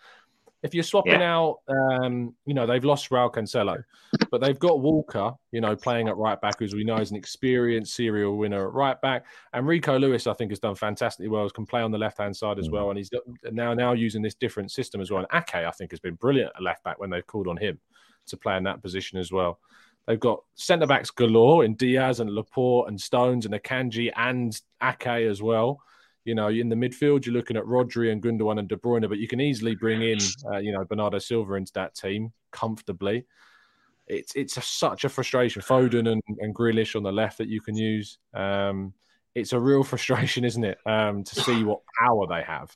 If 0.66 0.74
you're 0.74 0.84
swapping 0.84 1.20
yeah. 1.20 1.36
out, 1.36 1.60
um, 1.68 2.34
you 2.48 2.56
know, 2.56 2.66
they've 2.66 2.84
lost 2.84 3.12
Raul 3.12 3.32
Cancelo, 3.32 3.84
but 4.32 4.42
they've 4.42 4.58
got 4.58 4.80
Walker, 4.80 5.32
you 5.52 5.62
know, 5.62 5.76
playing 5.76 6.08
at 6.08 6.18
right 6.18 6.42
back, 6.42 6.60
as 6.62 6.74
we 6.74 6.84
know 6.84 6.98
is 6.98 7.12
an 7.12 7.18
experienced 7.18 7.94
serial 7.94 8.36
winner 8.36 8.68
at 8.68 8.74
right 8.74 9.00
back. 9.00 9.26
And 9.54 9.68
Rico 9.68 10.00
Lewis, 10.00 10.26
I 10.26 10.34
think, 10.34 10.50
has 10.50 10.60
done 10.60 10.74
fantastically 10.74 11.28
well. 11.28 11.48
Can 11.52 11.68
play 11.68 11.82
on 11.82 11.92
the 11.92 12.00
left 12.00 12.18
hand 12.18 12.36
side 12.36 12.58
as 12.58 12.72
well, 12.72 12.90
and 12.90 12.98
he's 12.98 13.12
now 13.52 13.76
now 13.76 13.94
using 13.94 14.24
this 14.24 14.34
different 14.34 14.72
system 14.72 15.02
as 15.02 15.12
well. 15.12 15.24
And 15.30 15.44
Ake, 15.44 15.64
I 15.64 15.72
think, 15.72 15.92
has 15.92 16.00
been 16.00 16.16
brilliant 16.16 16.52
at 16.56 16.64
left 16.64 16.84
back 16.84 17.00
when 17.00 17.12
they've 17.12 17.28
called 17.28 17.48
on 17.48 17.58
him 17.58 17.80
to 18.26 18.36
play 18.36 18.58
in 18.58 18.64
that 18.64 18.82
position 18.82 19.20
as 19.20 19.32
well. 19.32 19.60
They've 20.08 20.20
got 20.20 20.44
centre 20.56 20.88
backs 20.88 21.12
galore 21.12 21.64
in 21.64 21.76
Dias 21.76 22.20
and 22.20 22.30
Laporte 22.30 22.90
and 22.90 23.00
Stones 23.00 23.46
and 23.46 23.54
Akanji 23.54 24.12
and 24.16 24.60
Ake 24.82 25.08
as 25.08 25.42
well. 25.42 25.82
You 26.26 26.36
know, 26.36 26.48
in 26.50 26.70
the 26.70 26.76
midfield, 26.76 27.26
you're 27.26 27.34
looking 27.34 27.56
at 27.56 27.64
Rodri 27.64 28.12
and 28.12 28.22
Gundogan 28.22 28.60
and 28.60 28.68
De 28.68 28.76
Bruyne, 28.76 29.08
but 29.08 29.20
you 29.20 29.28
can 29.28 29.40
easily 29.40 29.76
bring 29.76 30.02
in, 30.02 30.18
uh, 30.52 30.58
you 30.58 30.72
know, 30.72 30.84
Bernardo 30.84 31.20
Silva 31.20 31.54
into 31.54 31.72
that 31.74 31.96
team 31.96 32.34
comfortably. 32.52 33.26
It's 34.08 34.36
it's 34.36 34.58
a, 34.58 34.62
such 34.62 35.04
a 35.04 35.10
frustration. 35.10 35.62
Foden 35.62 36.12
and, 36.12 36.22
and 36.40 36.54
Grealish 36.54 36.96
on 36.96 37.04
the 37.04 37.12
left 37.12 37.38
that 37.38 37.48
you 37.48 37.62
can 37.62 37.76
use. 37.76 38.18
Um, 38.34 38.94
it's 39.36 39.54
a 39.54 39.60
real 39.60 39.84
frustration, 39.94 40.44
isn't 40.44 40.64
it, 40.64 40.80
um, 40.86 41.24
to 41.24 41.36
see 41.36 41.64
what 41.64 41.82
power 42.00 42.26
they 42.28 42.42
have. 42.42 42.76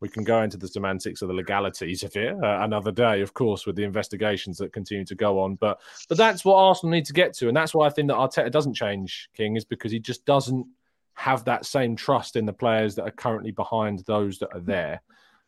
We 0.00 0.08
can 0.08 0.24
go 0.24 0.42
into 0.42 0.56
the 0.56 0.66
semantics 0.66 1.22
of 1.22 1.28
the 1.28 1.34
legalities 1.34 2.02
of 2.02 2.16
it 2.16 2.34
uh, 2.34 2.58
another 2.62 2.90
day, 2.90 3.20
of 3.20 3.34
course, 3.34 3.66
with 3.66 3.76
the 3.76 3.84
investigations 3.84 4.58
that 4.58 4.72
continue 4.72 5.04
to 5.04 5.14
go 5.14 5.38
on. 5.38 5.54
But 5.54 5.80
but 6.08 6.18
that's 6.18 6.44
what 6.44 6.56
Arsenal 6.56 6.90
need 6.90 7.04
to 7.06 7.12
get 7.12 7.34
to, 7.34 7.48
and 7.48 7.56
that's 7.56 7.72
why 7.72 7.86
I 7.86 7.90
think 7.90 8.08
that 8.08 8.16
Arteta 8.16 8.50
doesn't 8.50 8.74
change 8.74 9.30
King 9.34 9.56
is 9.56 9.64
because 9.64 9.92
he 9.92 10.00
just 10.00 10.26
doesn't 10.26 10.66
have 11.14 11.44
that 11.44 11.66
same 11.66 11.96
trust 11.96 12.36
in 12.36 12.46
the 12.46 12.52
players 12.52 12.94
that 12.96 13.04
are 13.04 13.12
currently 13.12 13.50
behind 13.50 14.00
those 14.06 14.38
that 14.38 14.54
are 14.54 14.60
there. 14.60 15.02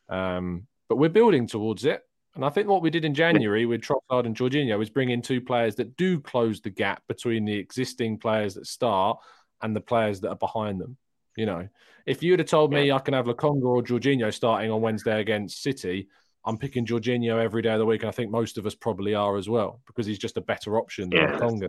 Um, 0.08 0.66
but 0.88 0.96
we're 0.96 1.08
building 1.08 1.46
towards 1.46 1.84
it. 1.84 2.02
And 2.34 2.44
I 2.44 2.50
think 2.50 2.68
what 2.68 2.82
we 2.82 2.90
did 2.90 3.04
in 3.04 3.14
January 3.14 3.64
with 3.64 3.82
Trossard 3.82 4.26
and 4.26 4.36
Jorginho 4.36 4.82
is 4.82 4.90
bring 4.90 5.10
in 5.10 5.22
two 5.22 5.40
players 5.40 5.76
that 5.76 5.96
do 5.96 6.20
close 6.20 6.60
the 6.60 6.70
gap 6.70 7.02
between 7.06 7.44
the 7.44 7.54
existing 7.54 8.18
players 8.18 8.54
that 8.54 8.66
start 8.66 9.18
and 9.62 9.74
the 9.74 9.80
players 9.80 10.20
that 10.20 10.30
are 10.30 10.36
behind 10.36 10.80
them. 10.80 10.96
You 11.36 11.46
know, 11.46 11.68
if 12.06 12.22
you 12.22 12.32
would 12.32 12.40
have 12.40 12.48
told 12.48 12.72
me 12.72 12.92
I 12.92 12.98
can 12.98 13.14
have 13.14 13.26
Lokonga 13.26 13.64
or 13.64 13.82
Jorginho 13.82 14.32
starting 14.32 14.70
on 14.70 14.80
Wednesday 14.80 15.20
against 15.20 15.62
City, 15.62 16.08
I'm 16.44 16.58
picking 16.58 16.86
Jorginho 16.86 17.42
every 17.42 17.62
day 17.62 17.72
of 17.72 17.78
the 17.78 17.86
week. 17.86 18.02
And 18.02 18.08
I 18.08 18.12
think 18.12 18.30
most 18.30 18.58
of 18.58 18.66
us 18.66 18.74
probably 18.74 19.14
are 19.14 19.36
as 19.36 19.48
well 19.48 19.80
because 19.86 20.06
he's 20.06 20.18
just 20.18 20.36
a 20.36 20.42
better 20.42 20.76
option 20.76 21.10
than 21.10 21.20
yeah. 21.20 21.38
Lokonga. 21.38 21.68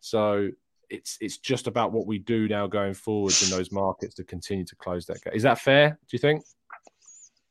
So 0.00 0.50
it's 0.88 1.18
it's 1.20 1.38
just 1.38 1.66
about 1.66 1.92
what 1.92 2.06
we 2.06 2.18
do 2.18 2.48
now 2.48 2.66
going 2.66 2.94
forwards 2.94 3.42
in 3.42 3.56
those 3.56 3.72
markets 3.82 4.14
to 4.14 4.24
continue 4.24 4.64
to 4.64 4.76
close 4.76 5.06
that 5.06 5.22
gap. 5.22 5.34
Is 5.34 5.42
that 5.42 5.58
fair? 5.58 5.90
Do 5.90 6.14
you 6.14 6.18
think? 6.18 6.44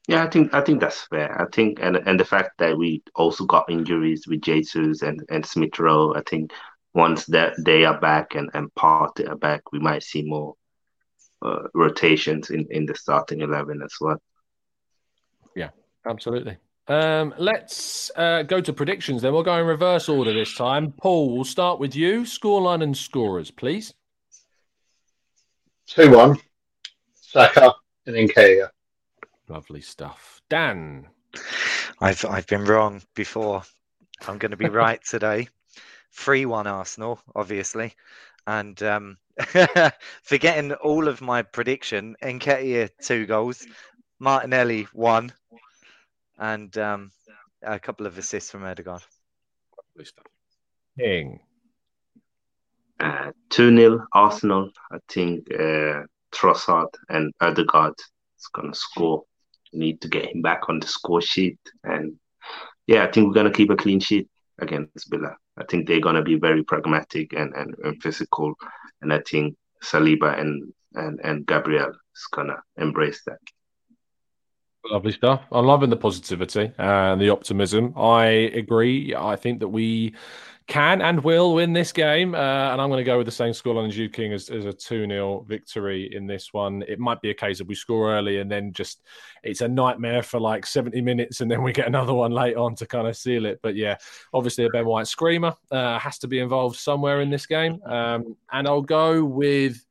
Yeah, 0.07 0.23
I 0.23 0.29
think 0.29 0.53
I 0.53 0.61
think 0.61 0.81
that's 0.81 1.01
fair. 1.01 1.41
I 1.41 1.45
think 1.51 1.79
and 1.81 1.95
and 1.95 2.19
the 2.19 2.25
fact 2.25 2.51
that 2.59 2.77
we 2.77 3.03
also 3.15 3.45
got 3.45 3.69
injuries 3.69 4.27
with 4.27 4.41
Jesus 4.41 5.01
and 5.01 5.21
and 5.29 5.45
Smith 5.45 5.79
Rowe, 5.79 6.13
I 6.15 6.21
think 6.29 6.51
once 6.93 7.25
that 7.27 7.53
they 7.63 7.85
are 7.85 7.99
back 7.99 8.35
and 8.35 8.49
and 8.53 8.73
Partey 8.75 9.27
are 9.27 9.35
back, 9.35 9.71
we 9.71 9.79
might 9.79 10.03
see 10.03 10.23
more 10.23 10.55
uh, 11.41 11.63
rotations 11.73 12.51
in 12.51 12.67
in 12.69 12.85
the 12.85 12.95
starting 12.95 13.41
eleven 13.41 13.81
as 13.81 13.95
well. 13.99 14.21
Yeah, 15.55 15.69
absolutely. 16.07 16.57
Um, 16.87 17.33
let's 17.37 18.11
uh, 18.15 18.43
go 18.43 18.61
to 18.61 18.71
predictions. 18.71 19.21
Then 19.21 19.33
we'll 19.33 19.43
go 19.43 19.57
in 19.57 19.65
reverse 19.65 20.07
order 20.07 20.33
this 20.33 20.53
time. 20.55 20.91
Paul, 20.91 21.33
we'll 21.33 21.43
start 21.43 21.79
with 21.79 21.95
you. 21.95 22.21
Scoreline 22.21 22.83
and 22.83 22.95
scorers, 22.95 23.49
please. 23.49 23.93
Two 25.87 26.11
one, 26.11 26.37
Saka 27.15 27.73
and 28.05 28.15
Nketiah. 28.15 28.69
Lovely 29.47 29.81
stuff. 29.81 30.41
Dan. 30.49 31.07
I've 31.99 32.23
I've 32.25 32.47
been 32.47 32.65
wrong 32.65 33.01
before. 33.15 33.63
I'm 34.27 34.37
going 34.37 34.51
to 34.51 34.57
be 34.57 34.69
right 34.69 35.03
today. 35.09 35.47
Three 36.11 36.45
one 36.45 36.67
Arsenal, 36.67 37.19
obviously, 37.35 37.93
and 38.47 38.81
um, 38.83 39.17
forgetting 40.23 40.73
all 40.73 41.07
of 41.07 41.21
my 41.21 41.41
prediction. 41.41 42.15
Nketiah 42.23 42.89
two 43.01 43.25
goals, 43.25 43.65
Martinelli 44.19 44.87
one, 44.93 45.33
and 46.37 46.77
um, 46.77 47.11
a 47.63 47.79
couple 47.79 48.05
of 48.05 48.17
assists 48.17 48.51
from 48.51 48.63
Odegaard. 48.63 49.01
Lovely 49.77 50.05
stuff. 50.05 50.25
King. 50.97 51.39
Uh, 52.99 53.31
2 53.49 53.75
0 53.75 54.07
Arsenal. 54.13 54.71
I 54.91 54.97
think 55.09 55.47
uh, 55.51 56.03
Trossard 56.33 56.89
and 57.09 57.33
Odegaard 57.41 57.95
is 58.39 58.47
going 58.53 58.71
to 58.71 58.77
score. 58.77 59.23
We 59.73 59.79
need 59.79 60.01
to 60.01 60.07
get 60.07 60.33
him 60.33 60.41
back 60.41 60.69
on 60.69 60.79
the 60.79 60.87
score 60.87 61.21
sheet. 61.21 61.59
And 61.83 62.15
yeah, 62.87 63.03
I 63.03 63.11
think 63.11 63.27
we're 63.27 63.33
going 63.33 63.51
to 63.51 63.57
keep 63.57 63.69
a 63.69 63.75
clean 63.75 63.99
sheet 63.99 64.29
against 64.59 65.09
Villa. 65.09 65.35
I 65.57 65.63
think 65.65 65.87
they're 65.87 66.01
going 66.01 66.15
to 66.15 66.21
be 66.21 66.35
very 66.35 66.63
pragmatic 66.63 67.33
and, 67.33 67.53
and, 67.53 67.75
and 67.83 68.01
physical. 68.01 68.53
And 69.01 69.13
I 69.13 69.21
think 69.29 69.55
Saliba 69.83 70.39
and, 70.39 70.73
and, 70.93 71.19
and 71.23 71.45
Gabriel 71.47 71.89
is 71.89 72.27
going 72.31 72.47
to 72.47 72.57
embrace 72.77 73.21
that. 73.25 73.39
Lovely 74.91 75.11
stuff. 75.11 75.41
I'm 75.51 75.65
loving 75.65 75.89
the 75.89 75.97
positivity 75.97 76.71
and 76.77 77.19
the 77.19 77.29
optimism. 77.29 77.93
I 77.97 78.25
agree. 78.25 79.15
I 79.15 79.35
think 79.35 79.59
that 79.59 79.67
we 79.67 80.13
can 80.67 81.01
and 81.01 81.23
will 81.23 81.53
win 81.55 81.73
this 81.73 81.91
game. 81.91 82.33
Uh, 82.33 82.71
and 82.71 82.81
I'm 82.81 82.89
going 82.89 82.99
to 82.99 83.03
go 83.03 83.17
with 83.17 83.25
the 83.25 83.31
same 83.31 83.53
scoreline 83.53 83.87
as 83.87 83.97
you, 83.97 84.09
King, 84.09 84.33
as, 84.33 84.49
as 84.49 84.65
a 84.65 84.73
2 84.73 85.07
0 85.07 85.45
victory 85.47 86.15
in 86.15 86.27
this 86.27 86.53
one. 86.53 86.83
It 86.87 86.99
might 86.99 87.21
be 87.21 87.29
a 87.29 87.35
case 87.35 87.59
of 87.59 87.67
we 87.67 87.75
score 87.75 88.13
early 88.13 88.39
and 88.39 88.51
then 88.51 88.73
just 88.73 89.01
it's 89.43 89.61
a 89.61 89.67
nightmare 89.67 90.23
for 90.23 90.39
like 90.39 90.65
70 90.65 91.01
minutes 91.01 91.41
and 91.41 91.49
then 91.49 91.63
we 91.63 91.71
get 91.71 91.87
another 91.87 92.13
one 92.13 92.31
late 92.31 92.55
on 92.55 92.75
to 92.75 92.85
kind 92.85 93.07
of 93.07 93.15
seal 93.15 93.45
it. 93.45 93.59
But 93.61 93.75
yeah, 93.75 93.97
obviously 94.33 94.65
a 94.65 94.69
Ben 94.69 94.85
White 94.85 95.07
screamer 95.07 95.55
uh, 95.71 95.99
has 95.99 96.19
to 96.19 96.27
be 96.27 96.39
involved 96.39 96.77
somewhere 96.77 97.21
in 97.21 97.29
this 97.29 97.45
game. 97.45 97.81
Um, 97.85 98.35
and 98.51 98.67
I'll 98.67 98.81
go 98.81 99.23
with. 99.23 99.83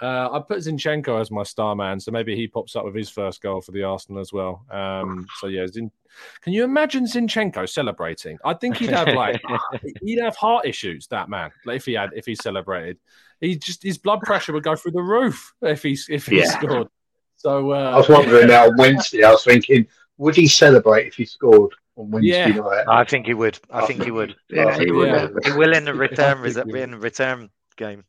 Uh, 0.00 0.28
I 0.32 0.40
put 0.40 0.58
Zinchenko 0.58 1.20
as 1.20 1.30
my 1.30 1.44
star 1.44 1.76
man, 1.76 2.00
so 2.00 2.10
maybe 2.10 2.34
he 2.34 2.48
pops 2.48 2.74
up 2.74 2.84
with 2.84 2.94
his 2.94 3.08
first 3.08 3.40
goal 3.40 3.60
for 3.60 3.70
the 3.70 3.84
Arsenal 3.84 4.20
as 4.20 4.32
well. 4.32 4.64
Um, 4.70 5.26
so 5.38 5.46
yeah, 5.46 5.66
Zin- 5.68 5.92
can 6.40 6.52
you 6.52 6.64
imagine 6.64 7.04
Zinchenko 7.04 7.68
celebrating? 7.68 8.36
I 8.44 8.54
think 8.54 8.78
he'd 8.78 8.90
have 8.90 9.08
like 9.08 9.40
he'd 10.02 10.20
have 10.20 10.34
heart 10.36 10.66
issues. 10.66 11.06
That 11.08 11.28
man, 11.28 11.50
like, 11.64 11.76
if 11.76 11.84
he 11.86 11.92
had 11.92 12.10
if 12.16 12.26
he 12.26 12.34
celebrated, 12.34 12.98
he 13.40 13.56
just 13.56 13.82
his 13.82 13.96
blood 13.98 14.20
pressure 14.22 14.52
would 14.52 14.64
go 14.64 14.74
through 14.74 14.92
the 14.92 15.02
roof 15.02 15.52
if 15.62 15.82
he 15.84 15.96
if 16.08 16.26
he 16.26 16.38
Yeah. 16.40 16.46
scored. 16.46 16.88
So 17.36 17.72
uh, 17.72 17.92
I 17.94 17.96
was 17.98 18.08
wondering 18.08 18.48
now 18.48 18.66
on 18.66 18.76
Wednesday. 18.76 19.22
I 19.22 19.30
was 19.30 19.44
thinking, 19.44 19.86
would 20.18 20.34
he 20.36 20.48
celebrate 20.48 21.06
if 21.08 21.14
he 21.14 21.24
scored 21.26 21.72
on 21.96 22.10
Wednesday 22.10 22.30
Yeah. 22.48 22.48
night? 22.56 22.84
I 22.88 23.04
think 23.04 23.26
he 23.26 23.34
would. 23.34 23.58
I 23.70 23.86
think 23.86 24.02
he 24.02 24.10
would. 24.10 24.34
Yeah, 24.48 24.76
he 24.78 24.90
would 24.90 25.08
Yeah. 25.08 25.28
He 25.44 25.52
will 25.52 25.72
in 25.74 25.84
the 25.84 25.94
return 25.94 26.40
res- 26.40 26.56
in 26.56 26.90
the 26.92 26.98
return 26.98 27.50
game. 27.76 28.04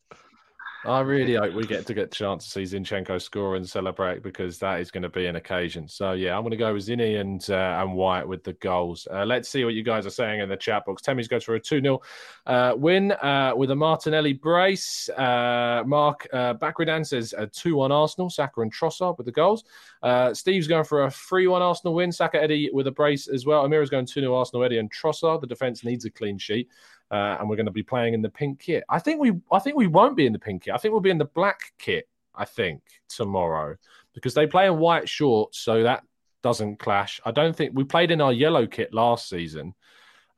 I 0.86 1.00
really 1.00 1.36
hope 1.36 1.54
we 1.54 1.66
get 1.66 1.86
to 1.88 1.94
get 1.94 2.06
a 2.06 2.08
chance 2.08 2.44
to 2.44 2.50
see 2.50 2.78
Zinchenko 2.78 3.22
score 3.22 3.56
and 3.56 3.68
celebrate 3.68 4.22
because 4.22 4.60
that 4.60 4.82
is 4.82 4.92
going 4.92 5.04
to 5.04 5.10
be 5.10 5.28
an 5.28 5.38
occasion. 5.38 5.88
So 5.88 6.12
yeah, 6.12 6.36
I'm 6.36 6.42
going 6.42 6.52
to 6.52 6.58
go 6.58 6.74
with 6.74 6.86
Zinni 6.86 7.22
and 7.22 7.46
uh, 7.50 7.82
and 7.82 7.94
White 7.94 8.28
with 8.28 8.44
the 8.44 8.52
goals. 8.54 9.08
Uh, 9.10 9.24
let's 9.24 9.48
see 9.48 9.64
what 9.64 9.76
you 9.76 9.84
guys 9.84 10.06
are 10.06 10.12
saying 10.12 10.42
in 10.42 10.50
the 10.50 10.58
chat 10.58 10.86
box. 10.86 11.02
Temmie's 11.02 11.30
goes 11.30 11.46
for 11.46 11.56
a 11.56 11.60
2 11.60 11.80
0 11.80 12.02
uh, 12.48 12.74
win 12.76 13.14
uh, 13.14 13.54
with 13.56 13.72
a 13.72 13.76
Martinelli 13.76 14.34
brace. 14.34 15.08
Uh, 15.10 15.84
Mark 15.86 16.28
uh, 16.34 16.54
Bakridan 16.56 17.06
says 17.06 17.34
a 17.38 17.48
2 17.48 17.76
1 17.78 17.92
Arsenal, 17.94 18.30
Saka 18.30 18.60
and 18.60 18.74
Trossard 18.74 19.18
with 19.18 19.26
the 19.26 19.32
goals. 19.32 19.64
Uh, 20.02 20.34
Steve's 20.34 20.68
going 20.68 20.84
for 20.84 21.06
a 21.06 21.12
3 21.12 21.48
1 21.48 21.62
Arsenal 21.62 21.94
win, 21.94 22.12
Saka 22.12 22.42
Eddie 22.42 22.70
with 22.74 22.88
a 22.88 22.92
brace 22.92 23.30
as 23.30 23.46
well. 23.46 23.66
Amira's 23.66 23.90
going 23.90 24.06
2 24.06 24.20
0 24.20 24.36
Arsenal, 24.36 24.66
Eddie 24.66 24.80
and 24.80 24.92
Trossard. 24.92 25.40
The 25.40 25.48
defence 25.48 25.86
needs 25.86 26.04
a 26.04 26.10
clean 26.10 26.38
sheet 26.38 26.68
uh, 27.12 27.38
and 27.40 27.50
we're 27.50 27.56
going 27.56 27.66
to 27.66 27.72
be 27.72 27.84
playing 27.84 28.14
in 28.14 28.22
the 28.22 28.30
pink 28.30 28.60
kit. 28.60 28.84
I 28.90 29.00
think 29.00 29.20
we, 29.20 29.34
I 29.52 29.60
think 29.60 29.76
we 29.76 29.88
won't 29.88 30.18
be 30.18 30.26
in 30.26 30.34
the 30.34 30.40
pink 30.40 30.64
kit. 30.64 30.74
I 30.74 30.78
think 30.78 30.92
we'll 30.92 31.02
be 31.02 31.10
in 31.10 31.18
the 31.18 31.26
black 31.26 31.74
kit. 31.78 32.08
I 32.36 32.46
think 32.46 32.82
tomorrow 33.10 33.76
because 34.14 34.34
they 34.34 34.48
play 34.48 34.66
in 34.68 34.78
white 34.78 35.08
shorts, 35.08 35.60
so 35.60 35.84
that 35.84 36.04
doesn't 36.42 36.80
clash. 36.80 37.22
I 37.26 37.32
don't 37.32 37.56
think 37.56 37.72
we 37.74 37.84
played 37.84 38.12
in 38.12 38.22
our 38.22 38.34
yellow 38.34 38.68
kit 38.68 38.94
last 38.94 39.30
season, 39.30 39.74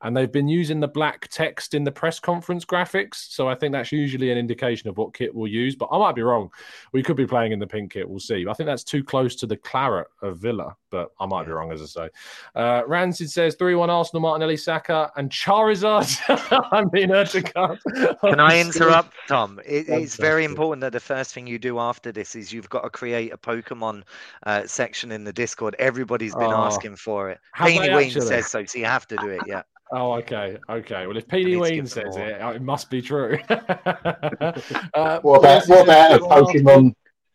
and 0.02 0.16
they've 0.16 0.30
been 0.30 0.48
using 0.48 0.78
the 0.80 0.88
black 0.88 1.26
text 1.28 1.72
in 1.74 1.82
the 1.82 1.90
press 1.90 2.20
conference 2.20 2.64
graphics. 2.64 3.14
So 3.30 3.48
I 3.48 3.54
think 3.54 3.72
that's 3.72 3.92
usually 3.92 4.30
an 4.30 4.38
indication 4.38 4.88
of 4.88 4.98
what 4.98 5.14
kit 5.14 5.34
we'll 5.34 5.50
use. 5.50 5.74
But 5.74 5.88
I 5.90 5.98
might 5.98 6.14
be 6.14 6.22
wrong. 6.22 6.50
We 6.92 7.02
could 7.02 7.16
be 7.16 7.26
playing 7.26 7.52
in 7.52 7.58
the 7.58 7.66
pink 7.66 7.92
kit. 7.92 8.08
We'll 8.08 8.20
see. 8.20 8.46
I 8.48 8.52
think 8.52 8.66
that's 8.66 8.84
too 8.84 9.02
close 9.02 9.34
to 9.36 9.46
the 9.46 9.56
claret 9.56 10.08
of 10.22 10.38
Villa, 10.38 10.76
but 10.90 11.12
I 11.18 11.26
might 11.26 11.46
be 11.46 11.52
wrong, 11.52 11.72
as 11.72 11.80
I 11.82 11.86
say. 11.86 12.08
Uh, 12.54 12.82
Rancid 12.86 13.30
says 13.30 13.54
3 13.54 13.74
1 13.74 13.88
Arsenal, 13.88 14.20
Martinelli, 14.20 14.56
Saka, 14.58 15.10
and 15.16 15.30
Charizard. 15.30 16.06
I 16.72 16.82
mean, 16.92 17.08
Erdogan. 17.08 17.78
Can 18.20 18.38
I 18.40 18.60
interrupt, 18.66 19.14
Tom? 19.28 19.60
It, 19.64 19.88
it's 19.88 20.16
very 20.16 20.44
important 20.44 20.82
that 20.82 20.92
the 20.92 21.00
first 21.00 21.32
thing 21.32 21.46
you 21.46 21.58
do 21.58 21.78
after 21.78 22.12
this 22.12 22.34
is 22.36 22.52
you've 22.52 22.68
got 22.68 22.82
to 22.82 22.90
create 22.90 23.32
a 23.32 23.38
Pokemon 23.38 24.02
uh, 24.44 24.66
section 24.66 25.10
in 25.10 25.24
the 25.24 25.32
Discord. 25.32 25.74
Everybody's 25.78 26.34
been 26.34 26.52
Oh. 26.52 26.64
asking 26.64 26.96
for 26.96 27.30
it. 27.30 27.40
Peony 27.56 27.94
Ween 27.94 28.10
says 28.10 28.46
so, 28.48 28.64
so 28.64 28.78
you 28.78 28.84
have 28.84 29.06
to 29.08 29.16
do 29.16 29.28
it. 29.28 29.40
Yeah. 29.46 29.62
Oh, 29.92 30.14
okay, 30.14 30.58
okay. 30.68 31.06
Well, 31.06 31.16
if 31.16 31.28
Petey 31.28 31.56
Ween 31.56 31.86
says 31.86 32.16
it, 32.16 32.40
it 32.40 32.62
must 32.62 32.90
be 32.90 33.00
true. 33.00 33.38
uh, 33.48 35.20
What 35.22 35.38
about 35.38 35.68
what 35.68 35.84
about 35.84 36.12
a 36.12 36.18
Pokemon? 36.18 36.92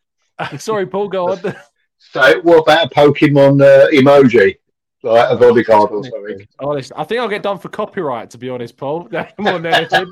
Sorry, 0.58 0.86
Paul, 0.86 1.08
go 1.08 1.32
on. 1.32 1.40
So 2.04 2.42
what 2.42 2.64
about 2.64 2.92
a 2.92 2.96
Pokemon 2.96 3.62
uh, 3.62 3.88
emoji, 3.92 4.58
like 5.04 5.30
a 5.30 5.36
bodyguard 5.36 5.92
or 5.92 6.04
something? 6.04 6.48
Honest, 6.60 6.92
I 6.96 7.04
think 7.04 7.22
I'll 7.22 7.28
get 7.28 7.44
done 7.44 7.58
for 7.60 7.70
copyright. 7.70 8.30
To 8.32 8.38
be 8.38 8.50
honest, 8.50 8.78
Paul, 8.78 9.10
more 9.38 9.60
than 9.60 9.66
anything. 9.74 10.12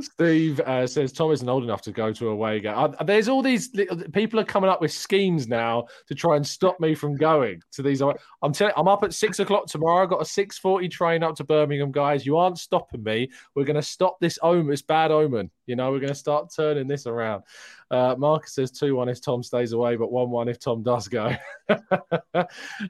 Steve 0.00 0.60
uh, 0.60 0.86
says 0.86 1.12
Tom 1.12 1.32
isn't 1.32 1.48
old 1.48 1.64
enough 1.64 1.82
to 1.82 1.92
go 1.92 2.12
to 2.12 2.28
a 2.28 2.32
away 2.32 2.60
game. 2.60 2.74
Uh, 2.74 2.88
there's 3.04 3.28
all 3.28 3.42
these 3.42 3.70
little, 3.74 3.96
people 4.10 4.40
are 4.40 4.44
coming 4.44 4.70
up 4.70 4.80
with 4.80 4.92
schemes 4.92 5.46
now 5.46 5.86
to 6.08 6.14
try 6.14 6.36
and 6.36 6.46
stop 6.46 6.80
me 6.80 6.94
from 6.94 7.16
going 7.16 7.62
to 7.72 7.82
these. 7.82 8.00
I'm 8.00 8.52
telling, 8.52 8.74
I'm 8.76 8.88
up 8.88 9.04
at 9.04 9.14
six 9.14 9.38
o'clock 9.38 9.66
tomorrow. 9.66 10.02
I've 10.02 10.10
got 10.10 10.22
a 10.22 10.26
six 10.26 10.58
forty 10.58 10.88
train 10.88 11.22
up 11.22 11.36
to 11.36 11.44
Birmingham, 11.44 11.92
guys. 11.92 12.26
You 12.26 12.36
aren't 12.36 12.58
stopping 12.58 13.02
me. 13.02 13.30
We're 13.54 13.64
going 13.64 13.76
to 13.76 13.82
stop 13.82 14.18
this 14.20 14.38
omen, 14.42 14.68
this 14.68 14.82
bad 14.82 15.10
omen. 15.10 15.50
You 15.66 15.76
know, 15.76 15.90
we're 15.92 16.00
going 16.00 16.08
to 16.08 16.14
start 16.14 16.52
turning 16.54 16.88
this 16.88 17.06
around. 17.06 17.44
Uh, 17.90 18.14
Marcus 18.18 18.54
says 18.54 18.70
2 18.70 18.96
1 18.96 19.08
if 19.10 19.20
Tom 19.20 19.42
stays 19.42 19.72
away, 19.72 19.96
but 19.96 20.10
1 20.10 20.30
1 20.30 20.48
if 20.48 20.58
Tom 20.58 20.82
does 20.82 21.08
go. 21.08 21.34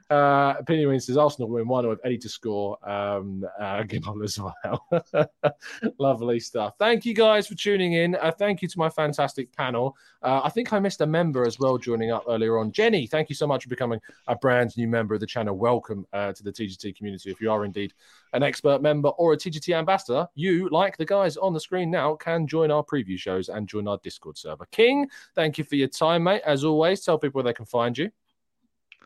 uh, 0.09 0.55
Pinny 0.63 0.99
says 0.99 1.17
Arsenal 1.17 1.49
win 1.49 1.67
1 1.67 1.87
with 1.87 1.99
Eddie 2.03 2.17
to 2.19 2.29
score. 2.29 2.77
Um, 2.89 3.45
uh, 3.59 3.83
as 4.23 4.39
well. 4.39 4.87
Lovely 5.99 6.39
stuff. 6.39 6.75
Thank 6.79 7.05
you 7.05 7.13
guys 7.13 7.47
for 7.47 7.55
tuning 7.55 7.93
in. 7.93 8.15
Uh, 8.15 8.31
thank 8.31 8.61
you 8.61 8.67
to 8.67 8.79
my 8.79 8.89
fantastic 8.89 9.51
panel. 9.55 9.95
Uh, 10.21 10.41
I 10.43 10.49
think 10.49 10.71
I 10.73 10.79
missed 10.79 11.01
a 11.01 11.05
member 11.05 11.45
as 11.45 11.59
well 11.59 11.77
joining 11.77 12.11
up 12.11 12.23
earlier 12.27 12.57
on. 12.57 12.71
Jenny, 12.71 13.07
thank 13.07 13.29
you 13.29 13.35
so 13.35 13.47
much 13.47 13.63
for 13.63 13.69
becoming 13.69 13.99
a 14.27 14.35
brand 14.35 14.75
new 14.77 14.87
member 14.87 15.13
of 15.13 15.19
the 15.19 15.27
channel. 15.27 15.57
Welcome 15.57 16.05
uh, 16.13 16.33
to 16.33 16.43
the 16.43 16.51
TGT 16.51 16.95
community. 16.95 17.31
If 17.31 17.41
you 17.41 17.51
are 17.51 17.65
indeed 17.65 17.93
an 18.33 18.43
expert 18.43 18.81
member 18.81 19.09
or 19.09 19.33
a 19.33 19.37
TGT 19.37 19.75
ambassador, 19.75 20.27
you, 20.35 20.69
like 20.69 20.97
the 20.97 21.05
guys 21.05 21.37
on 21.37 21.53
the 21.53 21.59
screen 21.59 21.91
now, 21.91 22.15
can 22.15 22.47
join 22.47 22.71
our 22.71 22.83
preview 22.83 23.17
shows 23.17 23.49
and 23.49 23.67
join 23.67 23.87
our 23.87 23.99
Discord 24.03 24.37
server. 24.37 24.65
King, 24.71 25.07
thank 25.35 25.57
you 25.57 25.63
for 25.63 25.75
your 25.75 25.87
time, 25.87 26.23
mate. 26.23 26.41
As 26.45 26.63
always, 26.63 27.01
tell 27.01 27.17
people 27.17 27.39
where 27.39 27.51
they 27.51 27.55
can 27.55 27.65
find 27.65 27.97
you. 27.97 28.11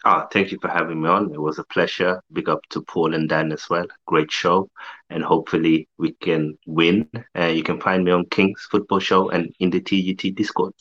Ah, 0.05 0.27
thank 0.31 0.51
you 0.51 0.57
for 0.61 0.69
having 0.69 1.01
me 1.01 1.09
on. 1.09 1.31
It 1.33 1.39
was 1.41 1.59
a 1.59 1.63
pleasure. 1.65 2.21
Big 2.33 2.49
up 2.49 2.61
to 2.69 2.81
Paul 2.81 3.13
and 3.13 3.29
Dan 3.29 3.51
as 3.51 3.69
well. 3.69 3.85
Great 4.07 4.31
show. 4.31 4.69
And 5.09 5.23
hopefully 5.23 5.87
we 5.97 6.13
can 6.13 6.57
win. 6.65 7.07
Uh, 7.37 7.45
you 7.45 7.63
can 7.63 7.79
find 7.79 8.03
me 8.03 8.11
on 8.11 8.25
King's 8.25 8.67
Football 8.71 8.99
Show 8.99 9.29
and 9.29 9.53
in 9.59 9.69
the 9.69 9.81
TGT 9.81 10.31
Discord. 10.31 10.73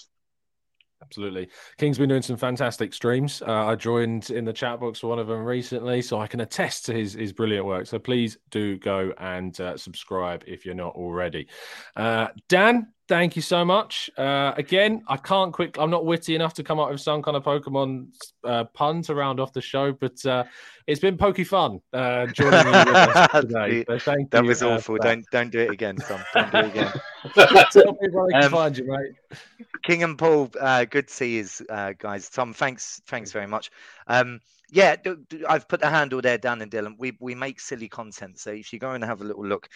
Absolutely. 1.06 1.48
King's 1.78 1.98
been 1.98 2.08
doing 2.08 2.22
some 2.22 2.36
fantastic 2.36 2.92
streams. 2.92 3.42
Uh, 3.46 3.66
I 3.66 3.76
joined 3.76 4.30
in 4.30 4.44
the 4.44 4.52
chat 4.52 4.80
box 4.80 5.00
for 5.00 5.08
one 5.08 5.18
of 5.18 5.28
them 5.28 5.44
recently, 5.44 6.02
so 6.02 6.20
I 6.20 6.26
can 6.26 6.40
attest 6.40 6.84
to 6.86 6.92
his, 6.94 7.12
his 7.14 7.32
brilliant 7.32 7.64
work. 7.64 7.86
So 7.86 7.98
please 7.98 8.38
do 8.50 8.76
go 8.78 9.12
and 9.18 9.58
uh, 9.60 9.76
subscribe 9.76 10.42
if 10.46 10.66
you're 10.66 10.74
not 10.74 10.94
already. 10.96 11.46
Uh, 11.94 12.28
Dan, 12.48 12.88
thank 13.08 13.36
you 13.36 13.42
so 13.42 13.64
much. 13.64 14.10
Uh, 14.18 14.52
again, 14.56 15.02
I 15.08 15.16
can't 15.16 15.52
quick. 15.52 15.76
I'm 15.78 15.90
not 15.90 16.04
witty 16.04 16.34
enough 16.34 16.54
to 16.54 16.64
come 16.64 16.80
up 16.80 16.90
with 16.90 17.00
some 17.00 17.22
kind 17.22 17.36
of 17.36 17.44
Pokemon 17.44 18.08
uh, 18.44 18.64
pun 18.64 19.02
to 19.02 19.14
round 19.14 19.38
off 19.38 19.52
the 19.52 19.60
show, 19.60 19.92
but 19.92 20.24
uh, 20.26 20.44
it's 20.86 21.00
been 21.00 21.16
pokey 21.16 21.44
fun 21.44 21.80
uh, 21.92 22.26
joining 22.26 22.66
you 22.66 22.72
with 22.72 22.94
us 22.96 23.30
today. 23.40 23.84
So 23.88 23.98
thank 23.98 24.30
that 24.30 24.42
you, 24.42 24.48
was 24.48 24.62
uh, 24.62 24.70
awful. 24.70 24.96
Don't 24.98 25.24
don't 25.30 25.50
do 25.50 25.60
it 25.60 25.70
again, 25.70 25.96
Tom. 25.96 26.20
Don't 26.34 26.52
do 26.52 26.58
it 26.58 26.66
again. 26.66 26.92
Tell 27.72 27.94
people 27.94 28.22
where 28.22 28.26
they 28.26 28.32
can 28.32 28.44
Um, 28.44 28.50
find 28.50 28.78
you, 28.78 28.86
mate. 28.86 29.38
King 29.86 30.02
and 30.02 30.18
Paul, 30.18 30.50
uh, 30.60 30.84
good 30.84 31.06
to 31.06 31.14
see 31.14 31.36
you 31.36 31.46
uh, 31.70 31.92
guys. 31.96 32.28
Tom, 32.28 32.52
thanks, 32.52 33.00
thanks 33.06 33.30
very 33.30 33.46
much. 33.46 33.70
Um, 34.08 34.40
yeah, 34.68 34.96
d- 34.96 35.14
d- 35.28 35.44
I've 35.48 35.68
put 35.68 35.80
the 35.80 35.88
handle 35.88 36.20
there, 36.20 36.38
Dan 36.38 36.60
and 36.60 36.72
Dylan. 36.72 36.96
We 36.98 37.16
we 37.20 37.36
make 37.36 37.60
silly 37.60 37.88
content, 37.88 38.40
so 38.40 38.50
if 38.50 38.72
you 38.72 38.80
go 38.80 38.90
and 38.92 39.04
have 39.04 39.20
a 39.20 39.24
little 39.24 39.46
look, 39.46 39.68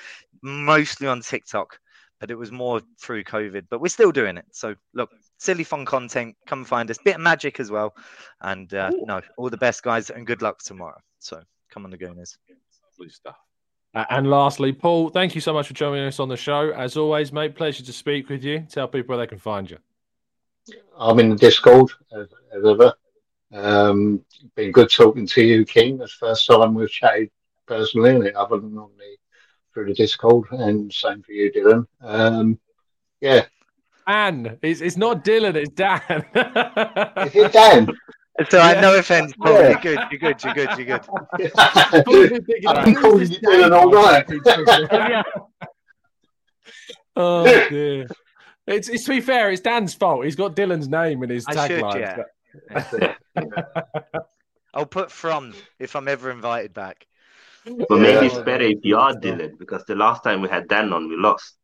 mostly 0.43 1.07
on 1.07 1.21
TikTok, 1.21 1.79
but 2.19 2.33
it 2.33 2.35
was 2.35 2.51
more 2.51 2.81
through 3.01 3.23
COVID. 3.23 3.67
But 3.71 3.81
we're 3.81 3.87
still 3.87 4.11
doing 4.11 4.37
it. 4.37 4.47
So 4.51 4.75
look, 4.95 5.11
silly 5.39 5.63
fun 5.63 5.85
content. 5.85 6.35
Come 6.45 6.65
find 6.65 6.91
us. 6.91 6.99
Bit 6.99 7.15
of 7.15 7.21
magic 7.21 7.61
as 7.61 7.71
well. 7.71 7.95
And 8.41 8.75
uh, 8.75 8.91
no, 9.05 9.21
all 9.37 9.49
the 9.49 9.57
best, 9.57 9.85
guys, 9.85 10.11
and 10.11 10.27
good 10.27 10.43
luck 10.43 10.59
tomorrow. 10.59 10.99
So 11.21 11.41
come 11.71 11.85
on, 11.85 11.93
the 11.93 11.99
Gooners. 11.99 12.37
Lovely 12.99 13.11
stuff. 13.11 13.37
Uh, 13.95 14.07
and 14.11 14.29
lastly, 14.29 14.73
Paul, 14.73 15.11
thank 15.11 15.37
you 15.37 15.41
so 15.41 15.53
much 15.53 15.69
for 15.69 15.75
joining 15.75 16.05
us 16.05 16.19
on 16.19 16.29
the 16.29 16.37
show. 16.37 16.73
As 16.73 16.97
always, 16.97 17.33
mate, 17.33 17.55
pleasure 17.55 17.85
to 17.85 17.93
speak 17.93 18.29
with 18.29 18.43
you. 18.43 18.67
Tell 18.69 18.89
people 18.89 19.15
where 19.17 19.25
they 19.25 19.29
can 19.29 19.39
find 19.39 19.71
you. 19.71 19.79
I'm 20.99 21.19
in 21.19 21.31
the 21.31 21.37
Discord 21.37 21.91
as, 22.13 22.29
as 22.55 22.65
ever. 22.65 22.93
Um, 23.53 24.25
been 24.55 24.73
good 24.73 24.91
talking 24.91 25.27
to 25.27 25.43
you, 25.43 25.65
King. 25.65 26.01
It's 26.01 26.19
the 26.19 26.27
first 26.27 26.47
time 26.47 26.75
we've 26.75 26.91
chatted 26.91 27.31
personally, 27.67 28.33
other 28.35 28.59
than 28.59 28.77
on 28.79 28.91
the 28.99 29.17
through 29.73 29.87
the 29.87 29.95
Discord, 29.95 30.47
and 30.51 30.93
same 30.93 31.23
for 31.23 31.33
you, 31.33 31.53
Dylan. 31.53 31.87
Um, 32.01 32.59
yeah, 33.21 33.45
Dan, 34.07 34.59
it's, 34.63 34.81
it's 34.81 34.97
not 34.97 35.25
Dylan, 35.25 35.55
it's 35.55 35.71
Dan. 35.71 36.01
is 37.27 37.35
it 37.37 37.53
Dan? 37.53 37.89
So 38.49 38.59
I 38.59 38.73
Yeah. 38.73 38.81
no 38.81 38.99
offense, 38.99 39.35
Paul. 39.39 39.53
Yeah. 39.53 39.69
You're 39.69 39.81
good. 39.81 39.99
You're 40.11 40.21
good. 40.21 40.43
You're 40.43 40.55
good. 40.55 40.79
You're 40.79 40.99
good. 40.99 41.53
I've 41.59 42.85
been 42.87 42.95
calling 42.95 43.31
you 43.31 43.39
Dylan 43.39 43.73
all 43.77 43.91
night. 43.91 45.25
oh 47.17 47.69
dear. 47.69 48.07
It's, 48.71 48.89
it's 48.89 49.05
to 49.05 49.11
be 49.11 49.21
fair, 49.21 49.51
it's 49.51 49.61
Dan's 49.61 49.95
fault. 49.95 50.25
He's 50.25 50.37
got 50.37 50.55
Dylan's 50.55 50.89
name 50.89 51.23
in 51.23 51.31
his 51.31 51.45
I 51.47 51.67
should, 51.67 51.83
tagline. 51.83 52.01
yeah. 52.01 52.23
That's 52.69 52.93
it. 52.95 53.17
I'll 54.75 54.87
put 54.87 55.11
from 55.11 55.55
if 55.79 55.97
I'm 55.97 56.09
ever 56.09 56.31
invited 56.31 56.73
back. 56.73 57.07
But 57.65 57.99
maybe 57.99 58.27
it's 58.27 58.39
better 58.39 58.65
if 58.65 58.79
you 58.83 58.97
are 58.97 59.13
Dylan 59.13 59.59
because 59.59 59.85
the 59.85 59.95
last 59.95 60.25
time 60.25 60.41
we 60.41 60.49
had 60.49 60.69
Dan 60.69 60.93
on, 60.93 61.09
we 61.09 61.17
lost. 61.17 61.57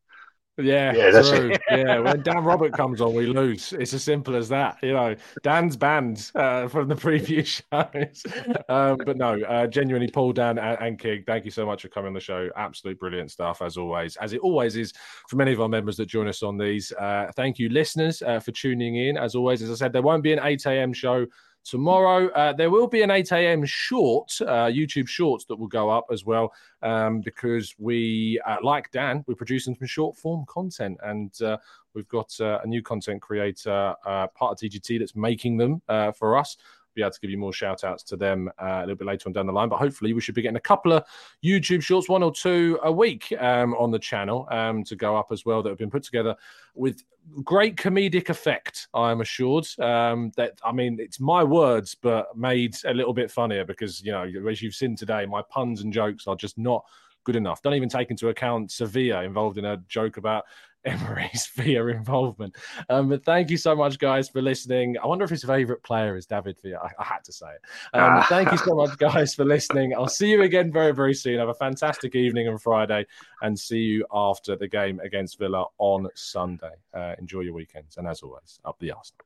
Yeah, 0.58 0.94
Yeah, 0.94 1.10
that's 1.10 1.28
true. 1.30 1.52
yeah, 1.70 1.98
when 1.98 2.22
Dan 2.22 2.42
Robert 2.44 2.72
comes 2.72 3.00
on, 3.00 3.14
we 3.14 3.26
lose. 3.26 3.72
It's 3.74 3.92
as 3.92 4.02
simple 4.02 4.34
as 4.36 4.48
that. 4.48 4.78
You 4.82 4.94
know, 4.94 5.14
Dan's 5.42 5.76
banned 5.76 6.30
uh, 6.34 6.68
from 6.68 6.88
the 6.88 6.96
previous 7.06 7.62
shows. 7.70 8.22
um, 8.68 8.98
but 9.04 9.16
no, 9.16 9.40
uh, 9.42 9.66
genuinely, 9.66 10.08
Paul, 10.10 10.32
Dan, 10.32 10.58
and, 10.58 10.78
and 10.80 10.98
King, 10.98 11.24
thank 11.26 11.44
you 11.44 11.50
so 11.50 11.66
much 11.66 11.82
for 11.82 11.88
coming 11.88 12.08
on 12.08 12.14
the 12.14 12.20
show. 12.20 12.48
Absolute 12.56 12.98
brilliant 12.98 13.30
stuff, 13.30 13.60
as 13.60 13.76
always, 13.76 14.16
as 14.16 14.32
it 14.32 14.40
always 14.40 14.76
is 14.76 14.92
for 15.28 15.36
many 15.36 15.52
of 15.52 15.60
our 15.60 15.68
members 15.68 15.96
that 15.98 16.06
join 16.06 16.26
us 16.28 16.42
on 16.42 16.56
these. 16.56 16.92
Uh, 16.92 17.30
thank 17.36 17.58
you, 17.58 17.68
listeners, 17.68 18.22
uh, 18.22 18.40
for 18.40 18.52
tuning 18.52 18.96
in. 18.96 19.16
As 19.16 19.34
always, 19.34 19.62
as 19.62 19.70
I 19.70 19.74
said, 19.74 19.92
there 19.92 20.02
won't 20.02 20.22
be 20.22 20.32
an 20.32 20.40
8 20.42 20.64
a.m. 20.66 20.92
show 20.92 21.26
tomorrow. 21.66 22.28
Uh, 22.28 22.52
there 22.52 22.70
will 22.70 22.86
be 22.86 23.02
an 23.02 23.10
8 23.10 23.32
a.m. 23.32 23.64
short, 23.64 24.32
uh, 24.42 24.66
YouTube 24.66 25.08
shorts 25.08 25.44
that 25.46 25.56
will 25.56 25.66
go 25.66 25.90
up 25.90 26.06
as 26.10 26.24
well, 26.24 26.52
um, 26.82 27.20
because 27.20 27.74
we, 27.78 28.40
uh, 28.46 28.56
like 28.62 28.90
Dan, 28.92 29.24
we're 29.26 29.34
producing 29.34 29.74
some 29.74 29.86
short 29.86 30.16
form 30.16 30.44
content 30.46 30.96
and 31.02 31.40
uh, 31.42 31.56
we've 31.94 32.08
got 32.08 32.32
uh, 32.40 32.60
a 32.62 32.66
new 32.66 32.82
content 32.82 33.20
creator, 33.20 33.94
uh, 34.06 34.26
part 34.28 34.52
of 34.52 34.58
TGT, 34.58 34.98
that's 34.98 35.16
making 35.16 35.56
them 35.56 35.82
for 36.14 36.36
us. 36.36 36.56
Be 36.96 37.02
able 37.02 37.12
to 37.12 37.20
give 37.20 37.30
you 37.30 37.38
more 37.38 37.52
shout 37.52 37.84
outs 37.84 38.02
to 38.04 38.16
them 38.16 38.50
uh, 38.60 38.78
a 38.78 38.80
little 38.80 38.96
bit 38.96 39.06
later 39.06 39.28
on 39.28 39.34
down 39.34 39.46
the 39.46 39.52
line, 39.52 39.68
but 39.68 39.78
hopefully 39.78 40.14
we 40.14 40.20
should 40.20 40.34
be 40.34 40.42
getting 40.42 40.56
a 40.56 40.60
couple 40.60 40.92
of 40.92 41.04
YouTube 41.44 41.82
shorts, 41.82 42.08
one 42.08 42.22
or 42.22 42.32
two 42.32 42.78
a 42.82 42.90
week 42.90 43.32
um, 43.38 43.74
on 43.74 43.90
the 43.90 43.98
channel 43.98 44.48
um, 44.50 44.82
to 44.84 44.96
go 44.96 45.14
up 45.14 45.28
as 45.30 45.44
well 45.44 45.62
that 45.62 45.68
have 45.68 45.78
been 45.78 45.90
put 45.90 46.02
together 46.02 46.34
with 46.74 47.02
great 47.44 47.76
comedic 47.76 48.30
effect, 48.30 48.88
I 48.94 49.10
am 49.10 49.20
assured. 49.20 49.66
Um, 49.78 50.32
that 50.36 50.58
I 50.64 50.72
mean, 50.72 50.98
it's 51.00 51.20
my 51.20 51.44
words, 51.44 51.94
but 51.94 52.36
made 52.36 52.76
a 52.84 52.94
little 52.94 53.12
bit 53.12 53.30
funnier 53.30 53.64
because 53.64 54.02
you 54.02 54.12
know, 54.12 54.24
as 54.48 54.62
you've 54.62 54.74
seen 54.74 54.96
today, 54.96 55.26
my 55.26 55.42
puns 55.50 55.82
and 55.82 55.92
jokes 55.92 56.26
are 56.26 56.36
just 56.36 56.56
not 56.58 56.84
good 57.26 57.36
enough. 57.36 57.60
Don't 57.60 57.74
even 57.74 57.88
take 57.88 58.10
into 58.10 58.28
account 58.28 58.70
Sevilla 58.70 59.24
involved 59.24 59.58
in 59.58 59.64
a 59.66 59.76
joke 59.88 60.16
about 60.16 60.44
Emery's 60.86 61.48
Villa 61.56 61.88
involvement. 61.88 62.54
Um, 62.88 63.08
but 63.08 63.24
thank 63.24 63.50
you 63.50 63.56
so 63.56 63.74
much, 63.74 63.98
guys, 63.98 64.28
for 64.28 64.40
listening. 64.40 64.96
I 65.02 65.06
wonder 65.08 65.24
if 65.24 65.30
his 65.30 65.42
favourite 65.42 65.82
player 65.82 66.16
is 66.16 66.26
David 66.26 66.56
Villa. 66.62 66.78
I, 66.80 67.02
I 67.02 67.04
had 67.04 67.24
to 67.24 67.32
say 67.32 67.46
it. 67.48 67.98
Um, 67.98 68.22
thank 68.28 68.52
you 68.52 68.58
so 68.58 68.76
much, 68.76 68.96
guys, 68.96 69.34
for 69.34 69.44
listening. 69.44 69.94
I'll 69.96 70.06
see 70.06 70.30
you 70.30 70.42
again 70.42 70.72
very, 70.72 70.94
very 70.94 71.12
soon. 71.12 71.40
Have 71.40 71.48
a 71.48 71.54
fantastic 71.54 72.14
evening 72.14 72.46
on 72.46 72.56
Friday 72.58 73.04
and 73.42 73.58
see 73.58 73.80
you 73.80 74.06
after 74.12 74.54
the 74.54 74.68
game 74.68 75.00
against 75.00 75.40
Villa 75.40 75.64
on 75.78 76.06
Sunday. 76.14 76.74
Uh, 76.94 77.16
enjoy 77.18 77.40
your 77.40 77.54
weekends. 77.54 77.96
And 77.96 78.06
as 78.06 78.22
always, 78.22 78.60
up 78.64 78.78
the 78.78 78.92
Arsenal. 78.92 79.25